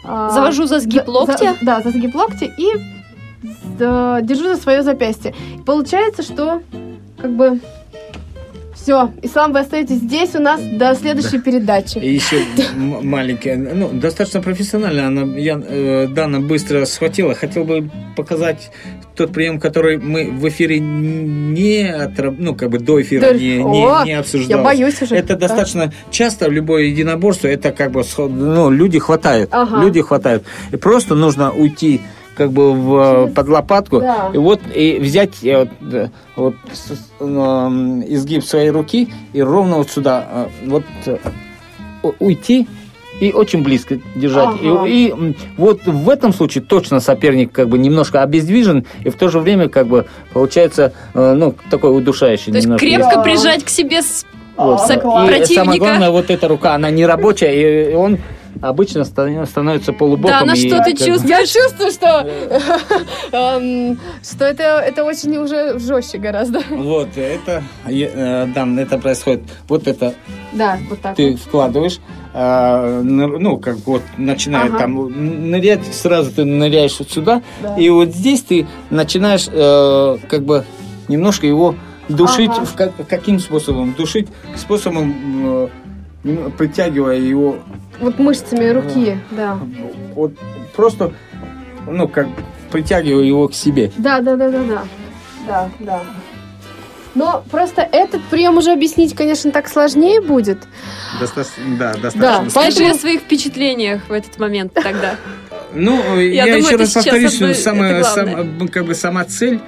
а, 0.05 0.29
Завожу 0.29 0.65
за 0.65 0.79
сгиб 0.79 1.07
локтя. 1.07 1.55
за- 1.59 1.65
да, 1.65 1.81
за 1.81 1.89
сгиб 1.91 2.15
локтя 2.15 2.45
и 2.45 2.67
за- 3.77 4.19
держу 4.23 4.43
за 4.45 4.55
свое 4.57 4.81
запястье. 4.83 5.33
Получается, 5.65 6.23
что 6.23 6.61
как 7.17 7.31
бы 7.35 7.59
все, 8.89 9.11
Ислам, 9.21 9.53
вы 9.53 9.59
остаетесь 9.59 9.97
здесь 9.97 10.33
у 10.33 10.39
нас 10.39 10.59
до 10.61 10.95
следующей 10.95 11.37
передачи. 11.37 11.99
И 11.99 12.11
еще 12.15 12.37
маленькая, 13.03 13.55
ну, 13.55 13.89
достаточно 13.93 14.41
профессионально. 14.41 15.05
Она, 15.07 15.37
я, 15.37 15.61
э, 15.63 16.07
Дана 16.09 16.39
быстро 16.39 16.85
схватила. 16.85 17.35
Хотел 17.35 17.65
бы 17.65 17.87
показать 18.15 18.71
тот 19.15 19.31
прием, 19.31 19.59
который 19.59 19.97
мы 19.99 20.31
в 20.31 20.47
эфире 20.49 20.79
не 20.79 21.83
отраб- 21.83 22.37
ну, 22.39 22.55
как 22.55 22.71
бы 22.71 22.79
до 22.79 22.99
эфира 22.99 23.21
До- 23.21 23.33
не, 23.35 23.57
не, 23.57 23.85
О, 23.85 24.03
не 24.05 24.11
Я 24.11 24.19
обсуждал. 24.21 24.63
боюсь 24.63 24.99
уже. 25.03 25.15
Это 25.15 25.35
Да. 25.35 25.47
достаточно 25.47 25.93
часто 26.09 26.49
в 26.49 26.51
любое 26.51 26.85
единоборство, 26.85 27.47
это 27.47 27.71
как 27.71 27.91
бы, 27.91 28.03
ну, 28.17 28.71
люди 28.71 28.97
хватают, 28.97 29.49
Ага. 29.53 29.83
люди 29.83 30.01
хватают. 30.01 30.43
И 30.71 30.77
просто 30.77 31.13
нужно 31.13 31.51
уйти 31.51 32.01
как 32.39 32.51
бы 32.53 32.71
в, 32.73 32.95
э, 32.95 33.27
под 33.35 33.49
лопатку, 33.49 33.99
Да. 33.99 34.31
и 34.33 34.37
вот 34.37 34.61
и 34.73 34.97
взять 34.99 35.43
э, 35.43 35.57
вот, 35.57 35.93
э, 35.93 36.07
вот 36.37 36.55
изгиб 38.07 38.43
своей 38.45 38.69
руки 38.69 39.09
и 39.33 39.41
ровно 39.41 39.75
вот 39.75 39.89
сюда, 39.91 40.47
вот 40.65 40.83
уйти 42.19 42.65
и 43.19 43.33
очень 43.33 43.61
близко 43.61 43.99
держать. 44.15 44.47
Ага. 44.63 44.87
И, 44.87 45.07
и, 45.07 45.35
вот 45.57 45.81
в 45.85 46.09
этом 46.09 46.33
случае 46.33 46.63
точно 46.63 47.01
соперник 47.01 47.51
как 47.51 47.67
бы 47.67 47.77
немножко 47.77 48.23
обездвижен, 48.23 48.85
и 49.03 49.09
в 49.09 49.15
то 49.15 49.27
же 49.27 49.39
время 49.41 49.67
как 49.67 49.87
бы 49.87 50.05
получается 50.33 50.93
э, 51.13 51.33
ну 51.33 51.53
такой 51.69 51.95
удушающий. 51.97 52.53
То 52.53 52.57
есть 52.57 52.67
немножко. 52.67 52.85
крепко 52.85 53.15
Да. 53.15 53.21
прижать 53.21 53.65
к 53.65 53.69
себе 53.69 54.01
с- 54.01 54.25
Вот. 54.55 54.79
со- 54.87 54.93
И 54.93 54.97
противника. 54.99 55.53
самое 55.53 55.79
главное, 55.79 56.09
вот 56.11 56.29
эта 56.29 56.47
рука, 56.47 56.75
она 56.75 56.89
не 56.89 57.05
рабочая, 57.05 57.91
и 57.91 57.93
он 57.93 58.17
обычно 58.61 59.03
ста- 59.05 59.45
становится 59.45 59.93
полубоком. 59.93 60.39
Да, 60.39 60.45
на 60.45 60.53
и 60.53 60.55
что 60.55 60.77
ты 60.83 60.91
как 60.91 60.99
бы- 60.99 61.05
чувствуешь? 61.05 61.29
Я 61.29 61.45
чувствую, 61.45 61.91
что, 61.91 62.27
эм, 63.31 63.99
что 64.23 64.45
это, 64.45 64.63
это 64.79 65.03
очень 65.03 65.35
уже 65.37 65.77
жестче 65.79 66.17
гораздо. 66.17 66.59
Вот, 66.69 67.09
это, 67.17 67.63
э, 67.87 68.45
да, 68.53 68.67
это 68.81 68.97
происходит. 68.97 69.43
Вот 69.67 69.87
это 69.87 70.13
Да, 70.53 70.77
вот 70.89 70.99
так. 71.01 71.15
ты 71.15 71.31
вот. 71.31 71.39
вкладываешь, 71.39 71.99
а, 72.33 73.01
ну, 73.01 73.57
как 73.57 73.77
бы 73.77 73.83
вот 73.85 74.01
начинает 74.17 74.69
Ага. 74.71 74.79
там 74.79 75.49
нырять, 75.51 75.85
сразу 75.93 76.31
ты 76.31 76.45
ныряешь 76.45 76.97
вот 76.99 77.09
сюда, 77.09 77.41
Да. 77.61 77.75
и 77.77 77.89
вот 77.89 78.09
здесь 78.09 78.41
ты 78.41 78.67
начинаешь 78.89 79.47
э, 79.51 80.17
как 80.27 80.43
бы 80.43 80.65
немножко 81.07 81.47
его 81.47 81.75
душить. 82.07 82.49
Ага. 82.51 82.65
В 82.65 82.73
как- 82.75 83.07
каким 83.07 83.39
способом? 83.39 83.93
Душить 83.93 84.27
способом, 84.55 85.13
э, 85.43 85.67
притягивая 86.57 87.17
его 87.17 87.59
Вот 87.99 88.19
мышцами 88.19 88.67
руки, 88.69 89.17
да. 89.31 89.57
вот 90.15 90.33
просто, 90.75 91.13
ну, 91.87 92.07
как 92.07 92.27
притягивая 92.71 93.23
его 93.23 93.47
к 93.47 93.53
себе. 93.53 93.91
Да, 93.97 94.19
да, 94.19 94.35
да, 94.35 94.49
да, 94.49 94.63
да. 94.63 94.83
Да, 95.47 95.69
да. 95.79 96.01
Но 97.15 97.43
просто 97.49 97.81
этот 97.81 98.21
прием 98.25 98.57
уже 98.57 98.71
объяснить, 98.71 99.15
конечно, 99.15 99.51
так 99.51 99.67
сложнее 99.67 100.21
будет. 100.21 100.59
Достаточно, 101.19 101.63
да, 101.77 101.93
Да, 101.93 102.09
Скажи 102.11 102.51
Поэтому- 102.53 102.91
о 102.91 102.93
своих 102.93 103.21
впечатлениях 103.21 104.01
в 104.07 104.11
этот 104.13 104.37
момент 104.37 104.73
тогда. 104.73 105.15
Ну, 105.73 106.19
я, 106.19 106.43
думаю, 106.45 106.59
еще 106.63 106.75
раз 106.75 106.93
повторюсь, 106.93 107.35
одно- 107.41 107.73
главное. 107.75 108.03
сам- 108.03 108.67
как 108.69 108.85
бы 108.85 108.93
сама 108.95 109.23
цель 109.25 109.59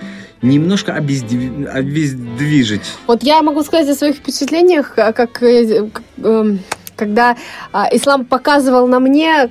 немножко 0.42 0.92
обездви- 0.94 1.68
обездвижить. 1.68 2.82
Вот 3.08 3.24
я 3.24 3.42
могу 3.42 3.64
сказать 3.64 3.90
о 3.90 3.96
своих 3.96 4.18
впечатлениях, 4.18 4.94
а, 4.98 5.14
как, 5.14 5.42
э, 5.44 5.90
эм, 6.24 6.60
когда 6.96 7.36
а, 7.72 7.88
ислам 7.92 8.26
показывал 8.26 8.88
на 8.88 9.00
мне, 9.00 9.50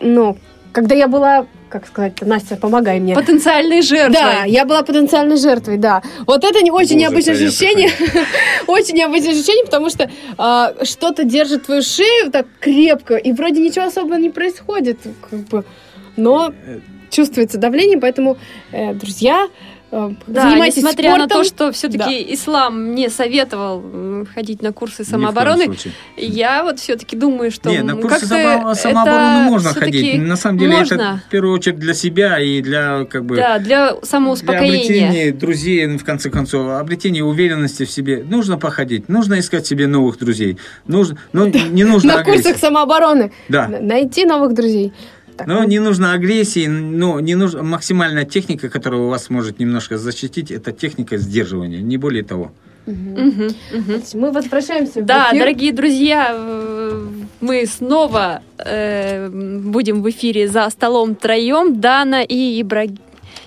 ну, 0.00 0.38
когда 0.72 0.94
я 0.94 1.08
была, 1.08 1.46
как 1.70 1.86
сказать, 1.86 2.20
Настя, 2.20 2.56
помогай 2.56 3.00
мне. 3.00 3.14
Потенциальной 3.14 3.82
жертвой. 3.82 4.14
Да, 4.14 4.44
я 4.44 4.64
была 4.64 4.82
потенциальной 4.82 5.36
жертвой, 5.36 5.78
да. 5.78 6.02
Вот 6.26 6.44
это 6.44 6.62
не 6.62 6.70
очень 6.70 6.96
Боже, 6.96 7.00
необычное 7.00 7.34
ощущение. 7.34 7.90
Очень 8.66 8.96
необычное 8.96 9.32
ощущение, 9.32 9.64
потому 9.64 9.90
что 9.90 10.10
а, 10.36 10.74
что-то 10.84 11.24
держит 11.24 11.66
твою 11.66 11.82
шею 11.82 12.30
так 12.30 12.46
крепко, 12.60 13.16
и 13.16 13.32
вроде 13.32 13.60
ничего 13.60 13.86
особо 13.86 14.16
не 14.16 14.30
происходит, 14.30 15.00
как 15.30 15.40
бы. 15.48 15.64
Но 16.16 16.52
чувствуется 17.10 17.58
давление, 17.58 17.98
поэтому, 17.98 18.36
э, 18.72 18.92
друзья, 18.94 19.46
э, 19.46 19.77
Да, 19.90 20.10
занимайтесь 20.50 20.76
несмотря 20.78 21.10
на 21.12 21.16
спортом. 21.24 21.38
то, 21.38 21.44
что 21.44 21.72
все-таки 21.72 22.34
ислам 22.34 22.94
не 22.94 23.08
советовал 23.08 23.82
ходить 24.34 24.60
на 24.60 24.72
курсы 24.72 25.02
самообороны, 25.04 25.74
я 26.16 26.62
вот 26.62 26.78
все-таки 26.78 27.16
думаю, 27.16 27.50
что 27.50 27.70
Не, 27.70 27.82
на 27.82 27.96
курсы 27.96 28.26
само- 28.26 28.74
самообороны 28.74 29.40
это 29.42 29.50
можно 29.50 29.70
ходить. 29.74 30.18
На 30.20 30.36
самом 30.36 30.58
деле 30.58 30.72
это 30.72 30.80
можно. 30.80 31.22
в 31.26 31.30
первую 31.30 31.54
очередь 31.54 31.78
для 31.78 31.94
себя 31.94 32.38
и 32.38 32.60
для 32.60 33.04
как 33.06 33.24
бы 33.24 33.36
Да, 33.36 33.58
для 33.58 33.68
для 33.92 33.94
самоуспокоения. 34.02 34.68
обретения 34.68 35.32
друзей, 35.32 35.86
в 35.96 36.04
конце 36.04 36.30
концов, 36.30 36.68
обретения 36.70 37.22
уверенности 37.24 37.84
в 37.84 37.90
себе. 37.90 38.24
Нужно 38.28 38.58
походить, 38.58 39.08
нужно 39.08 39.38
искать 39.38 39.66
себе 39.66 39.86
новых 39.86 40.18
друзей. 40.18 40.58
Нужно, 40.86 41.16
но 41.32 41.46
не 41.46 41.84
нужно 41.84 42.16
на 42.18 42.24
курсах 42.24 42.46
агрессии. 42.46 42.60
самообороны 42.60 43.32
Да. 43.48 43.68
найти 43.68 44.24
новых 44.26 44.52
друзей. 44.54 44.92
Так, 45.38 45.46
Но 45.46 45.60
ну, 45.62 45.68
не 45.68 45.78
нужно 45.78 46.12
агрессии, 46.14 46.66
но 46.66 47.20
не 47.20 47.36
нужна 47.36 47.62
максимальная 47.62 48.24
техника, 48.24 48.68
которая 48.68 49.00
у 49.02 49.08
вас 49.08 49.30
может 49.30 49.60
немножко 49.60 49.96
защитить, 49.96 50.50
это 50.50 50.72
техника 50.72 51.16
сдерживания, 51.16 51.80
не 51.80 51.96
более 51.96 52.24
того. 52.24 52.50
Мгм, 52.86 53.54
мгм. 53.72 54.02
Мы 54.14 54.32
возвращаемся 54.32 55.00
в 55.00 55.04
Да, 55.04 55.28
эфир. 55.28 55.40
дорогие 55.40 55.72
друзья, 55.72 56.30
э, 56.32 57.06
мы 57.40 57.66
снова 57.66 58.42
э, 58.58 59.28
будем 59.28 60.02
в 60.02 60.10
эфире 60.10 60.48
за 60.48 60.68
столом 60.70 61.14
троем. 61.14 61.80
Дана 61.80 62.22
и 62.22 62.60
Ибраг... 62.60 62.90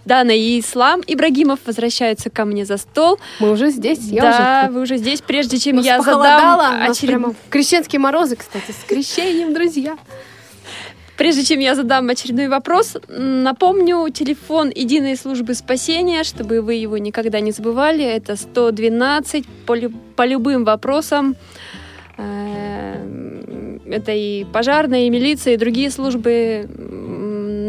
Дана 0.05 0.31
и 0.31 0.59
Ислам 0.61 1.01
Ибрагимов 1.05 1.59
возвращаются 1.65 2.29
ко 2.29 2.45
мне 2.45 2.65
за 2.65 2.77
стол. 2.77 3.19
Мы 3.39 3.51
уже 3.51 3.69
здесь, 3.69 3.99
я 4.03 4.21
да, 4.21 4.61
уже 4.65 4.73
вы 4.73 4.81
уже 4.83 4.97
здесь. 4.97 5.21
Прежде 5.21 5.57
чем 5.57 5.77
Нас 5.77 5.85
я 5.85 5.97
похолодало, 5.97 6.63
задам 6.63 6.91
очеред- 6.91 7.07
прямо 7.07 7.35
крещенские 7.49 7.99
морозы, 7.99 8.35
кстати, 8.37 8.71
с 8.71 8.87
крещением, 8.87 9.53
друзья. 9.53 9.97
Прежде 11.21 11.43
чем 11.43 11.59
я 11.59 11.75
задам 11.75 12.09
очередной 12.09 12.47
вопрос, 12.47 12.97
напомню 13.07 14.09
телефон 14.09 14.71
единой 14.73 15.15
службы 15.15 15.53
спасения, 15.53 16.23
чтобы 16.23 16.61
вы 16.63 16.73
его 16.73 16.97
никогда 16.97 17.39
не 17.41 17.51
забывали. 17.51 18.03
Это 18.03 18.35
112 18.35 19.45
по, 19.67 19.75
по 20.15 20.25
любым 20.25 20.65
вопросам. 20.65 21.35
Э, 22.17 22.95
Это 23.85 24.11
и 24.13 24.45
пожарная, 24.45 25.05
и 25.05 25.11
милиция, 25.11 25.53
и 25.53 25.57
другие 25.57 25.91
службы. 25.91 26.67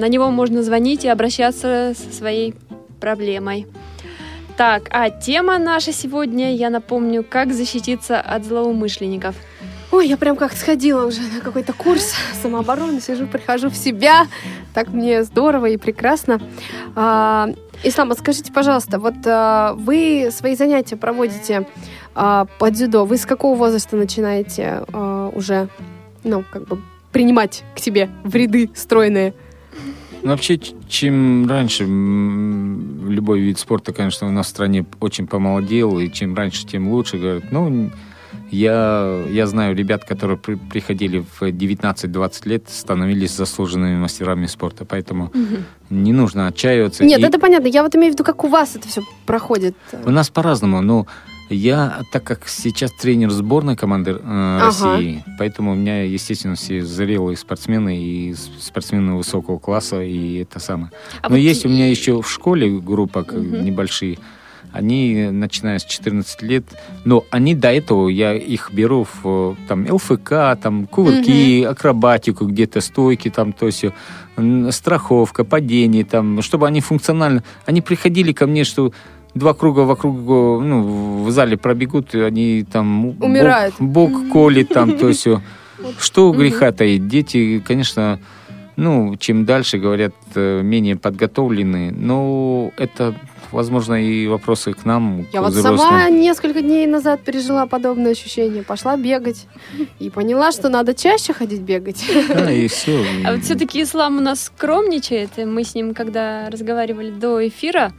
На 0.00 0.08
него 0.08 0.30
можно 0.30 0.62
звонить 0.62 1.04
и 1.04 1.08
обращаться 1.08 1.92
со 1.94 2.16
своей 2.16 2.54
проблемой. 3.00 3.66
Так, 4.56 4.84
а 4.88 5.10
тема 5.10 5.58
наша 5.58 5.92
сегодня, 5.92 6.54
я 6.54 6.70
напомню, 6.70 7.22
как 7.22 7.52
защититься 7.52 8.18
от 8.18 8.46
злоумышленников. 8.46 9.34
Ой, 9.92 10.08
я 10.08 10.16
прям 10.16 10.36
как 10.36 10.54
сходила 10.54 11.04
уже 11.04 11.20
на 11.20 11.40
какой-то 11.40 11.74
курс 11.74 12.14
самообороны, 12.42 12.98
сижу, 13.02 13.26
прихожу 13.26 13.68
в 13.68 13.76
себя. 13.76 14.26
Так 14.72 14.88
мне 14.88 15.22
здорово 15.22 15.66
и 15.66 15.76
прекрасно. 15.76 16.40
А, 16.96 17.50
Ислам, 17.84 18.10
а 18.10 18.14
скажите, 18.14 18.50
пожалуйста, 18.52 18.98
вот 18.98 19.16
а, 19.26 19.74
вы 19.74 20.30
свои 20.32 20.56
занятия 20.56 20.96
проводите 20.96 21.68
а, 22.14 22.46
по 22.58 22.70
дзюдо. 22.70 23.04
Вы 23.04 23.18
с 23.18 23.26
какого 23.26 23.54
возраста 23.54 23.96
начинаете 23.96 24.82
а, 24.94 25.30
уже, 25.34 25.68
ну, 26.24 26.42
как 26.50 26.66
бы 26.66 26.80
принимать 27.12 27.62
к 27.76 27.78
себе 27.78 28.08
в 28.24 28.34
ряды 28.34 28.70
стройные? 28.74 29.34
Ну, 30.22 30.30
вообще, 30.30 30.58
чем 30.88 31.46
раньше 31.46 31.82
любой 31.82 33.40
вид 33.40 33.58
спорта, 33.58 33.92
конечно, 33.92 34.26
у 34.26 34.30
нас 34.30 34.46
в 34.46 34.50
стране 34.50 34.86
очень 35.00 35.26
помолодел, 35.26 35.98
и 35.98 36.10
чем 36.10 36.34
раньше, 36.34 36.66
тем 36.66 36.88
лучше. 36.88 37.18
Говорят, 37.18 37.52
ну, 37.52 37.90
я, 38.52 39.24
я 39.30 39.46
знаю 39.46 39.74
ребят, 39.74 40.04
которые 40.04 40.36
при- 40.38 40.54
приходили 40.56 41.24
в 41.40 41.42
19-20 41.42 42.48
лет, 42.48 42.64
становились 42.68 43.32
заслуженными 43.36 43.96
мастерами 43.96 44.46
спорта, 44.46 44.84
поэтому 44.84 45.32
не 45.90 46.12
нужно 46.12 46.46
отчаиваться. 46.46 47.04
Нет, 47.04 47.20
И 47.20 47.22
это 47.24 47.38
понятно. 47.38 47.66
Я 47.66 47.82
вот 47.82 47.96
имею 47.96 48.12
в 48.12 48.14
виду, 48.14 48.24
как 48.24 48.44
у 48.44 48.48
вас 48.48 48.76
это 48.76 48.86
все 48.88 49.02
проходит. 49.26 49.74
У 50.04 50.10
нас 50.10 50.28
по-разному, 50.30 50.80
но 50.82 51.06
я, 51.50 52.02
так 52.12 52.24
как 52.24 52.48
сейчас 52.48 52.90
тренер 52.92 53.30
сборной 53.30 53.76
команды 53.76 54.16
э, 54.22 54.58
России, 54.62 55.24
поэтому 55.38 55.72
у 55.72 55.74
меня, 55.74 56.02
естественно, 56.04 56.54
все 56.54 56.82
зрелые 56.82 57.36
спортсмены 57.36 57.98
и 58.02 58.34
спортсмены 58.60 59.14
высокого 59.16 59.58
класса, 59.58 60.02
и 60.02 60.36
это 60.38 60.60
самое. 60.60 60.92
А 61.20 61.28
Но 61.28 61.34
вот 61.36 61.42
есть 61.42 61.66
у 61.66 61.68
меня 61.68 61.88
еще 61.90 62.22
в 62.22 62.30
школе 62.30 62.78
группа 62.80 63.20
Мгм. 63.20 63.64
небольшие. 63.64 64.18
Они, 64.72 65.28
начиная 65.30 65.78
с 65.78 65.84
14 65.84 66.42
лет, 66.42 66.64
но 67.04 67.24
они 67.30 67.54
до 67.54 67.72
этого, 67.72 68.08
я 68.08 68.34
их 68.34 68.70
беру 68.72 69.06
в 69.22 69.56
там, 69.68 69.86
ЛФК, 69.90 70.58
там, 70.62 70.86
кувырки, 70.86 71.62
акробатику 71.62 72.46
где-то, 72.46 72.80
стойки, 72.80 73.28
там, 73.28 73.52
то 73.52 73.66
есть 73.66 73.84
страховка, 74.70 75.44
падение, 75.44 76.04
там, 76.04 76.42
чтобы 76.42 76.66
они 76.66 76.80
функционально... 76.80 77.44
Они 77.66 77.82
приходили 77.82 78.32
ко 78.32 78.46
мне, 78.46 78.64
что 78.64 78.92
два 79.34 79.52
круга 79.54 79.80
вокруг, 79.80 80.16
ну, 80.16 81.24
в 81.24 81.30
зале 81.30 81.56
пробегут, 81.56 82.14
и 82.14 82.20
они 82.20 82.64
там... 82.70 83.06
Умирают. 83.22 83.74
Бок, 83.78 84.12
колет 84.32 84.70
там, 84.70 84.96
то 84.96 85.08
есть 85.08 85.26
Что 85.98 86.32
греха 86.32 86.72
таить? 86.72 87.08
Дети, 87.08 87.62
конечно, 87.66 88.20
ну, 88.76 89.16
чем 89.16 89.44
дальше, 89.44 89.78
говорят, 89.78 90.14
э, 90.34 90.62
менее 90.62 90.96
подготовлены. 90.96 91.90
Но 91.92 92.72
это, 92.76 93.14
возможно, 93.52 93.94
и 93.94 94.26
вопросы 94.26 94.72
к 94.72 94.84
нам, 94.84 95.26
Я 95.32 95.40
к 95.40 95.44
вот 95.44 95.52
взрослым. 95.52 95.78
сама 95.78 96.08
несколько 96.08 96.62
дней 96.62 96.86
назад 96.86 97.22
пережила 97.22 97.66
подобное 97.66 98.12
ощущение. 98.12 98.62
Пошла 98.62 98.96
бегать 98.96 99.46
и 99.98 100.10
поняла, 100.10 100.52
что 100.52 100.68
надо 100.68 100.94
чаще 100.94 101.32
ходить 101.32 101.60
бегать. 101.60 102.04
Да, 102.28 102.50
и 102.50 102.66
все. 102.68 103.04
А 103.24 103.32
вот 103.32 103.44
все-таки 103.44 103.82
ислам 103.82 104.18
у 104.18 104.20
нас 104.20 104.44
скромничает. 104.44 105.30
Мы 105.36 105.64
с 105.64 105.74
ним, 105.74 105.94
когда 105.94 106.48
разговаривали 106.50 107.10
до 107.10 107.46
эфира, 107.46 107.92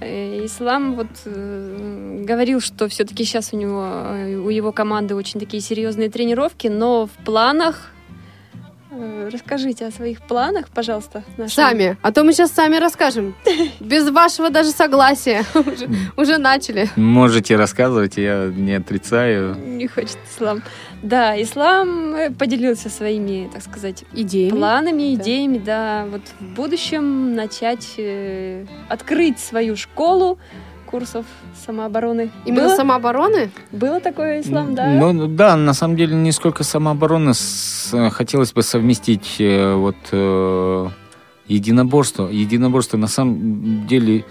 э, 0.00 0.44
Ислам 0.44 0.94
вот 0.94 1.08
э, 1.24 2.22
говорил, 2.24 2.60
что 2.60 2.88
все-таки 2.88 3.24
сейчас 3.24 3.52
у 3.52 3.56
него, 3.56 3.84
э, 3.84 4.36
у 4.36 4.50
его 4.50 4.72
команды 4.72 5.14
очень 5.14 5.40
такие 5.40 5.62
серьезные 5.62 6.10
тренировки, 6.10 6.68
но 6.68 7.06
в 7.06 7.24
планах 7.24 7.90
Расскажите 9.32 9.86
о 9.86 9.90
своих 9.90 10.20
планах, 10.22 10.68
пожалуйста. 10.68 11.22
нашим. 11.36 11.54
Сами. 11.54 11.96
А 12.02 12.12
то 12.12 12.24
мы 12.24 12.32
сейчас 12.32 12.52
сами 12.52 12.76
расскажем. 12.76 13.34
Без 13.80 14.08
вашего 14.10 14.50
даже 14.50 14.70
согласия. 14.70 15.44
Уже, 15.54 15.88
уже 16.16 16.38
начали. 16.38 16.88
Можете 16.96 17.56
рассказывать, 17.56 18.16
я 18.16 18.46
не 18.54 18.74
отрицаю. 18.74 19.54
Не 19.56 19.86
хочет 19.86 20.18
ислам. 20.34 20.62
Да, 21.02 21.40
ислам 21.40 22.14
э, 22.14 22.30
поделился 22.30 22.88
своими, 22.88 23.48
так 23.52 23.62
сказать, 23.62 24.04
Идеями. 24.14 24.50
планами, 24.56 25.14
Да. 25.14 25.22
идеями, 25.22 25.58
да, 25.58 26.06
вот 26.10 26.22
в 26.40 26.54
будущем 26.54 27.34
начать 27.34 27.94
э, 27.98 28.64
открыть 28.88 29.38
свою 29.38 29.76
школу 29.76 30.38
курсов 30.86 31.26
самообороны. 31.66 32.30
Именно 32.46 32.68
было, 32.68 32.76
самообороны? 32.76 33.50
было 33.72 34.00
такое 34.00 34.40
ислам, 34.40 34.74
да? 34.74 34.88
Ну 34.88 35.26
да, 35.26 35.56
на 35.56 35.74
самом 35.74 35.96
деле 35.96 36.14
не 36.14 36.32
сколько 36.32 36.64
самообороны, 36.64 37.34
с- 37.34 38.10
хотелось 38.10 38.52
бы 38.52 38.62
совместить 38.62 39.36
э, 39.38 39.74
вот 39.74 39.96
э, 40.12 40.88
единоборство. 41.48 42.28
Единоборство 42.28 42.96
на 42.96 43.08
самом 43.08 43.86
деле 43.86 44.24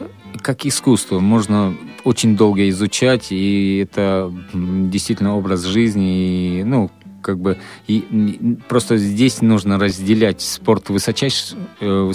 э, 0.00 0.04
как 0.42 0.66
искусство, 0.66 1.20
можно 1.20 1.74
очень 2.04 2.36
долго 2.36 2.68
изучать, 2.68 3.28
и 3.30 3.78
это 3.82 4.32
действительно 4.54 5.36
образ 5.36 5.64
жизни, 5.64 6.60
и, 6.60 6.64
ну, 6.64 6.90
как 7.26 7.40
бы, 7.40 7.58
и 7.88 8.56
просто 8.68 8.98
здесь 8.98 9.42
нужно 9.42 9.80
разделять 9.80 10.40
спорт 10.40 10.90
высочайший, 10.90 11.58
э, 11.80 12.12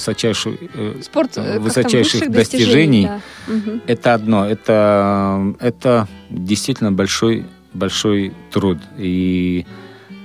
Спорт 1.01 1.31
э, 1.37 1.43
как 1.43 1.53
там, 1.53 1.63
высочайших 1.63 2.21
высших 2.21 2.31
достижений. 2.31 3.09
да. 3.47 3.81
Это 3.87 4.13
одно, 4.13 4.45
это, 4.45 5.53
это 5.59 6.07
действительно 6.29 6.93
большой, 6.93 7.45
большой 7.73 8.33
труд. 8.51 8.77
И 8.97 9.65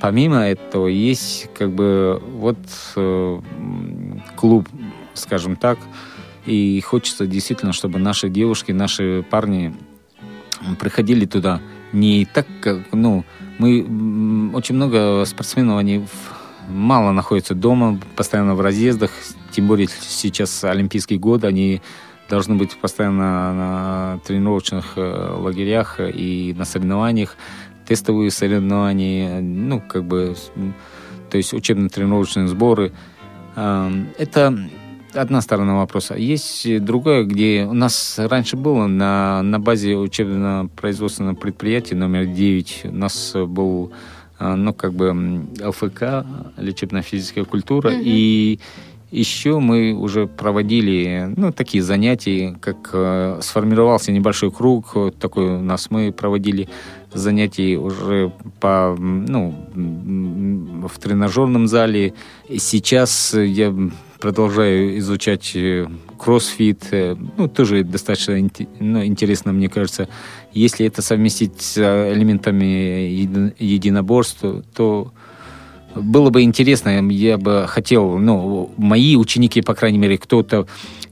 помимо 0.01 0.43
этого 0.43 0.87
есть 0.87 1.51
как 1.53 1.72
бы 1.72 2.22
вот 2.34 2.59
э, 2.95 3.41
клуб, 4.37 4.68
скажем 5.14 5.57
так, 5.57 5.80
и 6.45 6.80
хочется 6.80 7.26
действительно, 7.26 7.72
чтобы 7.72 7.99
наши 7.99 8.28
девушки, 8.28 8.70
наши 8.70 9.24
парни 9.28 9.74
приходили 10.78 11.26
туда 11.26 11.61
не 11.93 12.24
так, 12.24 12.47
как, 12.61 12.93
ну, 12.93 13.24
мы 13.59 14.51
очень 14.55 14.75
много 14.75 15.25
спортсменов, 15.25 15.79
они 15.79 16.07
мало 16.69 17.13
находятся 17.13 17.55
дома, 17.55 17.99
постоянно 18.17 18.55
в 18.55 18.61
разъездах, 18.61 19.11
тем 19.53 19.67
более 19.67 19.89
сейчас 19.89 20.65
Олимпийский 20.65 21.19
год, 21.19 21.45
они 21.45 21.81
должны 22.29 22.57
быть 22.57 22.77
постоянно 22.77 23.55
на 23.55 24.21
тренировочных 24.27 24.95
э, 24.97 25.35
лагерях 25.37 26.01
и 26.01 26.55
на 26.57 26.65
соревнованиях, 26.65 27.37
тестовые 27.87 28.31
соревнования, 28.31 29.41
ну, 29.41 29.81
как 29.81 30.05
бы, 30.05 30.35
то 31.31 31.37
есть 31.37 31.55
учебно-тренировочные 31.55 32.49
сборы. 32.49 32.93
Эм, 33.55 34.09
Это 34.19 34.59
одна 35.17 35.41
сторона 35.41 35.77
вопроса. 35.77 36.14
Есть 36.14 36.67
и 36.67 36.79
другое, 36.79 37.25
где 37.25 37.67
у 37.69 37.73
нас 37.73 38.19
раньше 38.19 38.57
было 38.57 38.87
на, 38.87 39.43
на 39.43 39.59
базе 39.59 39.97
учебно-производственного 39.97 41.35
предприятия 41.35 41.95
номер 41.95 42.27
9 42.27 42.83
у 42.85 42.93
нас 42.93 43.35
был 43.35 43.93
э, 44.39 44.55
ну, 44.55 44.73
как 44.73 44.93
бы 44.93 45.45
ЛФК, 45.61 46.25
лечебно-физическая 46.59 47.45
культура, 47.45 47.91
Мгм. 47.91 48.01
и 48.05 48.59
еще 49.12 49.61
мы 49.61 49.95
уже 49.95 50.27
проводили, 50.27 51.33
ну, 51.37 51.53
такие 51.53 51.83
занятия, 51.83 52.57
как 52.61 52.91
э, 52.93 53.39
сформировался 53.41 54.12
небольшой 54.12 54.51
круг, 54.51 54.95
такой 55.19 55.45
у 55.57 55.62
нас 55.62 55.91
мы 55.91 56.12
проводили 56.12 56.69
занятия 57.14 57.77
уже 57.77 58.33
по, 58.61 58.97
ну, 58.99 59.55
в 59.75 60.99
тренажерном 60.99 61.69
зале. 61.69 62.14
И 62.49 62.59
сейчас 62.59 63.33
я 63.33 63.73
продолжаю 64.21 64.99
изучать 64.99 65.53
э, 65.55 65.87
кроссфит, 66.19 66.89
э, 66.91 67.17
ну, 67.37 67.49
тоже 67.49 67.85
достаточно 67.85 68.37
ну, 68.81 69.05
интересно, 69.05 69.53
мне 69.53 69.69
кажется. 69.69 70.09
Если 70.53 70.87
это 70.87 71.03
совместить 71.03 71.61
с 71.61 71.77
э, 71.77 72.12
элементами 72.14 72.64
еди- 72.64 73.55
единоборства, 73.59 74.62
то 74.75 75.12
было 75.95 76.31
бы 76.31 76.43
интересно, 76.43 77.01
я 77.11 77.39
бы 77.39 77.67
хотел, 77.69 78.19
ну, 78.19 78.71
мои 78.77 79.17
ученики, 79.17 79.62
по 79.62 79.75
крайней 79.75 79.99
мере, 79.99 80.19
кто-то 80.19 80.67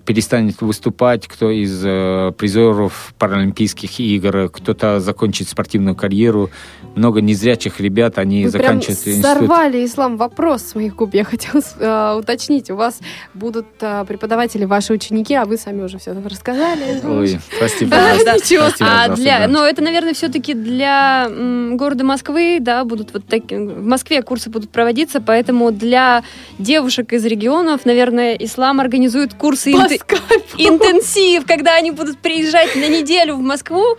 перестанет 0.05 0.61
выступать, 0.61 1.26
кто 1.26 1.50
из 1.50 1.82
э, 1.84 2.32
призеров 2.36 3.14
Паралимпийских 3.18 3.98
игр, 4.00 4.48
кто-то 4.50 5.00
закончит 5.00 5.48
спортивную 5.48 5.96
карьеру. 5.96 6.50
Много 6.94 7.20
незрячих 7.20 7.80
ребят, 7.80 8.18
они 8.18 8.44
Вы 8.46 8.52
прям 8.52 8.62
заканчивают 8.62 8.98
институт. 9.09 9.22
сорвали, 9.24 9.84
Ислам, 9.84 10.16
вопрос 10.16 10.62
с 10.62 10.74
моих 10.74 10.94
губ. 10.94 11.14
Я 11.14 11.24
хотела 11.24 11.61
э, 11.80 12.18
уточнить. 12.18 12.70
У 12.70 12.76
вас 12.76 13.00
будут 13.34 13.66
э, 13.80 14.05
преподаватели, 14.07 14.64
ваши 14.64 14.92
ученики, 14.92 15.34
а 15.34 15.44
вы 15.44 15.57
сами 15.57 15.82
уже 15.82 15.98
все 15.98 16.12
рассказали. 16.12 17.00
Ой, 17.05 17.38
прости, 17.59 17.84
Да, 17.86 17.96
пожалуйста. 18.11 18.34
Ничего 18.34 18.64
А 18.80 19.09
для, 19.16 19.40
да. 19.40 19.48
ну 19.48 19.64
это, 19.64 19.82
наверное, 19.82 20.14
все-таки 20.14 20.55
для 20.55 21.28
города 21.72 22.05
Москвы, 22.05 22.59
да, 22.61 22.84
будут 22.84 23.12
вот 23.12 23.26
такие. 23.26 23.61
В 23.61 23.84
Москве 23.84 24.22
курсы 24.22 24.50
будут 24.50 24.70
проводиться, 24.70 25.20
поэтому 25.20 25.72
для 25.72 26.22
девушек 26.59 27.12
из 27.12 27.24
регионов, 27.24 27.84
наверное, 27.84 28.34
ислам 28.34 28.80
организует 28.80 29.34
курсы 29.34 29.72
По 29.72 29.76
инте- 29.76 29.84
скайпу. 29.86 29.93
интенсив, 30.59 31.45
когда 31.47 31.74
они 31.76 31.90
будут 31.90 32.18
приезжать 32.18 32.74
на 32.76 32.88
неделю 32.88 33.36
в 33.36 33.40
Москву 33.40 33.97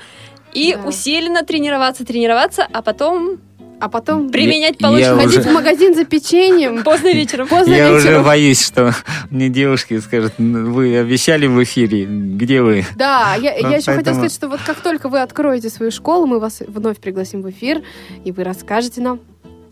и 0.54 0.74
Да. 0.74 0.88
усиленно 0.88 1.44
тренироваться, 1.44 2.06
тренироваться, 2.06 2.68
а 2.72 2.82
потом 2.82 3.40
А 3.78 3.90
потом 3.90 4.30
применять 4.30 4.76
Я 4.80 4.88
полученное 4.88 5.16
уже- 5.28 5.36
ходить 5.42 5.46
в 5.46 5.52
магазин 5.54 5.96
за 5.96 6.06
печеньем. 6.06 6.82
поздно 6.84 7.12
вечером. 7.14 7.46
Поздно 7.50 7.74
Я 7.74 7.92
уже 7.92 8.04
вечером. 8.08 8.24
боюсь, 8.24 8.66
что 8.66 8.94
мне 9.30 9.50
девушки 9.50 10.00
скажут, 10.00 10.36
«Ну, 10.38 10.72
вы 10.72 10.98
обещали 10.98 11.46
в 11.46 11.62
эфире, 11.62 12.06
где 12.06 12.62
вы? 12.62 12.86
Да, 12.96 13.36
я, 13.36 13.54
Ну, 13.62 13.70
я 13.72 13.78
еще 13.78 13.92
хотела 13.94 14.14
сказать, 14.14 14.34
что 14.34 14.48
вот 14.48 14.62
как 14.66 14.78
только 14.80 15.10
вы 15.10 15.20
откроете 15.22 15.70
свою 15.70 15.92
школу, 15.92 16.26
мы 16.26 16.40
вас 16.40 16.62
вновь 16.66 17.00
пригласим 17.00 17.42
в 17.42 17.50
эфир, 17.50 17.82
и 18.24 18.32
вы 18.32 18.46
расскажете 18.46 19.02
нам. 19.02 19.20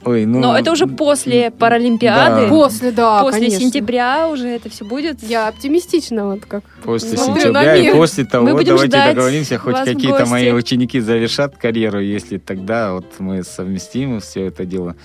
Ой, 0.06 0.26
ну, 0.26 0.40
Но 0.40 0.58
это 0.58 0.72
уже 0.72 0.88
после 0.88 1.52
Паралимпиады. 1.52 2.44
Да. 2.44 2.50
После, 2.50 2.92
да, 2.92 3.22
После 3.22 3.40
конечно. 3.40 3.60
сентября 3.60 4.28
уже 4.28 4.48
это 4.48 4.70
все 4.70 4.86
будет. 4.86 5.24
Я 5.24 5.48
оптимистична, 5.48 6.26
вот 6.26 6.46
как. 6.46 6.64
После 6.84 7.18
Смотрю 7.18 7.42
сентября 7.42 7.76
и 7.76 7.92
после 7.92 8.26
того, 8.26 8.46
Мы 8.46 8.54
будем 8.54 8.76
давайте 8.76 8.98
договоримся, 8.98 9.58
хоть 9.58 9.78
какие-то 9.78 10.26
мои 10.26 10.52
ученики 10.52 11.00
завершат 11.00 11.58
карьеру, 11.58 12.00
если 12.00 12.38
тогда 12.38 12.94
вот 12.94 13.06
мы 13.20 13.44
совместим 13.44 14.20
все 14.20 14.48
это 14.48 14.66
дело. 14.66 14.96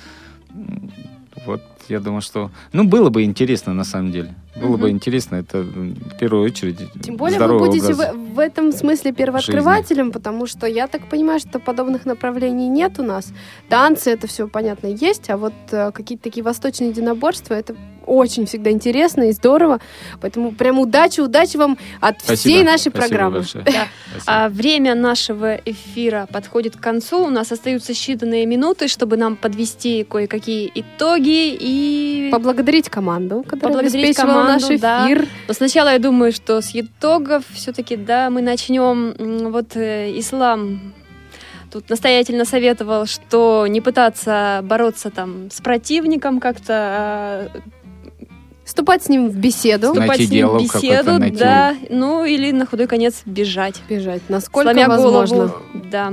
Вот, 1.47 1.63
я 1.89 2.01
думаю, 2.01 2.21
что... 2.21 2.51
Ну, 2.73 2.85
было 2.85 3.11
бы 3.11 3.23
интересно, 3.23 3.73
на 3.73 3.85
самом 3.85 4.13
деле. 4.13 4.35
Было 4.61 4.77
бы 4.77 4.89
Мгм. 4.89 4.97
интересно, 4.97 5.37
это 5.37 5.59
в 5.63 6.19
первую 6.19 6.45
очередь 6.45 6.79
Тем 7.03 7.17
более 7.17 7.39
вы 7.39 7.59
будете 7.59 7.93
образ. 7.93 8.15
в, 8.15 8.35
в 8.35 8.39
этом 8.39 8.73
смысле 8.73 9.13
первооткрывателем, 9.13 10.13
потому 10.13 10.47
что 10.47 10.67
я 10.67 10.87
так 10.89 11.09
понимаю, 11.09 11.41
что 11.41 11.59
подобных 11.59 12.07
направлений 12.07 12.69
нет 12.69 12.99
у 12.99 13.03
нас. 13.03 13.33
Танцы, 13.69 14.11
это 14.11 14.27
все 14.27 14.49
понятно, 14.49 14.89
есть, 14.89 15.31
а 15.31 15.37
вот 15.37 15.53
э, 15.71 15.91
какие-то 15.93 16.25
такие 16.25 16.43
восточные 16.43 16.91
единоборства, 16.91 17.55
это 17.55 17.75
очень 18.09 18.47
всегда 18.47 18.71
интересно 18.71 19.25
и 19.25 19.33
здорово. 19.33 19.81
Поэтому 20.21 20.53
прям 20.53 20.79
удачи, 20.79 21.21
удачи 21.21 21.57
вам 21.59 21.77
от 22.01 22.17
Спасибо, 22.23 22.37
всей 22.37 22.65
нашей 22.65 22.91
спасибо 22.91 22.99
программы. 23.01 23.37
большое. 23.39 23.65
Да. 23.65 23.89
А 24.27 24.49
время 24.49 24.95
нашего 24.95 25.57
эфира 25.57 26.27
подходит 26.33 26.77
к 26.77 26.81
концу. 26.81 27.27
У 27.27 27.31
нас 27.31 27.53
остаются 27.53 27.93
считанные 27.93 28.47
минуты, 28.47 28.89
чтобы 28.89 29.19
нам 29.19 29.37
подвести 29.37 30.05
кое-какие 30.05 30.73
итоги 30.75 31.55
и... 31.61 32.31
Поблагодарить 32.33 32.89
команду, 32.89 33.43
которая 33.43 33.77
Поблагодарить 33.77 34.07
обеспечивала 34.07 34.33
команду, 34.33 34.48
наш 34.53 34.81
да. 34.81 35.07
эфир. 35.07 35.29
Но 35.47 35.55
сначала 35.55 35.93
я 35.93 35.99
думаю, 35.99 36.33
что 36.33 36.61
с 36.61 36.71
итогов 36.75 37.45
все-таки, 37.53 37.97
да, 37.97 38.31
мы 38.31 38.43
начнем. 38.43 39.15
Вот 39.51 39.77
э, 39.77 40.19
ислам 40.19 40.95
тут 41.71 41.91
настоятельно 41.91 42.45
советовал, 42.45 43.07
что 43.07 43.67
не 43.69 43.81
пытаться 43.81 44.61
бороться 44.65 45.11
там 45.11 45.51
с 45.51 45.61
противником 45.61 46.41
как-то, 46.41 46.73
а 46.73 47.49
Вступать 48.69 49.03
с 49.03 49.09
ним 49.09 49.31
в 49.31 49.35
беседу, 49.35 49.95
Найти 49.95 50.01
вступать 50.01 50.29
с 50.29 50.31
ним 50.31 50.49
в 50.49 50.63
беседу, 50.63 51.19
найти- 51.19 51.39
да, 51.39 51.75
ну 51.89 52.27
или 52.27 52.51
на 52.51 52.67
худой 52.67 52.87
конец 52.87 53.23
бежать. 53.25 53.81
бежать, 53.89 54.21
насколько 54.29 54.71
сломя 54.71 54.89
возможно. 54.91 55.37
голову, 55.37 55.63
да. 55.91 56.13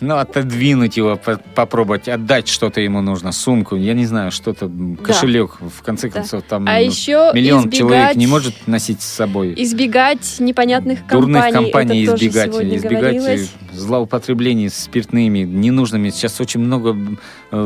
Ну, 0.00 0.16
отодвинуть 0.16 0.96
его, 0.96 1.16
по- 1.16 1.40
попробовать, 1.54 2.08
отдать 2.08 2.48
что-то 2.48 2.80
ему 2.80 3.02
нужно, 3.02 3.32
сумку, 3.32 3.76
я 3.76 3.92
не 3.92 4.06
знаю, 4.06 4.30
что-то, 4.30 4.64
м, 4.66 4.96
Да. 4.96 5.02
кошелек, 5.04 5.58
в 5.60 5.82
конце 5.82 6.08
Да. 6.08 6.14
концов, 6.14 6.42
там 6.48 6.66
А 6.68 6.72
ну, 6.78 6.80
еще 6.84 7.30
миллион 7.34 7.60
избегать, 7.68 7.78
человек 7.78 8.16
не 8.16 8.26
может 8.26 8.66
носить 8.66 9.02
с 9.02 9.06
собой. 9.06 9.54
избегать 9.58 10.36
непонятных 10.38 11.06
Дурных 11.06 11.42
компаний. 11.44 11.64
компаний 11.72 12.02
Это 12.04 12.12
тоже 12.12 12.26
избегать, 12.28 12.48
избегать 12.76 12.90
говорилось. 13.16 13.50
злоупотреблений 13.72 14.70
спиртными, 14.70 15.40
ненужными. 15.40 16.08
Сейчас 16.10 16.40
очень 16.40 16.60
много, 16.60 16.96
э, 17.50 17.56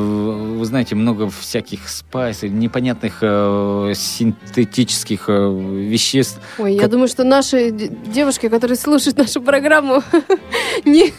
вы 0.59 0.64
знаете, 0.64 0.97
много 0.97 1.30
всяких 1.30 1.89
спайсов, 1.89 2.51
непонятных 2.51 3.18
э, 3.22 3.93
синтетических 3.95 5.26
э, 5.28 5.61
веществ. 5.89 6.41
Ой, 6.59 6.74
я 6.74 6.80
Как- 6.80 6.91
думаю, 6.91 7.09
что 7.09 7.22
наши 7.24 7.70
девушки, 7.70 8.49
которые 8.49 8.76
слушают 8.76 9.18
нашу 9.18 9.41
программу, 9.41 10.03
не, 10.85 11.12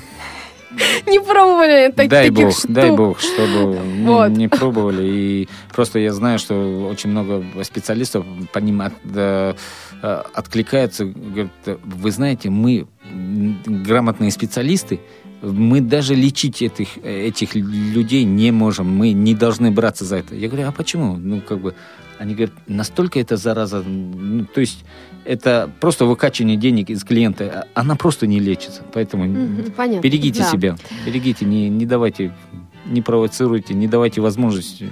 Не 1.07 1.19
пробовали 1.19 1.91
так- 1.95 2.07
дай 2.09 2.29
таких 2.29 2.45
бог, 2.45 2.57
штук. 2.57 2.71
дай 2.71 2.91
бог, 2.91 3.19
чтобы 3.19 3.79
Вот. 4.05 4.29
не 4.31 4.47
пробовали. 4.47 5.03
И 5.07 5.49
просто 5.73 5.99
я 5.99 6.13
знаю, 6.13 6.39
что 6.39 6.87
очень 6.89 7.09
много 7.11 7.43
специалистов 7.63 8.25
по 8.53 8.59
ним 8.59 8.81
от- 8.81 8.93
э, 9.15 9.53
э, 10.01 10.21
откликаются. 10.33 11.05
Говорят, 11.05 11.51
вы 11.83 12.11
знаете, 12.11 12.49
мы 12.49 12.87
грамотные 13.65 14.31
специалисты, 14.31 14.99
мы 15.41 15.81
даже 15.81 16.15
лечить 16.15 16.61
этих, 16.61 16.97
этих 17.03 17.55
людей 17.55 18.23
не 18.23 18.51
можем, 18.51 18.87
мы 18.87 19.11
не 19.11 19.35
должны 19.35 19.71
браться 19.71 20.05
за 20.05 20.17
это. 20.17 20.35
Я 20.35 20.47
говорю, 20.47 20.67
а 20.67 20.71
почему? 20.71 21.17
Ну, 21.17 21.41
как 21.41 21.59
бы, 21.59 21.75
они 22.19 22.33
говорят, 22.33 22.53
настолько 22.67 23.19
это 23.19 23.37
зараза, 23.37 23.81
ну, 23.81 24.45
то 24.45 24.61
есть 24.61 24.83
это 25.25 25.69
просто 25.79 26.05
выкачивание 26.05 26.57
денег 26.57 26.89
из 26.89 27.03
клиента, 27.03 27.67
а 27.73 27.79
она 27.81 27.95
просто 27.95 28.27
не 28.27 28.39
лечится. 28.39 28.83
Поэтому 28.93 29.23
Понятно. 29.75 30.01
Берегите 30.01 30.39
Да. 30.39 30.51
себя, 30.51 30.75
берегите, 31.05 31.45
не, 31.45 31.69
не 31.69 31.85
давайте, 31.85 32.33
не 32.85 33.01
провоцируйте, 33.01 33.73
не 33.73 33.87
давайте 33.87 34.21
возможности. 34.21 34.89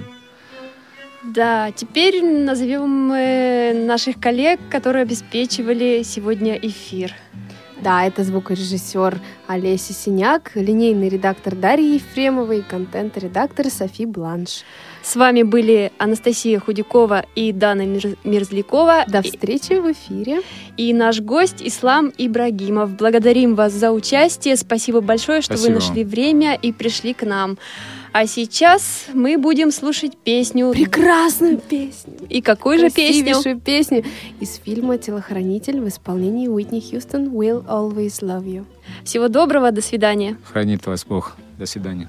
Да, 1.22 1.70
теперь 1.72 2.22
назовем 2.22 3.10
э, 3.12 3.72
наших 3.86 4.20
коллег, 4.20 4.60
которые 4.70 5.02
обеспечивали 5.02 6.02
сегодня 6.04 6.54
эфир. 6.54 7.12
Да, 7.80 8.04
это 8.04 8.24
звукорежиссер 8.24 9.20
Олеся 9.46 9.92
Синяк, 9.92 10.52
линейный 10.54 11.08
редактор 11.08 11.54
Дарья 11.54 11.94
Ефремова 11.94 12.52
и 12.52 12.62
контент-редактор 12.62 13.70
Софи 13.70 14.06
Бланш. 14.06 14.64
С 15.04 15.16
вами 15.16 15.42
были 15.42 15.92
Анастасия 15.98 16.58
Худякова 16.58 17.26
и 17.34 17.52
Дана 17.52 17.84
Мерзлякова. 17.84 19.04
До 19.06 19.18
И- 19.18 19.22
встречи 19.30 19.74
в 19.74 19.92
эфире. 19.92 20.40
И 20.78 20.94
наш 20.94 21.20
гость 21.20 21.56
Ислам 21.60 22.10
Ибрагимов. 22.16 22.96
Благодарим 22.96 23.54
вас 23.54 23.74
за 23.74 23.92
участие. 23.92 24.56
Спасибо 24.56 25.02
большое, 25.02 25.42
что 25.42 25.58
Спасибо 25.58 25.74
вы 25.74 25.80
нашли 25.80 26.04
время 26.04 26.54
и 26.54 26.72
пришли 26.72 27.12
к 27.12 27.22
нам. 27.22 27.58
А 28.12 28.26
сейчас 28.26 29.06
мы 29.12 29.36
будем 29.36 29.72
слушать 29.72 30.16
песню. 30.16 30.72
Прекрасную 30.72 31.58
песню. 31.58 32.14
И 32.30 32.40
какую 32.40 32.78
же 32.78 32.88
песню? 32.88 33.24
Красивейшую 33.24 33.60
песню 33.60 34.04
из 34.40 34.54
фильма 34.56 34.96
«Телохранитель» 34.96 35.80
в 35.80 35.88
исполнении 35.88 36.48
Уитни 36.48 36.80
Хьюстон 36.80 37.28
«Will 37.28 37.62
Always 37.66 38.22
Love 38.22 38.44
You». 38.46 38.64
Всего 39.04 39.28
доброго, 39.28 39.70
до 39.70 39.82
свидания. 39.82 40.38
Хранит 40.44 40.86
вас 40.86 41.04
Бог. 41.04 41.36
До 41.58 41.66
свидания. 41.66 42.08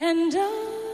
And 0.00 0.34
I 0.34 0.87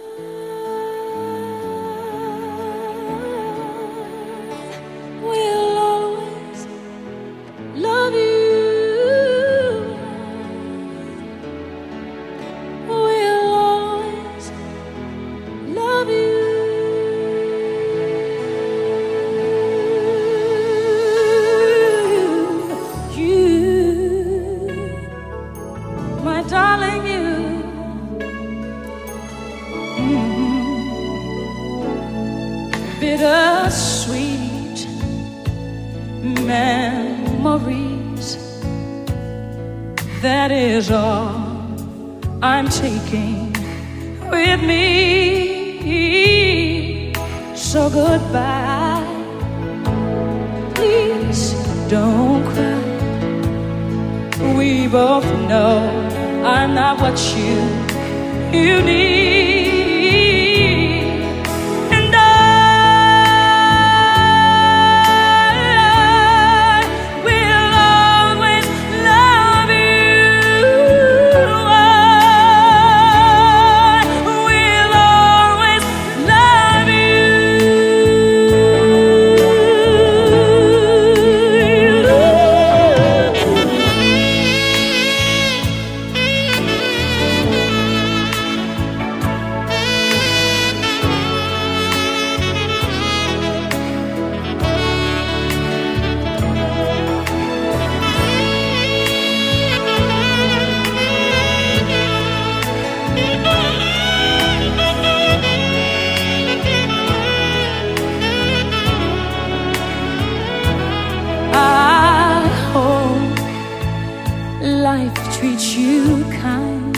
life 115.15 115.39
treats 115.39 115.77
you 115.77 116.25
kind. 116.41 116.97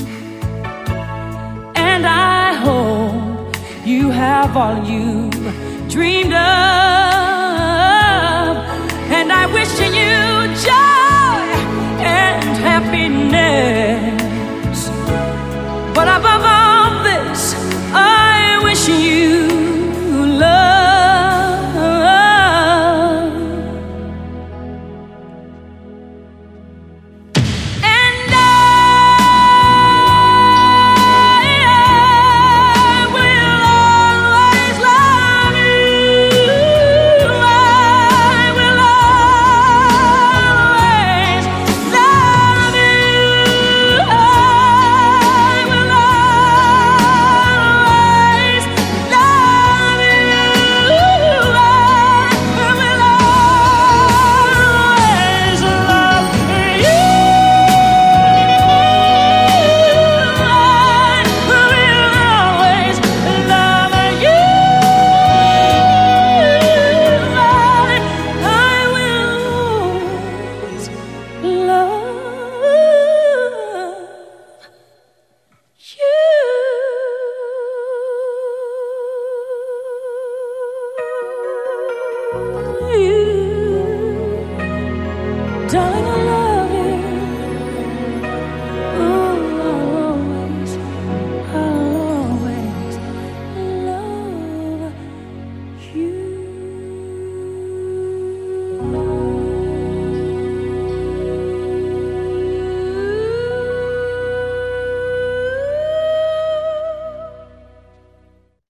And 1.77 2.07
I 2.07 2.55
hope 2.55 3.57
you 3.85 4.11
have 4.11 4.57
all 4.57 4.85
you 4.85 5.31
dreamed 5.89 6.33
of. 6.33 6.39
And 9.11 9.33
I 9.33 9.47
wish 9.53 9.79
you 9.81 10.17
joy 10.65 11.55
and 12.05 12.57
happiness. 12.59 13.96